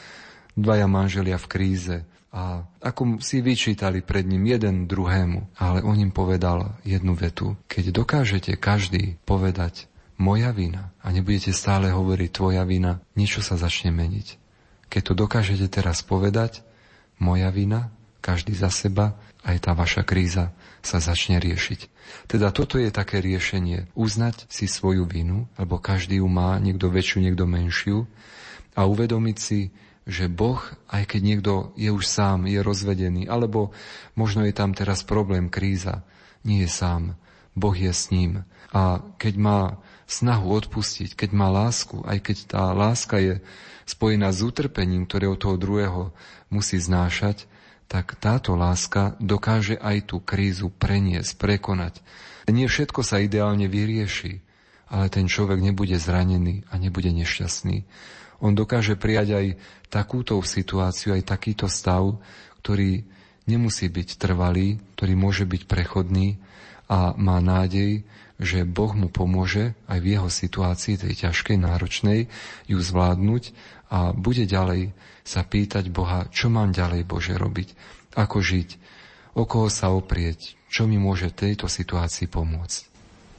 dvaja 0.56 0.88
manželia 0.88 1.36
v 1.36 1.50
kríze, 1.50 1.96
a 2.32 2.64
ako 2.80 3.20
si 3.20 3.44
vyčítali 3.44 4.00
pred 4.00 4.24
ním 4.24 4.48
jeden 4.48 4.88
druhému, 4.88 5.60
ale 5.60 5.84
on 5.84 6.00
im 6.00 6.08
povedal 6.08 6.80
jednu 6.80 7.12
vetu. 7.12 7.60
Keď 7.68 7.92
dokážete 7.92 8.56
každý 8.56 9.20
povedať 9.28 9.92
moja 10.16 10.48
vina 10.56 10.96
a 11.04 11.12
nebudete 11.12 11.52
stále 11.52 11.92
hovoriť 11.92 12.30
tvoja 12.32 12.64
vina, 12.64 13.04
niečo 13.12 13.44
sa 13.44 13.60
začne 13.60 13.92
meniť. 13.92 14.40
Keď 14.88 15.02
to 15.04 15.12
dokážete 15.12 15.68
teraz 15.68 16.00
povedať, 16.00 16.64
moja 17.20 17.52
vina, 17.52 17.92
každý 18.24 18.56
za 18.56 18.72
seba, 18.72 19.18
aj 19.42 19.68
tá 19.68 19.72
vaša 19.74 20.06
kríza 20.06 20.54
sa 20.80 21.02
začne 21.02 21.42
riešiť. 21.42 21.90
Teda 22.30 22.54
toto 22.54 22.78
je 22.78 22.88
také 22.94 23.18
riešenie. 23.18 23.90
Uznať 23.98 24.46
si 24.46 24.70
svoju 24.70 25.04
vinu, 25.04 25.50
alebo 25.58 25.82
každý 25.82 26.22
ju 26.22 26.28
má, 26.30 26.56
niekto 26.62 26.88
väčšiu, 26.88 27.18
niekto 27.18 27.44
menšiu, 27.44 28.06
a 28.72 28.88
uvedomiť 28.88 29.36
si, 29.36 29.68
že 30.02 30.26
Boh, 30.26 30.58
aj 30.90 31.14
keď 31.14 31.20
niekto 31.22 31.52
je 31.78 31.90
už 31.94 32.04
sám, 32.06 32.50
je 32.50 32.58
rozvedený, 32.58 33.30
alebo 33.30 33.70
možno 34.18 34.42
je 34.42 34.54
tam 34.54 34.74
teraz 34.74 35.06
problém, 35.06 35.46
kríza, 35.46 36.02
nie 36.42 36.66
je 36.66 36.70
sám. 36.70 37.14
Boh 37.54 37.76
je 37.76 37.92
s 37.92 38.10
ním. 38.10 38.42
A 38.72 39.04
keď 39.20 39.34
má 39.38 39.60
snahu 40.08 40.48
odpustiť, 40.58 41.14
keď 41.14 41.30
má 41.36 41.52
lásku, 41.52 42.02
aj 42.02 42.18
keď 42.18 42.36
tá 42.50 42.62
láska 42.72 43.20
je 43.20 43.34
spojená 43.86 44.32
s 44.32 44.42
utrpením, 44.42 45.06
ktoré 45.06 45.28
od 45.28 45.38
toho 45.38 45.56
druhého 45.60 46.10
musí 46.48 46.80
znášať, 46.80 47.46
tak 47.86 48.16
táto 48.16 48.56
láska 48.56 49.20
dokáže 49.20 49.76
aj 49.76 50.08
tú 50.08 50.16
krízu 50.24 50.72
preniesť, 50.72 51.36
prekonať. 51.36 52.00
Nie 52.48 52.66
všetko 52.66 53.04
sa 53.04 53.20
ideálne 53.20 53.68
vyrieši, 53.68 54.40
ale 54.88 55.12
ten 55.12 55.28
človek 55.28 55.60
nebude 55.60 55.96
zranený 56.00 56.64
a 56.72 56.80
nebude 56.80 57.12
nešťastný. 57.12 57.84
On 58.42 58.50
dokáže 58.50 58.98
prijať 58.98 59.38
aj 59.38 59.46
takúto 59.86 60.34
situáciu, 60.42 61.14
aj 61.14 61.22
takýto 61.22 61.70
stav, 61.70 62.18
ktorý 62.58 63.06
nemusí 63.46 63.86
byť 63.86 64.18
trvalý, 64.18 64.82
ktorý 64.98 65.14
môže 65.14 65.44
byť 65.46 65.62
prechodný 65.70 66.42
a 66.90 67.14
má 67.14 67.38
nádej, 67.38 68.02
že 68.42 68.66
Boh 68.66 68.90
mu 68.98 69.06
pomôže 69.06 69.78
aj 69.86 69.98
v 70.02 70.18
jeho 70.18 70.28
situácii, 70.28 70.98
tej 70.98 71.30
ťažkej, 71.30 71.56
náročnej, 71.62 72.26
ju 72.66 72.78
zvládnuť 72.82 73.54
a 73.94 74.10
bude 74.10 74.42
ďalej 74.42 74.90
sa 75.22 75.46
pýtať 75.46 75.94
Boha, 75.94 76.26
čo 76.34 76.50
mám 76.50 76.74
ďalej 76.74 77.06
Bože 77.06 77.38
robiť, 77.38 77.78
ako 78.18 78.42
žiť, 78.42 78.68
o 79.38 79.46
koho 79.46 79.70
sa 79.70 79.94
oprieť, 79.94 80.58
čo 80.66 80.90
mi 80.90 80.98
môže 80.98 81.30
v 81.30 81.38
tejto 81.48 81.70
situácii 81.70 82.26
pomôcť. 82.26 82.91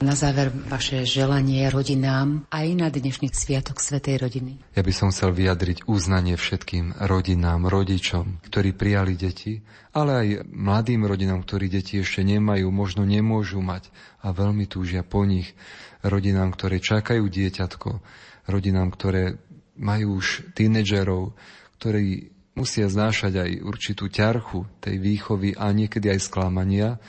Na 0.04 0.20
záver 0.20 0.52
vaše 0.52 1.08
želanie 1.08 1.64
rodinám 1.72 2.44
aj 2.52 2.68
na 2.76 2.92
dnešný 2.92 3.32
sviatok 3.32 3.80
Svetej 3.80 4.20
rodiny. 4.20 4.60
Ja 4.76 4.84
by 4.84 4.92
som 4.92 5.16
chcel 5.16 5.32
vyjadriť 5.32 5.88
uznanie 5.88 6.36
všetkým 6.36 7.00
rodinám, 7.08 7.72
rodičom, 7.72 8.44
ktorí 8.44 8.76
prijali 8.76 9.16
deti, 9.16 9.64
ale 9.96 10.12
aj 10.12 10.28
mladým 10.52 11.08
rodinám, 11.08 11.48
ktorí 11.48 11.72
deti 11.72 12.04
ešte 12.04 12.20
nemajú, 12.20 12.68
možno 12.68 13.08
nemôžu 13.08 13.64
mať 13.64 13.88
a 14.20 14.36
veľmi 14.36 14.68
túžia 14.68 15.08
po 15.08 15.24
nich. 15.24 15.56
Rodinám, 16.04 16.52
ktoré 16.52 16.84
čakajú 16.84 17.24
dieťatko, 17.24 18.04
rodinám, 18.52 18.92
ktoré 18.92 19.40
majú 19.80 20.20
už 20.20 20.52
tínedžerov, 20.52 21.32
ktorí 21.80 22.28
musia 22.60 22.92
znášať 22.92 23.40
aj 23.40 23.52
určitú 23.64 24.12
ťarchu 24.12 24.68
tej 24.84 25.00
výchovy 25.00 25.56
a 25.56 25.72
niekedy 25.72 26.12
aj 26.12 26.28
sklamania. 26.28 27.00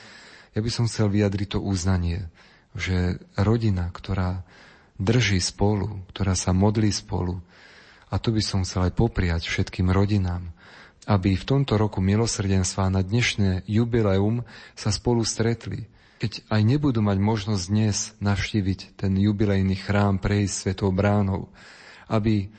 Ja 0.55 0.63
by 0.63 0.71
som 0.71 0.87
chcel 0.87 1.11
vyjadriť 1.11 1.59
to 1.59 1.61
uznanie 1.61 2.31
že 2.75 3.23
rodina, 3.39 3.89
ktorá 3.95 4.43
drží 4.99 5.39
spolu, 5.43 6.03
ktorá 6.11 6.35
sa 6.39 6.55
modlí 6.55 6.91
spolu 6.91 7.43
A 8.15 8.23
to 8.23 8.31
by 8.31 8.43
som 8.43 8.63
chcel 8.63 8.87
aj 8.87 8.95
popriať 8.95 9.51
všetkým 9.51 9.91
rodinám, 9.91 10.55
aby 11.11 11.35
v 11.35 11.43
tomto 11.43 11.75
roku 11.75 11.99
milosrdenstva 11.99 12.87
na 12.87 13.03
dnešné 13.03 13.67
jubileum 13.67 14.47
sa 14.79 14.95
spolu 14.95 15.27
stretli. 15.27 15.91
Keď 16.23 16.47
aj 16.47 16.63
nebudú 16.63 17.03
mať 17.03 17.19
možnosť 17.19 17.65
dnes 17.67 18.15
navštíviť 18.23 18.95
ten 18.95 19.19
jubilejný 19.19 19.75
chrám, 19.83 20.23
prejsť 20.23 20.55
svetou 20.55 20.95
bránou, 20.95 21.51
aby 22.07 22.55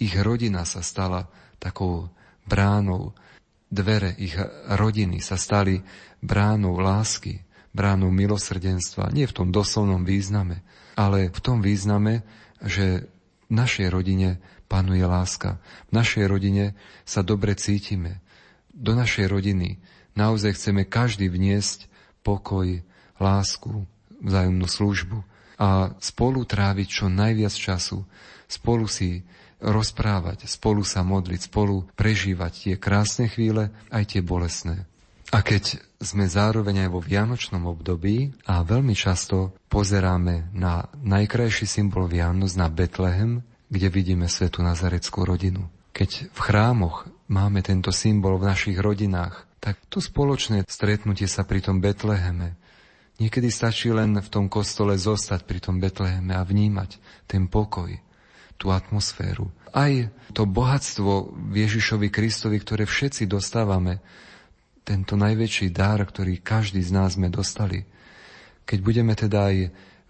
ich 0.00 0.14
rodina 0.16 0.64
sa 0.64 0.80
stala 0.80 1.28
takou 1.60 2.08
bránou, 2.48 3.12
dvere 3.68 4.16
ich 4.16 4.34
rodiny 4.72 5.20
sa 5.20 5.36
stali 5.36 5.84
bránou 6.24 6.80
lásky, 6.80 7.44
bránou 7.74 8.14
milosrdenstva, 8.14 9.10
nie 9.10 9.26
v 9.26 9.36
tom 9.36 9.48
doslovnom 9.50 10.06
význame, 10.06 10.62
ale 10.94 11.28
v 11.28 11.40
tom 11.42 11.58
význame, 11.58 12.22
že 12.62 13.10
v 13.50 13.52
našej 13.52 13.90
rodine 13.90 14.38
panuje 14.70 15.02
láska. 15.02 15.58
V 15.90 15.98
našej 15.98 16.24
rodine 16.30 16.78
sa 17.02 17.20
dobre 17.20 17.58
cítime. 17.58 18.22
Do 18.70 18.94
našej 18.94 19.26
rodiny 19.26 19.82
naozaj 20.14 20.54
chceme 20.54 20.86
každý 20.86 21.26
vniesť 21.28 21.90
pokoj, 22.24 22.80
lásku, 23.18 23.84
vzájomnú 24.22 24.66
službu 24.66 25.18
a 25.58 25.94
spolu 26.02 26.42
tráviť 26.42 26.88
čo 26.88 27.06
najviac 27.06 27.54
času, 27.54 28.02
spolu 28.48 28.88
si 28.90 29.22
rozprávať, 29.62 30.50
spolu 30.50 30.82
sa 30.82 31.06
modliť, 31.06 31.40
spolu 31.46 31.86
prežívať 31.94 32.52
tie 32.52 32.74
krásne 32.74 33.30
chvíle, 33.30 33.70
aj 33.94 34.16
tie 34.16 34.20
bolesné. 34.20 34.84
A 35.32 35.40
keď 35.40 35.82
sme 36.04 36.28
zároveň 36.28 36.86
aj 36.86 36.90
vo 36.92 37.00
vianočnom 37.00 37.64
období 37.64 38.36
a 38.44 38.60
veľmi 38.60 38.92
často 38.92 39.56
pozeráme 39.72 40.52
na 40.52 40.86
najkrajší 41.00 41.64
symbol 41.64 42.06
Vianoc, 42.06 42.52
na 42.54 42.68
Betlehem, 42.68 43.40
kde 43.72 43.88
vidíme 43.88 44.28
svetu 44.28 44.60
Nazareckú 44.60 45.24
rodinu. 45.24 45.66
Keď 45.96 46.30
v 46.30 46.38
chrámoch 46.38 47.08
máme 47.26 47.64
tento 47.64 47.90
symbol 47.90 48.36
v 48.36 48.52
našich 48.52 48.78
rodinách, 48.78 49.48
tak 49.58 49.80
to 49.88 49.98
spoločné 49.98 50.68
stretnutie 50.68 51.24
sa 51.24 51.42
pri 51.42 51.64
tom 51.64 51.80
Betleheme. 51.80 52.54
Niekedy 53.16 53.48
stačí 53.48 53.88
len 53.88 54.12
v 54.20 54.28
tom 54.28 54.52
kostole 54.52 55.00
zostať 55.00 55.48
pri 55.48 55.58
tom 55.64 55.80
Betleheme 55.80 56.36
a 56.36 56.44
vnímať 56.44 57.00
ten 57.24 57.48
pokoj, 57.48 57.88
tú 58.60 58.74
atmosféru. 58.74 59.48
Aj 59.72 59.90
to 60.36 60.44
bohatstvo 60.46 61.32
Ježišovi 61.54 62.12
Kristovi, 62.12 62.60
ktoré 62.60 62.84
všetci 62.84 63.26
dostávame, 63.26 64.04
tento 64.84 65.16
najväčší 65.16 65.72
dar, 65.72 66.04
ktorý 66.04 66.44
každý 66.44 66.84
z 66.84 66.92
nás 66.92 67.16
sme 67.16 67.32
dostali. 67.32 67.88
Keď 68.68 68.78
budeme 68.84 69.16
teda 69.16 69.50
aj 69.50 69.56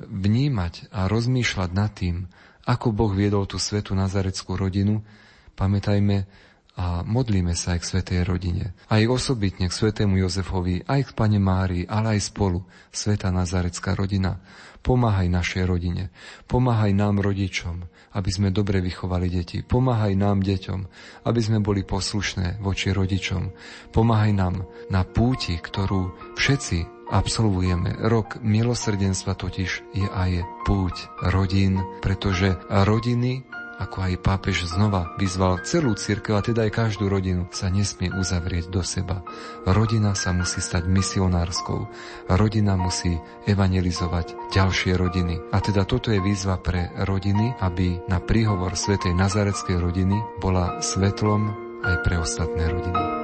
vnímať 0.02 0.90
a 0.90 1.06
rozmýšľať 1.06 1.70
nad 1.70 1.90
tým, 1.94 2.26
ako 2.66 2.90
Boh 2.90 3.14
viedol 3.14 3.46
tú 3.46 3.62
svetu 3.62 3.94
nazareckú 3.94 4.58
rodinu, 4.58 5.06
pamätajme 5.54 6.26
a 6.74 7.06
modlíme 7.06 7.54
sa 7.54 7.78
aj 7.78 7.86
k 7.86 7.88
svetej 7.94 8.20
rodine. 8.26 8.74
Aj 8.90 8.98
osobitne 9.06 9.70
k 9.70 9.78
svetému 9.78 10.18
Jozefovi, 10.18 10.82
aj 10.82 11.00
k 11.06 11.14
Pane 11.14 11.38
Márii, 11.38 11.86
ale 11.86 12.18
aj 12.18 12.34
spolu, 12.34 12.66
sveta 12.90 13.30
nazarecká 13.30 13.94
rodina. 13.94 14.42
Pomáhaj 14.82 15.30
našej 15.30 15.64
rodine, 15.70 16.10
pomáhaj 16.50 16.90
nám 16.90 17.22
rodičom, 17.22 17.86
aby 18.14 18.30
sme 18.30 18.54
dobre 18.54 18.78
vychovali 18.78 19.26
deti. 19.28 19.60
Pomáhaj 19.66 20.14
nám 20.14 20.40
deťom, 20.40 20.80
aby 21.26 21.40
sme 21.42 21.58
boli 21.58 21.82
poslušné 21.82 22.62
voči 22.62 22.94
rodičom. 22.94 23.50
Pomáhaj 23.90 24.32
nám 24.32 24.64
na 24.88 25.02
púti, 25.02 25.58
ktorú 25.58 26.34
všetci 26.38 27.10
absolvujeme. 27.10 28.00
Rok 28.06 28.40
milosrdenstva 28.40 29.36
totiž 29.36 29.70
je 29.92 30.06
aj 30.08 30.46
púť 30.64 30.94
rodín, 31.28 31.82
pretože 32.00 32.56
rodiny 32.70 33.44
ako 33.80 34.06
aj 34.06 34.22
pápež 34.22 34.70
znova 34.70 35.14
vyzval 35.16 35.62
celú 35.66 35.96
církev, 35.96 36.38
a 36.38 36.42
teda 36.44 36.66
aj 36.68 36.72
každú 36.74 37.10
rodinu, 37.10 37.48
sa 37.50 37.72
nesmie 37.72 38.12
uzavrieť 38.12 38.70
do 38.70 38.84
seba. 38.84 39.24
Rodina 39.66 40.12
sa 40.14 40.30
musí 40.36 40.60
stať 40.60 40.86
misionárskou. 40.86 41.88
Rodina 42.30 42.78
musí 42.78 43.16
evangelizovať 43.48 44.54
ďalšie 44.54 44.94
rodiny. 44.94 45.40
A 45.50 45.58
teda 45.58 45.88
toto 45.88 46.12
je 46.12 46.20
výzva 46.20 46.60
pre 46.60 46.92
rodiny, 47.02 47.58
aby 47.62 47.98
na 48.06 48.20
príhovor 48.20 48.76
Svetej 48.76 49.16
Nazareckej 49.16 49.80
rodiny 49.80 50.16
bola 50.38 50.78
svetlom 50.78 51.54
aj 51.84 51.96
pre 52.04 52.16
ostatné 52.20 52.68
rodiny. 52.70 53.23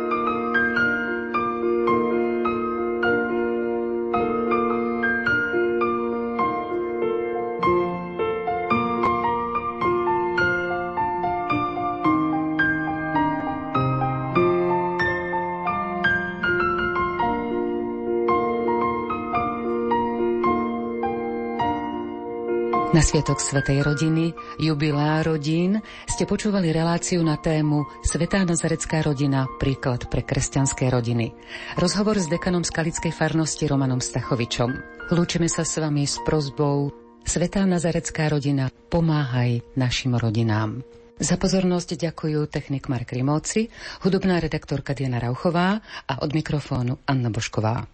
Sviatok 23.11 23.43
Svetej 23.43 23.83
rodiny, 23.83 24.31
jubilá 24.63 25.19
rodín, 25.27 25.83
ste 26.07 26.31
počúvali 26.31 26.71
reláciu 26.71 27.19
na 27.27 27.35
tému 27.35 27.83
Svetá 28.07 28.47
Nazarecká 28.47 29.03
rodina, 29.03 29.51
príklad 29.59 30.07
pre 30.07 30.23
kresťanské 30.23 30.87
rodiny. 30.87 31.35
Rozhovor 31.75 32.23
s 32.23 32.31
dekanom 32.31 32.63
Skalickej 32.63 33.11
farnosti 33.11 33.67
Romanom 33.67 33.99
Stachovičom. 33.99 34.71
Lúčime 35.11 35.51
sa 35.51 35.67
s 35.67 35.83
vami 35.83 36.07
s 36.07 36.23
prozbou 36.23 36.95
Svetá 37.27 37.67
Nazarecká 37.67 38.31
rodina, 38.31 38.71
pomáhaj 38.71 39.59
našim 39.75 40.15
rodinám. 40.15 40.79
Za 41.19 41.35
pozornosť 41.35 41.99
ďakujú 41.99 42.47
technik 42.47 42.87
Mark 42.87 43.11
Rimovci, 43.11 43.75
hudobná 44.07 44.39
redaktorka 44.39 44.95
Diana 44.95 45.19
Rauchová 45.19 45.83
a 46.07 46.15
od 46.23 46.31
mikrofónu 46.31 47.03
Anna 47.11 47.35
Bošková. 47.35 47.91